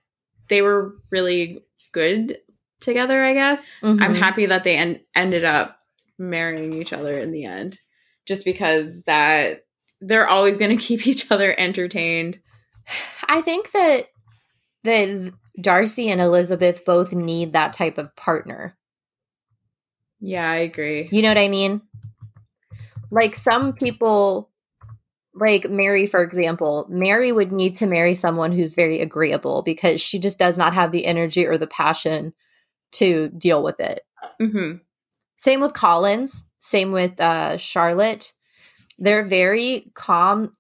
they 0.50 0.62
were 0.62 0.96
really 1.12 1.64
good 1.92 2.38
together, 2.80 3.24
I 3.24 3.34
guess. 3.34 3.66
I'm 3.82 3.98
Mhm. 3.98 4.16
happy 4.18 4.46
that 4.48 4.64
they 4.66 4.76
en- 4.76 5.00
ended 5.16 5.46
up 5.46 5.80
marrying 6.20 6.74
each 6.74 6.94
other 6.94 7.18
in 7.18 7.32
the 7.32 7.46
end. 7.46 7.80
Just 8.26 8.46
because 8.46 9.04
that 9.04 9.66
they're 10.02 10.28
always 10.28 10.58
going 10.58 10.78
to 10.78 10.84
keep 10.84 11.08
each 11.08 11.32
other 11.32 11.58
entertained. 11.58 12.40
I 13.28 13.42
think 13.42 13.72
that 13.72 14.08
that 14.84 15.34
Darcy 15.60 16.10
and 16.10 16.20
Elizabeth 16.20 16.84
both 16.86 17.14
need 17.14 17.54
that 17.54 17.74
type 17.74 17.98
of 17.98 18.16
partner. 18.16 18.78
Yeah, 20.20 20.50
I 20.50 20.58
agree. 20.58 21.08
You 21.12 21.22
know 21.22 21.30
what 21.30 21.38
I 21.38 21.48
mean? 21.48 21.82
Like 23.12 23.38
some 23.38 23.74
people 23.74 24.50
like 25.36 25.70
Mary 25.70 26.06
for 26.06 26.24
example, 26.24 26.88
Mary 26.90 27.32
would 27.32 27.52
need 27.52 27.76
to 27.76 27.88
marry 27.88 28.16
someone 28.16 28.52
who's 28.52 28.76
very 28.76 29.00
agreeable 29.00 29.64
because 29.64 30.02
she 30.02 30.20
just 30.20 30.40
does 30.40 30.58
not 30.58 30.74
have 30.74 30.92
the 30.92 31.06
energy 31.06 31.46
or 31.46 31.58
the 31.58 31.68
passion 31.68 32.34
to 32.94 33.30
deal 33.30 33.64
with 33.64 33.80
it. 33.80 34.02
hmm 34.40 34.74
Same 35.38 35.60
with 35.60 35.74
Collins, 35.74 36.46
same 36.64 36.92
with 36.92 37.20
uh 37.20 37.58
Charlotte. 37.58 38.34
They're 38.98 39.24
very 39.24 39.92
calm 39.94 40.52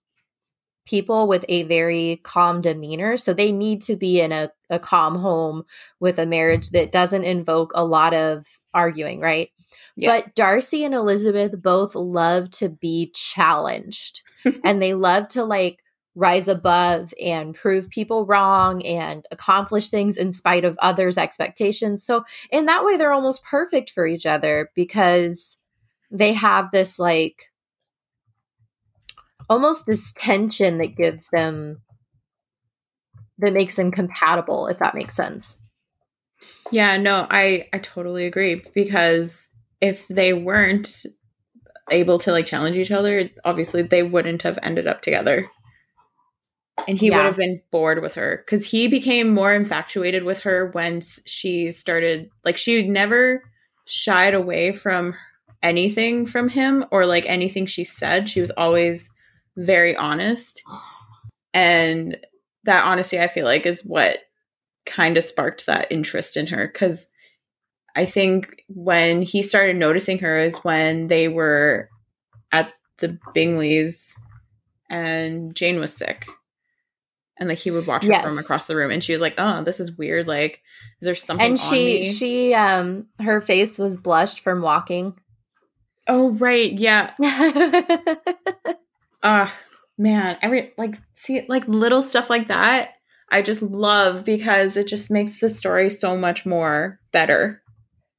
people 0.86 1.28
with 1.30 1.46
a 1.48 1.64
very 1.64 2.20
calm 2.24 2.62
demeanor. 2.62 3.16
So 3.16 3.34
they 3.34 3.54
need 3.54 3.82
to 3.84 3.96
be 3.96 4.20
in 4.20 4.34
a, 4.34 4.52
a 4.70 4.80
calm 4.80 5.16
home 5.16 5.64
with 6.02 6.20
a 6.20 6.26
marriage 6.26 6.72
that 6.72 6.92
doesn't 6.92 7.24
invoke 7.24 7.72
a 7.74 7.86
lot 7.86 8.14
of 8.14 8.46
arguing, 8.74 9.22
right? 9.22 9.50
Yeah. 9.96 10.20
But 10.20 10.36
Darcy 10.36 10.84
and 10.84 10.94
Elizabeth 10.94 11.62
both 11.62 11.96
love 11.96 12.52
to 12.52 12.68
be 12.68 13.12
challenged 13.16 14.22
and 14.64 14.82
they 14.82 14.94
love 14.94 15.30
to 15.30 15.46
like 15.46 15.80
rise 16.16 16.48
above 16.48 17.14
and 17.22 17.56
prove 17.56 17.90
people 17.90 18.26
wrong 18.26 18.84
and 18.84 19.26
accomplish 19.32 19.90
things 19.90 20.18
in 20.18 20.32
spite 20.32 20.66
of 20.66 20.78
others' 20.80 21.18
expectations. 21.18 22.06
So, 22.06 22.24
in 22.52 22.66
that 22.68 22.84
way, 22.86 22.98
they're 22.98 23.14
almost 23.14 23.44
perfect 23.44 23.90
for 23.90 24.06
each 24.06 24.26
other 24.28 24.70
because 24.76 25.58
they 26.14 26.34
have 26.34 26.70
this 26.72 27.00
like 27.00 27.48
almost 29.50 29.86
this 29.86 30.14
tension 30.16 30.78
that 30.78 30.96
gives 30.96 31.28
them 31.30 31.82
that 33.40 33.54
makes 33.54 33.76
them 33.76 33.92
compatible, 33.92 34.68
if 34.68 34.80
that 34.80 34.96
makes 34.96 35.16
sense. 35.16 35.58
Yeah, 36.72 36.98
no, 36.98 37.28
I 37.30 37.68
I 37.74 37.80
totally 37.80 38.26
agree 38.26 38.64
because 38.74 39.50
if 39.82 40.08
they 40.08 40.34
weren't 40.34 41.06
able 41.92 42.20
to 42.20 42.32
like 42.32 42.46
challenge 42.46 42.78
each 42.78 42.92
other, 42.92 43.30
obviously 43.44 43.82
they 43.82 44.04
wouldn't 44.04 44.44
have 44.44 44.58
ended 44.64 44.88
up 44.88 45.02
together. 45.02 45.50
And 46.88 46.98
he 46.98 47.08
Yeah. 47.08 47.18
would 47.18 47.26
have 47.26 47.36
been 47.38 47.62
bored 47.72 48.02
with 48.02 48.16
her 48.16 48.44
cuz 48.48 48.66
he 48.66 48.88
became 48.88 49.30
more 49.34 49.54
infatuated 49.54 50.24
with 50.24 50.42
her 50.42 50.70
when 50.72 51.02
she 51.26 51.72
started 51.72 52.30
like 52.44 52.58
she 52.58 52.88
never 52.88 53.44
shied 53.86 54.34
away 54.34 54.72
from 54.74 55.16
anything 55.64 56.26
from 56.26 56.50
him 56.50 56.86
or 56.92 57.06
like 57.06 57.26
anything 57.26 57.66
she 57.66 57.84
said. 57.84 58.30
She 58.30 58.42
was 58.42 58.52
always 58.52 59.10
very 59.58 59.96
honest. 59.96 60.62
And 61.54 62.18
that 62.66 62.86
honesty 62.86 63.20
I 63.20 63.28
feel 63.28 63.46
like 63.46 63.66
is 63.66 63.84
what 63.84 64.20
kind 64.86 65.18
of 65.18 65.24
sparked 65.24 65.66
that 65.66 65.92
interest 65.92 66.36
in 66.36 66.48
her 66.48 66.68
cuz 66.68 67.08
I 67.96 68.06
think 68.06 68.64
when 68.68 69.22
he 69.22 69.44
started 69.44 69.76
noticing 69.78 70.20
her 70.20 70.40
is 70.40 70.58
when 70.60 71.08
they 71.08 71.28
were 71.28 71.90
at 72.52 72.74
the 72.98 73.20
Bingleys 73.36 74.14
and 74.90 75.56
Jane 75.56 75.80
was 75.80 75.96
sick. 75.96 76.28
And 77.38 77.50
like 77.50 77.60
he 77.60 77.72
would 77.72 77.88
watch 77.88 78.06
her 78.06 78.22
from 78.22 78.38
across 78.38 78.68
the 78.68 78.76
room 78.76 78.92
and 78.92 79.04
she 79.04 79.12
was 79.12 79.22
like, 79.22 79.36
"Oh, 79.38 79.64
this 79.64 79.80
is 79.80 79.98
weird. 79.98 80.28
Like 80.28 80.62
is 81.02 81.06
there 81.06 81.16
something 81.16 81.52
And 81.52 81.60
she 81.60 82.00
me?" 82.00 82.14
she 82.14 82.54
um 82.54 83.08
her 83.20 83.42
face 83.42 83.78
was 83.78 83.98
blushed 83.98 84.40
from 84.40 84.62
walking. 84.62 85.16
Oh, 86.08 86.32
right. 86.32 86.72
Yeah. 86.72 87.14
Ah, 89.26 89.54
man. 89.98 90.38
Every 90.42 90.74
like 90.78 90.96
see 91.16 91.46
like 91.48 91.66
little 91.68 92.02
stuff 92.02 92.30
like 92.30 92.50
that 92.50 92.96
I 93.32 93.42
just 93.42 93.62
love 93.62 94.26
because 94.26 94.76
it 94.76 94.88
just 94.88 95.10
makes 95.10 95.40
the 95.40 95.50
story 95.50 95.90
so 95.90 96.18
much 96.18 96.46
more 96.46 97.00
better. 97.12 97.62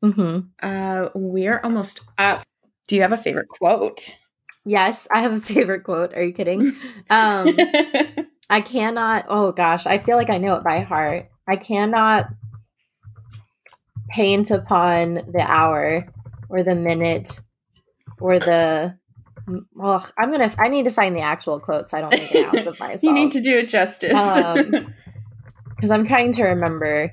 hmm 0.03 0.41
Uh 0.63 1.09
we're 1.15 1.61
almost 1.63 2.01
up. 2.19 2.43
Do 2.89 2.97
you 2.97 3.03
have 3.03 3.13
a 3.13 3.19
favorite 3.19 3.49
quote? 3.49 4.19
Yes, 4.65 5.07
I 5.13 5.21
have 5.21 5.33
a 5.33 5.41
favorite 5.41 5.85
quote. 5.85 6.15
Are 6.15 6.23
you 6.25 6.33
kidding? 6.33 6.75
Um, 7.11 7.57
I 8.51 8.61
cannot. 8.63 9.27
Oh 9.29 9.53
gosh, 9.53 9.87
I 9.87 9.99
feel 9.99 10.17
like 10.17 10.31
I 10.31 10.39
know 10.39 10.55
it 10.55 10.65
by 10.65 10.81
heart. 10.81 11.29
I 11.47 11.57
cannot 11.57 12.29
paint 14.11 14.51
upon 14.51 15.15
the 15.33 15.45
hour 15.47 16.07
or 16.49 16.63
the 16.63 16.75
minute 16.75 17.39
or 18.21 18.39
the. 18.39 18.99
Well, 19.75 20.07
I'm 20.19 20.31
gonna. 20.31 20.53
I 20.59 20.69
need 20.69 20.85
to 20.85 20.91
find 20.91 21.15
the 21.15 21.21
actual 21.21 21.61
quotes. 21.61 21.93
I 21.93 22.01
don't 22.01 22.13
make 22.13 22.35
an 22.35 22.45
ounce 22.47 22.67
of 22.67 22.81
myself. 22.81 23.03
you 23.03 23.13
need 23.13 23.33
to 23.33 23.41
do 23.41 23.59
it 23.59 23.69
justice. 23.69 24.15
Um, 24.15 24.71
because 25.77 25.91
I'm 25.91 26.07
trying 26.07 26.35
to 26.35 26.45
remember 26.45 27.13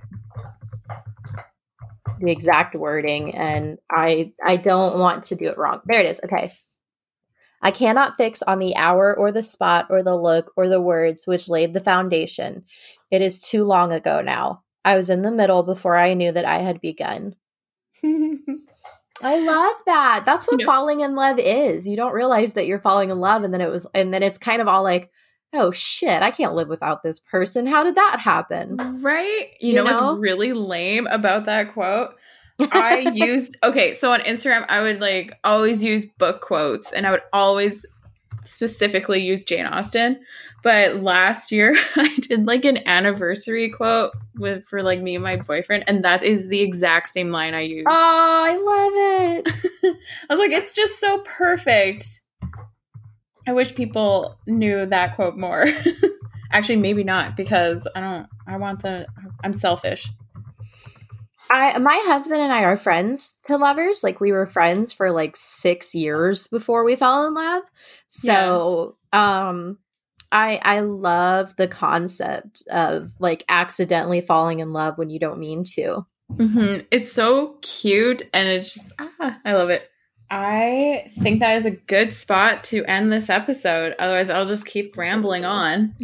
the 2.22 2.32
exact 2.32 2.76
wording 2.76 3.36
and 3.36 3.80
I 3.90 4.34
I 4.44 4.56
don't 4.56 5.00
want 5.00 5.26
to 5.26 5.36
do 5.36 5.48
it 5.48 5.58
wrong. 5.58 5.82
There 5.86 6.00
it 6.00 6.06
is. 6.06 6.22
Okay. 6.24 6.52
I 7.62 7.72
cannot 7.72 8.18
fix 8.18 8.42
on 8.42 8.60
the 8.60 8.76
hour 8.76 9.16
or 9.16 9.32
the 9.32 9.44
spot 9.44 9.88
or 9.90 10.02
the 10.02 10.16
look 10.16 10.52
or 10.56 10.68
the 10.68 10.82
words 10.82 11.28
which 11.28 11.50
laid 11.50 11.74
the 11.74 11.80
foundation. 11.80 12.64
It 13.12 13.22
is 13.22 13.42
too 13.42 13.66
long 13.66 13.92
ago 13.92 14.22
now. 14.22 14.64
I 14.84 14.96
was 14.96 15.10
in 15.10 15.22
the 15.22 15.32
middle 15.32 15.62
before 15.62 15.96
I 15.96 16.16
knew 16.16 16.32
that 16.32 16.46
I 16.46 16.60
had 16.60 16.82
begun. 16.82 17.36
I 19.24 19.40
love 19.40 19.76
that. 19.86 20.24
That's 20.26 20.48
what 20.48 20.60
You 20.60 20.66
know- 20.66 20.72
falling 20.72 21.00
in 21.02 21.16
love 21.16 21.40
is. 21.40 21.88
You 21.88 21.96
don't 21.96 22.14
realize 22.14 22.54
that 22.54 22.66
you're 22.68 22.80
falling 22.80 23.10
in 23.10 23.20
love 23.20 23.44
and 23.44 23.54
then 23.54 23.62
it 23.62 23.70
was 23.70 23.88
and 23.94 24.14
then 24.14 24.24
it's 24.24 24.38
kind 24.38 24.62
of 24.62 24.68
all 24.68 24.84
like, 24.84 25.10
"Oh 25.54 25.72
shit, 25.72 26.22
I 26.24 26.32
can't 26.32 26.54
live 26.56 26.68
without 26.70 27.04
this 27.04 27.20
person. 27.20 27.66
How 27.68 27.84
did 27.84 27.96
that 27.96 28.20
happen?" 28.20 28.78
right? 29.02 29.48
You, 29.60 29.70
You 29.70 29.76
know, 29.76 29.84
know? 29.84 30.08
what's 30.12 30.20
really 30.20 30.54
lame 30.54 31.08
about 31.08 31.46
that 31.46 31.74
quote? 31.74 32.12
I 32.72 33.00
used 33.14 33.58
okay, 33.64 33.94
so 33.94 34.12
on 34.14 34.22
Instagram 34.22 34.66
I 34.70 34.82
would 34.82 35.02
like 35.02 35.34
always 35.44 35.84
use 35.84 36.06
book 36.06 36.42
quotes 36.42 36.92
and 36.92 37.08
I 37.08 37.12
would 37.12 37.24
always 37.34 37.86
specifically 38.44 39.22
use 39.22 39.46
Jane 39.46 39.66
Austen. 39.66 40.20
But 40.64 41.02
last 41.02 41.52
year 41.52 41.76
I 41.96 42.16
did 42.18 42.46
like 42.46 42.66
an 42.66 42.88
anniversary 42.88 43.70
quote 43.70 44.14
with 44.36 44.66
for 44.68 44.84
like 44.84 45.02
me 45.02 45.16
and 45.16 45.24
my 45.24 45.38
boyfriend 45.38 45.86
and 45.88 46.04
that 46.06 46.24
is 46.24 46.48
the 46.48 46.62
exact 46.62 47.10
same 47.10 47.30
line 47.30 47.54
I 47.54 47.62
used. 47.62 47.88
Oh, 47.90 47.94
I 47.94 48.58
love 48.58 49.46
it. 49.46 49.98
I 50.30 50.34
was 50.34 50.40
like 50.40 50.52
it's 50.52 50.76
just 50.76 51.00
so 51.00 51.22
perfect. 51.26 52.22
I 53.48 53.54
wish 53.54 53.74
people 53.74 54.38
knew 54.46 54.86
that 54.86 55.16
quote 55.16 55.36
more. 55.36 55.66
Actually, 56.52 56.76
maybe 56.76 57.04
not 57.04 57.36
because 57.36 57.88
I 57.96 58.02
don't 58.02 58.28
I 58.48 58.58
want 58.58 58.82
the 58.82 59.08
I'm 59.44 59.54
selfish. 59.54 60.08
I 61.50 61.78
my 61.80 62.02
husband 62.06 62.42
and 62.42 62.52
I 62.52 62.64
are 62.64 62.78
friends 62.78 63.36
to 63.44 63.58
lovers. 63.58 64.04
Like 64.04 64.20
we 64.20 64.32
were 64.32 64.46
friends 64.46 64.94
for 64.94 65.12
like 65.12 65.36
6 65.36 65.96
years 65.96 66.48
before 66.48 66.84
we 66.84 66.96
fell 66.96 67.26
in 67.26 67.34
love. 67.34 67.64
So, 68.10 68.98
um 69.12 69.78
I 70.32 70.60
I 70.64 70.80
love 70.82 71.56
the 71.56 71.68
concept 71.68 72.64
of 72.72 73.12
like 73.20 73.44
accidentally 73.50 74.22
falling 74.22 74.60
in 74.60 74.74
love 74.74 74.98
when 74.98 75.10
you 75.10 75.20
don't 75.20 75.40
mean 75.40 75.64
to. 75.76 76.06
hmm 76.38 76.78
It's 76.92 77.12
so 77.12 77.58
cute 77.62 78.24
and 78.34 78.48
it's 78.48 78.74
just, 78.74 78.92
ah, 79.00 79.40
I 79.44 79.54
love 79.54 79.70
it. 79.70 79.88
I 80.34 81.10
think 81.20 81.42
that 81.42 81.58
is 81.58 81.66
a 81.66 81.72
good 81.72 82.14
spot 82.14 82.64
to 82.66 82.86
end 82.86 83.12
this 83.12 83.30
episode. 83.30 83.96
Otherwise, 84.00 84.30
I'll 84.30 84.46
just 84.46 84.66
keep 84.66 84.96
rambling 84.98 85.44
on. 85.44 85.94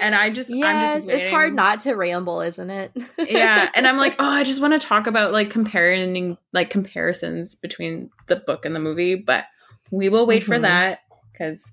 And 0.00 0.14
I 0.14 0.30
just, 0.30 0.50
I'm 0.50 0.56
yes, 0.58 1.06
just 1.06 1.08
it's 1.08 1.28
hard 1.28 1.54
not 1.54 1.80
to 1.80 1.94
ramble, 1.94 2.40
isn't 2.40 2.70
it? 2.70 2.92
yeah. 3.18 3.68
And 3.74 3.86
I'm 3.86 3.96
like, 3.96 4.16
oh, 4.18 4.24
I 4.28 4.42
just 4.42 4.60
want 4.60 4.80
to 4.80 4.84
talk 4.84 5.06
about 5.06 5.32
like 5.32 5.50
comparing, 5.50 6.36
like 6.52 6.70
comparisons 6.70 7.54
between 7.54 8.10
the 8.26 8.36
book 8.36 8.64
and 8.64 8.74
the 8.74 8.80
movie, 8.80 9.14
but 9.14 9.44
we 9.90 10.08
will 10.08 10.26
wait 10.26 10.42
for 10.44 10.56
Mhm. 10.56 10.62
that 10.62 11.00
because 11.32 11.72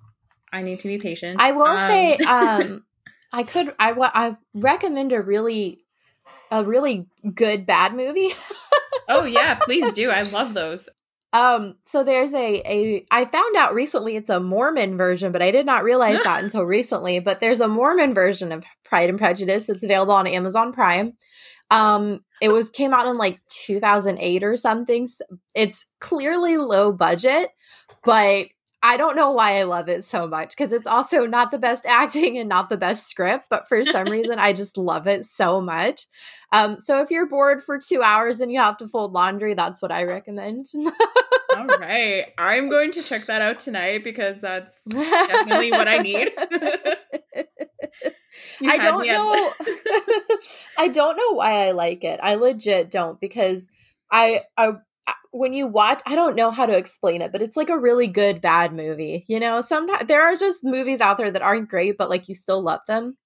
I 0.56 0.62
need 0.62 0.80
to 0.80 0.88
be 0.88 0.98
patient. 0.98 1.38
I 1.40 1.52
will 1.52 1.64
Um, 1.64 1.78
say, 1.78 2.18
um, 2.28 2.86
I 3.34 3.44
could, 3.44 3.74
I, 3.80 3.92
I 3.92 4.38
recommend 4.54 5.12
a 5.12 5.22
really 5.22 5.82
a 6.52 6.64
really 6.64 7.08
good 7.34 7.66
bad 7.66 7.94
movie? 7.94 8.30
oh 9.10 9.24
yeah, 9.26 9.56
please 9.56 9.92
do. 9.94 10.10
I 10.10 10.22
love 10.24 10.54
those. 10.54 10.88
Um, 11.34 11.76
so 11.86 12.04
there's 12.04 12.34
a 12.34 12.62
a 12.66 13.06
I 13.12 13.26
found 13.26 13.56
out 13.58 13.74
recently 13.74 14.16
it's 14.16 14.30
a 14.30 14.40
Mormon 14.40 14.96
version, 14.96 15.32
but 15.32 15.42
I 15.42 15.52
did 15.52 15.66
not 15.66 15.84
realize 15.84 16.24
that 16.24 16.44
until 16.44 16.64
recently. 16.64 17.20
But 17.20 17.40
there's 17.40 17.60
a 17.60 17.68
Mormon 17.68 18.14
version 18.14 18.52
of 18.52 18.64
Pride 18.86 19.10
and 19.10 19.20
Prejudice. 19.20 19.68
It's 19.68 19.84
available 19.84 20.14
on 20.14 20.28
Amazon 20.28 20.72
Prime. 20.72 21.14
Um, 21.72 22.24
it 22.42 22.50
was 22.50 22.70
came 22.70 22.94
out 22.94 23.08
in 23.08 23.18
like 23.18 23.42
2008 23.50 24.44
or 24.44 24.56
something. 24.56 25.08
It's 25.56 25.86
clearly 26.00 26.58
low 26.58 26.92
budget, 26.92 27.50
but 28.04 28.48
I 28.88 28.98
don't 28.98 29.16
know 29.16 29.32
why 29.32 29.58
I 29.58 29.64
love 29.64 29.90
it 29.90 30.04
so 30.04 30.28
much 30.28 30.50
because 30.50 30.72
it's 30.72 30.86
also 30.86 31.26
not 31.26 31.50
the 31.50 31.58
best 31.58 31.88
acting 31.88 32.38
and 32.38 32.48
not 32.48 32.70
the 32.70 32.78
best 32.78 33.10
script, 33.10 33.46
but 33.50 33.68
for 33.68 33.84
some 33.84 34.06
reason 34.12 34.38
I 34.38 34.54
just 34.54 34.78
love 34.78 35.08
it 35.08 35.26
so 35.26 35.60
much. 35.60 36.06
Um, 36.52 36.80
so 36.80 37.02
if 37.02 37.10
you're 37.10 37.26
bored 37.26 37.64
for 37.64 37.80
two 37.80 38.04
hours 38.04 38.40
and 38.40 38.52
you 38.52 38.60
have 38.60 38.78
to 38.78 38.88
fold 38.88 39.12
laundry, 39.12 39.56
that's 39.56 39.82
what 39.82 39.92
I 39.92 40.04
recommend. 40.04 40.68
All 41.58 41.66
right. 41.66 42.26
I'm 42.38 42.70
going 42.70 42.92
to 42.92 43.02
check 43.02 43.26
that 43.26 43.42
out 43.42 43.58
tonight 43.58 44.04
because 44.04 44.40
that's 44.40 44.84
definitely 44.84 45.72
what 45.72 45.88
I 45.88 45.98
need. 45.98 46.32
I 48.68 48.78
don't 48.78 49.08
know. 49.08 49.54
I 50.78 50.90
don't 50.90 51.18
know 51.18 51.32
why 51.32 51.68
I 51.68 51.72
like 51.72 52.04
it. 52.04 52.20
I 52.22 52.36
legit 52.36 52.92
don't 52.92 53.20
because 53.20 53.68
I 54.12 54.42
I 54.56 54.74
when 55.32 55.52
you 55.54 55.68
watch 55.68 56.02
i 56.06 56.16
don't 56.16 56.36
know 56.36 56.50
how 56.50 56.66
to 56.66 56.78
explain 56.78 57.22
it 57.22 57.32
but 57.32 57.42
it's 57.42 57.58
like 57.58 57.70
a 57.70 57.78
really 57.78 58.08
good 58.08 58.40
bad 58.40 58.74
movie 58.74 59.26
you 59.28 59.40
know? 59.40 59.62
Sometimes 59.62 60.08
there 60.08 60.22
are 60.24 60.36
just 60.38 60.64
movies 60.64 61.02
out 61.02 61.18
there 61.18 61.30
that 61.30 61.42
aren't 61.42 61.70
great 61.70 61.98
but 61.98 62.10
like 62.10 62.30
you 62.30 62.36
still 62.36 62.62
love 62.62 62.80
them. 62.88 63.18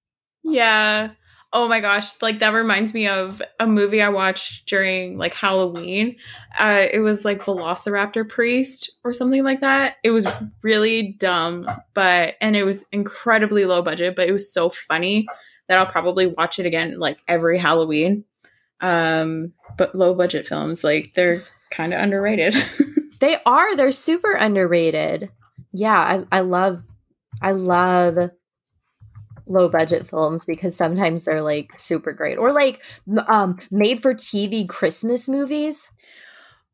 Yeah. 0.42 1.10
Oh 1.52 1.68
my 1.68 1.80
gosh 1.80 2.20
like 2.20 2.40
that 2.40 2.52
reminds 2.52 2.94
me 2.94 3.06
of 3.08 3.40
a 3.60 3.66
movie 3.66 4.02
i 4.02 4.08
watched 4.08 4.66
during 4.68 5.18
like 5.18 5.34
halloween. 5.34 6.16
Uh 6.58 6.86
it 6.92 6.98
was 7.00 7.24
like 7.24 7.42
velociraptor 7.44 8.28
priest 8.28 8.92
or 9.04 9.12
something 9.12 9.44
like 9.44 9.60
that. 9.60 9.96
It 10.02 10.10
was 10.10 10.26
really 10.62 11.12
dumb 11.12 11.68
but 11.94 12.34
and 12.40 12.56
it 12.56 12.64
was 12.64 12.84
incredibly 12.90 13.64
low 13.66 13.82
budget 13.82 14.16
but 14.16 14.28
it 14.28 14.32
was 14.32 14.52
so 14.52 14.68
funny 14.68 15.26
that 15.68 15.78
i'll 15.78 15.86
probably 15.86 16.26
watch 16.26 16.58
it 16.58 16.66
again 16.66 16.98
like 16.98 17.18
every 17.28 17.58
halloween. 17.58 18.24
Um 18.80 19.52
but 19.78 19.94
low 19.94 20.14
budget 20.14 20.46
films 20.48 20.82
like 20.82 21.14
they're 21.14 21.42
kind 21.70 21.94
of 21.94 22.00
underrated. 22.00 22.54
they 23.20 23.38
are. 23.46 23.76
They're 23.76 23.92
super 23.92 24.32
underrated. 24.32 25.30
Yeah, 25.72 25.98
I, 25.98 26.38
I 26.38 26.40
love 26.40 26.82
I 27.40 27.52
love 27.52 28.30
low 29.46 29.68
budget 29.68 30.06
films 30.06 30.44
because 30.44 30.76
sometimes 30.76 31.24
they're 31.24 31.42
like 31.42 31.70
super 31.76 32.12
great 32.12 32.38
or 32.38 32.52
like 32.52 32.82
um 33.26 33.58
made 33.70 34.00
for 34.00 34.14
TV 34.14 34.68
Christmas 34.68 35.28
movies. 35.28 35.88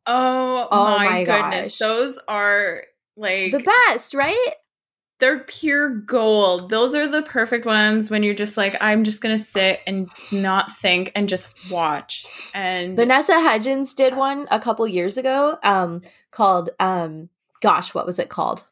Oh, 0.06 0.68
oh 0.70 0.84
my, 0.84 1.04
my 1.04 1.24
goodness. 1.24 1.78
Those 1.78 2.18
are 2.28 2.82
like 3.16 3.52
the 3.52 3.66
best, 3.88 4.14
right? 4.14 4.52
They're 5.18 5.40
pure 5.40 5.88
gold. 5.88 6.70
Those 6.70 6.94
are 6.94 7.08
the 7.08 7.22
perfect 7.22 7.64
ones 7.64 8.10
when 8.10 8.22
you're 8.22 8.34
just 8.34 8.56
like, 8.56 8.76
I'm 8.80 9.04
just 9.04 9.22
gonna 9.22 9.38
sit 9.38 9.80
and 9.86 10.10
not 10.30 10.76
think 10.76 11.12
and 11.14 11.28
just 11.28 11.70
watch. 11.70 12.26
And 12.54 12.96
Vanessa 12.96 13.40
Hudgens 13.40 13.94
did 13.94 14.16
one 14.16 14.46
a 14.50 14.60
couple 14.60 14.86
years 14.86 15.16
ago, 15.16 15.58
um, 15.62 16.02
called 16.30 16.70
um, 16.78 17.28
gosh, 17.60 17.94
what 17.94 18.06
was 18.06 18.18
it 18.18 18.28
called? 18.28 18.64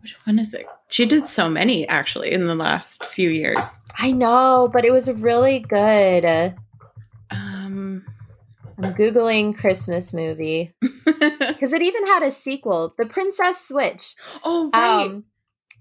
Which 0.00 0.16
one 0.24 0.38
is 0.38 0.52
it? 0.52 0.66
She 0.88 1.06
did 1.06 1.26
so 1.26 1.48
many 1.48 1.88
actually 1.88 2.32
in 2.32 2.46
the 2.46 2.54
last 2.54 3.04
few 3.04 3.30
years. 3.30 3.80
I 3.98 4.12
know, 4.12 4.68
but 4.72 4.84
it 4.84 4.92
was 4.92 5.10
really 5.10 5.60
good. 5.60 6.54
Um, 7.30 8.04
I'm 8.76 8.94
googling 8.94 9.56
Christmas 9.56 10.12
movie 10.12 10.74
because 10.80 11.72
it 11.72 11.82
even 11.82 12.06
had 12.06 12.22
a 12.22 12.30
sequel, 12.30 12.94
The 12.98 13.06
Princess 13.06 13.66
Switch. 13.66 14.14
Oh, 14.42 14.70
right. 14.74 15.06
Um, 15.06 15.24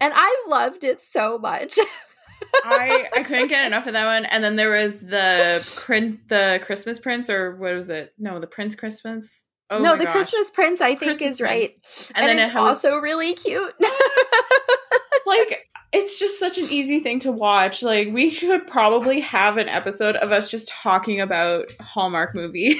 and 0.04 0.14
I 0.14 0.44
loved 0.48 0.84
it 0.84 1.02
so 1.02 1.38
much. 1.38 1.80
I 2.66 3.08
I 3.16 3.24
couldn't 3.24 3.48
get 3.48 3.66
enough 3.66 3.88
of 3.88 3.94
that 3.94 4.06
one. 4.06 4.26
And 4.26 4.44
then 4.44 4.58
there 4.58 4.72
was 4.72 5.00
the 5.00 5.66
prince, 5.86 6.20
the 6.28 6.60
Christmas 6.64 7.00
Prince, 7.00 7.30
or 7.30 7.56
what 7.56 7.74
was 7.74 7.90
it? 7.90 8.14
No, 8.20 8.40
the 8.40 8.48
Prince 8.48 8.76
Christmas. 8.76 9.48
Oh 9.70 9.80
no, 9.80 9.96
the 9.96 10.04
gosh. 10.04 10.14
Christmas 10.14 10.52
Prince. 10.52 10.82
I 10.82 10.90
think 10.90 11.04
Christmas 11.04 11.36
is 11.36 11.42
right, 11.42 11.72
and, 12.16 12.18
and 12.18 12.30
then 12.30 12.40
it's 12.40 12.50
it 12.50 12.58
has, 12.58 12.62
also 12.62 12.98
really 12.98 13.34
cute. 13.34 13.74
like 15.26 15.66
it's 15.94 16.20
just 16.20 16.38
such 16.38 16.58
an 16.58 16.66
easy 16.70 17.00
thing 17.00 17.20
to 17.20 17.32
watch. 17.32 17.82
Like 17.82 18.10
we 18.12 18.30
should 18.30 18.68
probably 18.68 19.22
have 19.22 19.58
an 19.58 19.70
episode 19.70 20.18
of 20.18 20.34
us 20.34 20.52
just 20.52 20.68
talking 20.68 21.22
about 21.22 21.72
Hallmark 21.80 22.36
movies. 22.36 22.78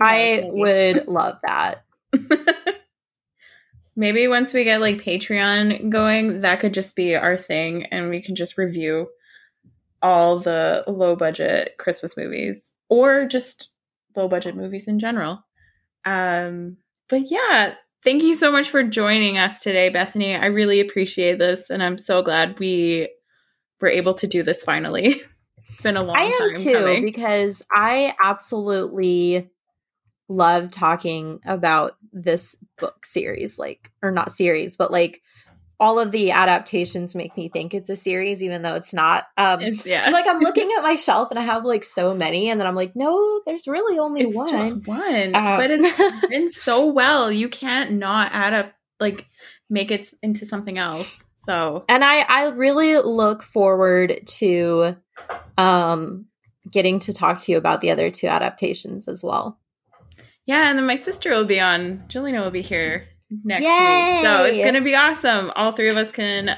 I 0.00 0.42
would 0.44 1.06
love 1.06 1.38
that 1.44 1.84
maybe 3.98 4.28
once 4.28 4.54
we 4.54 4.62
get 4.62 4.80
like 4.80 5.02
Patreon 5.02 5.90
going, 5.90 6.42
that 6.42 6.60
could 6.60 6.72
just 6.72 6.94
be 6.94 7.16
our 7.16 7.36
thing 7.36 7.84
and 7.86 8.08
we 8.08 8.22
can 8.22 8.36
just 8.36 8.56
review 8.56 9.08
all 10.00 10.38
the 10.38 10.84
low 10.86 11.16
budget 11.16 11.74
Christmas 11.78 12.16
movies 12.16 12.72
or 12.88 13.26
just 13.26 13.70
low 14.14 14.28
budget 14.28 14.54
movies 14.54 14.86
in 14.86 15.00
general. 15.00 15.44
Um 16.04 16.76
but 17.08 17.28
yeah, 17.28 17.74
thank 18.04 18.22
you 18.22 18.36
so 18.36 18.52
much 18.52 18.70
for 18.70 18.84
joining 18.84 19.36
us 19.36 19.60
today, 19.60 19.88
Bethany. 19.88 20.36
I 20.36 20.46
really 20.46 20.78
appreciate 20.78 21.40
this 21.40 21.68
and 21.68 21.82
I'm 21.82 21.98
so 21.98 22.22
glad 22.22 22.60
we 22.60 23.08
were 23.80 23.88
able 23.88 24.14
to 24.14 24.28
do 24.28 24.44
this 24.44 24.62
finally. 24.62 25.16
it's 25.70 25.82
been 25.82 25.96
a 25.96 26.04
long 26.04 26.14
time. 26.14 26.24
I 26.24 26.38
am 26.40 26.52
too 26.54 26.72
coming. 26.74 27.04
because 27.04 27.62
I 27.74 28.14
absolutely 28.22 29.50
love 30.28 30.70
talking 30.70 31.40
about 31.44 31.96
this 32.12 32.56
book 32.78 33.04
series 33.06 33.58
like 33.58 33.90
or 34.02 34.10
not 34.10 34.32
series 34.32 34.76
but 34.76 34.90
like 34.90 35.22
all 35.80 35.98
of 35.98 36.10
the 36.10 36.32
adaptations 36.32 37.14
make 37.14 37.36
me 37.36 37.48
think 37.48 37.72
it's 37.72 37.88
a 37.88 37.96
series 37.96 38.42
even 38.42 38.62
though 38.62 38.74
it's 38.74 38.92
not. 38.92 39.26
Um 39.36 39.60
it's, 39.60 39.86
yeah. 39.86 40.10
like 40.10 40.26
i'm 40.26 40.40
looking 40.40 40.70
at 40.76 40.82
my 40.82 40.96
shelf 40.96 41.30
and 41.30 41.38
i 41.38 41.42
have 41.42 41.64
like 41.64 41.84
so 41.84 42.14
many 42.14 42.50
and 42.50 42.60
then 42.60 42.66
i'm 42.66 42.74
like 42.74 42.96
no 42.96 43.40
there's 43.46 43.68
really 43.68 43.98
only 43.98 44.22
it's 44.22 44.36
one 44.36 44.48
just 44.48 44.86
one. 44.86 45.34
um, 45.34 45.58
but 45.58 45.70
it's 45.70 46.26
been 46.28 46.50
so 46.50 46.86
well. 46.86 47.30
You 47.30 47.48
can't 47.48 47.92
not 47.92 48.32
add 48.32 48.54
up 48.54 48.72
like 49.00 49.26
make 49.70 49.90
it 49.90 50.08
into 50.22 50.46
something 50.46 50.78
else 50.78 51.24
so. 51.36 51.84
And 51.88 52.04
i 52.04 52.20
i 52.20 52.48
really 52.50 52.98
look 52.98 53.42
forward 53.42 54.20
to 54.26 54.96
um 55.56 56.26
getting 56.70 56.98
to 57.00 57.12
talk 57.12 57.40
to 57.40 57.52
you 57.52 57.58
about 57.58 57.80
the 57.80 57.90
other 57.90 58.10
two 58.10 58.26
adaptations 58.26 59.08
as 59.08 59.22
well 59.22 59.58
yeah, 60.48 60.70
and 60.70 60.78
then 60.78 60.86
my 60.86 60.96
sister 60.96 61.30
will 61.30 61.44
be 61.44 61.60
on. 61.60 62.04
Jelena 62.08 62.42
will 62.42 62.50
be 62.50 62.62
here 62.62 63.06
next 63.44 63.64
Yay! 63.64 64.14
week. 64.14 64.24
So 64.24 64.44
it's 64.44 64.60
going 64.60 64.72
to 64.72 64.80
be 64.80 64.94
awesome. 64.94 65.52
All 65.54 65.72
three 65.72 65.90
of 65.90 65.98
us 65.98 66.10
can 66.10 66.56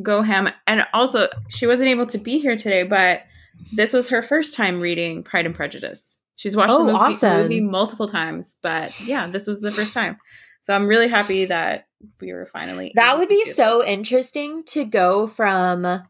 go 0.00 0.22
ham. 0.22 0.50
And 0.68 0.86
also, 0.94 1.26
she 1.48 1.66
wasn't 1.66 1.88
able 1.88 2.06
to 2.06 2.18
be 2.18 2.38
here 2.38 2.56
today, 2.56 2.84
but 2.84 3.24
this 3.72 3.92
was 3.92 4.10
her 4.10 4.22
first 4.22 4.54
time 4.54 4.80
reading 4.80 5.24
Pride 5.24 5.46
and 5.46 5.54
Prejudice. 5.54 6.16
She's 6.36 6.54
watched 6.54 6.74
oh, 6.74 6.86
the 6.86 6.92
movie, 6.92 6.96
awesome. 6.96 7.42
movie 7.42 7.60
multiple 7.60 8.06
times, 8.06 8.54
but 8.62 8.98
yeah, 9.00 9.26
this 9.26 9.48
was 9.48 9.60
the 9.60 9.72
first 9.72 9.94
time. 9.94 10.16
So 10.62 10.72
I'm 10.72 10.86
really 10.86 11.08
happy 11.08 11.46
that 11.46 11.88
we 12.20 12.32
were 12.32 12.46
finally. 12.46 12.92
That 12.94 13.18
would 13.18 13.28
be 13.28 13.44
so 13.46 13.80
this. 13.80 13.88
interesting 13.88 14.62
to 14.68 14.84
go 14.84 15.26
from, 15.26 16.04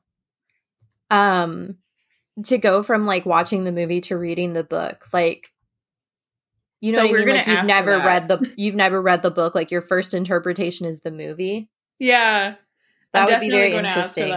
um, 1.10 1.78
to 2.44 2.58
go 2.58 2.82
from 2.82 3.06
like 3.06 3.24
watching 3.24 3.64
the 3.64 3.72
movie 3.72 4.02
to 4.02 4.18
reading 4.18 4.52
the 4.52 4.62
book. 4.62 5.06
Like, 5.10 5.50
you 6.84 6.92
know 6.92 6.98
so 6.98 7.06
what 7.06 7.20
I 7.22 7.24
mean? 7.24 7.36
Like 7.36 7.46
you've 7.46 7.64
never 7.64 7.96
read 7.96 8.28
the 8.28 8.52
you've 8.56 8.74
never 8.74 9.00
read 9.00 9.22
the 9.22 9.30
book. 9.30 9.54
Like 9.54 9.70
your 9.70 9.80
first 9.80 10.12
interpretation 10.12 10.86
is 10.86 11.00
the 11.00 11.10
movie. 11.10 11.70
Yeah, 11.98 12.56
that 13.12 13.22
I'm 13.22 13.26
would 13.30 13.40
be 13.40 13.48
very 13.48 13.72
interesting. 13.72 14.34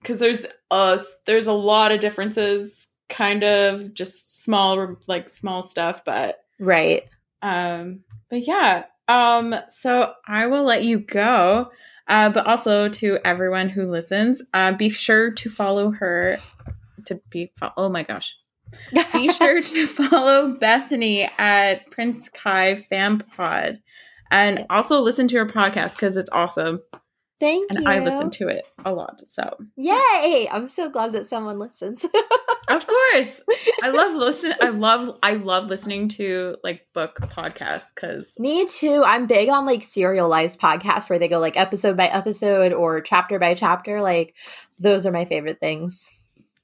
Because 0.00 0.20
there's 0.20 0.46
a 0.70 1.00
there's 1.26 1.48
a 1.48 1.52
lot 1.52 1.90
of 1.90 1.98
differences, 1.98 2.90
kind 3.08 3.42
of 3.42 3.92
just 3.92 4.40
small 4.44 4.96
like 5.08 5.28
small 5.28 5.64
stuff, 5.64 6.04
but 6.04 6.38
right. 6.60 7.08
Um, 7.42 8.04
but 8.28 8.46
yeah. 8.46 8.84
Um, 9.08 9.56
so 9.68 10.12
I 10.28 10.46
will 10.46 10.62
let 10.62 10.84
you 10.84 11.00
go. 11.00 11.72
Uh, 12.06 12.28
but 12.28 12.46
also 12.46 12.88
to 12.88 13.18
everyone 13.24 13.68
who 13.68 13.90
listens, 13.90 14.42
uh, 14.54 14.70
be 14.72 14.90
sure 14.90 15.32
to 15.32 15.50
follow 15.50 15.90
her. 15.90 16.38
To 17.06 17.20
be, 17.30 17.50
oh 17.76 17.88
my 17.88 18.04
gosh, 18.04 18.36
be 19.12 19.32
sure 19.32 19.60
to 19.60 19.86
follow 20.08 20.54
Bethany 20.54 21.30
at 21.38 21.90
Prince 21.90 22.28
Kai 22.28 22.74
Fan 22.76 23.18
Pod 23.18 23.80
and 24.30 24.66
also 24.70 25.00
listen 25.00 25.28
to 25.28 25.38
her 25.38 25.46
podcast 25.46 25.96
because 25.96 26.16
it's 26.16 26.30
awesome. 26.30 26.80
Thank 27.40 27.70
and 27.70 27.80
you. 27.80 27.88
I 27.88 28.00
listen 28.00 28.28
to 28.30 28.48
it 28.48 28.66
a 28.84 28.92
lot. 28.92 29.22
So 29.26 29.56
yay! 29.74 30.46
I'm 30.52 30.68
so 30.68 30.90
glad 30.90 31.12
that 31.12 31.26
someone 31.26 31.58
listens. 31.58 32.04
of 32.68 32.86
course, 32.86 33.40
I 33.82 33.88
love 33.88 34.14
listen. 34.14 34.52
I 34.60 34.68
love 34.68 35.18
I 35.22 35.34
love 35.34 35.68
listening 35.68 36.08
to 36.10 36.56
like 36.62 36.86
book 36.92 37.16
podcasts 37.18 37.94
because 37.94 38.34
me 38.38 38.66
too. 38.66 39.02
I'm 39.06 39.26
big 39.26 39.48
on 39.48 39.64
like 39.64 39.84
serialized 39.84 40.60
podcasts 40.60 41.08
where 41.08 41.18
they 41.18 41.28
go 41.28 41.38
like 41.38 41.56
episode 41.56 41.96
by 41.96 42.08
episode 42.08 42.74
or 42.74 43.00
chapter 43.00 43.38
by 43.38 43.54
chapter. 43.54 44.02
Like 44.02 44.36
those 44.78 45.06
are 45.06 45.12
my 45.12 45.24
favorite 45.24 45.60
things. 45.60 46.10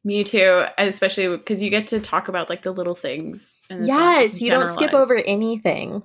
Me 0.07 0.23
too, 0.23 0.65
especially 0.79 1.37
because 1.37 1.61
you 1.61 1.69
get 1.69 1.89
to 1.89 1.99
talk 1.99 2.29
about 2.29 2.49
like 2.49 2.63
the 2.63 2.71
little 2.71 2.95
things. 2.95 3.57
And 3.69 3.85
yes, 3.85 4.41
you 4.41 4.51
don't 4.51 4.69
skip 4.69 4.95
over 4.95 5.17
anything. 5.17 6.01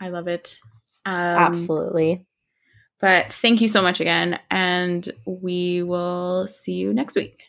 I 0.00 0.08
love 0.08 0.26
it. 0.26 0.58
Um, 1.04 1.14
Absolutely. 1.14 2.26
But 2.98 3.30
thank 3.30 3.60
you 3.60 3.68
so 3.68 3.82
much 3.82 4.00
again, 4.00 4.40
and 4.50 5.06
we 5.26 5.82
will 5.82 6.48
see 6.48 6.72
you 6.72 6.94
next 6.94 7.14
week. 7.14 7.42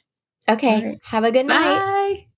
Okay. 0.49 0.87
Right. 0.87 0.99
Have 1.03 1.23
a 1.23 1.31
good 1.31 1.45
night. 1.45 1.79
Bye. 1.79 1.85
night. 1.85 2.27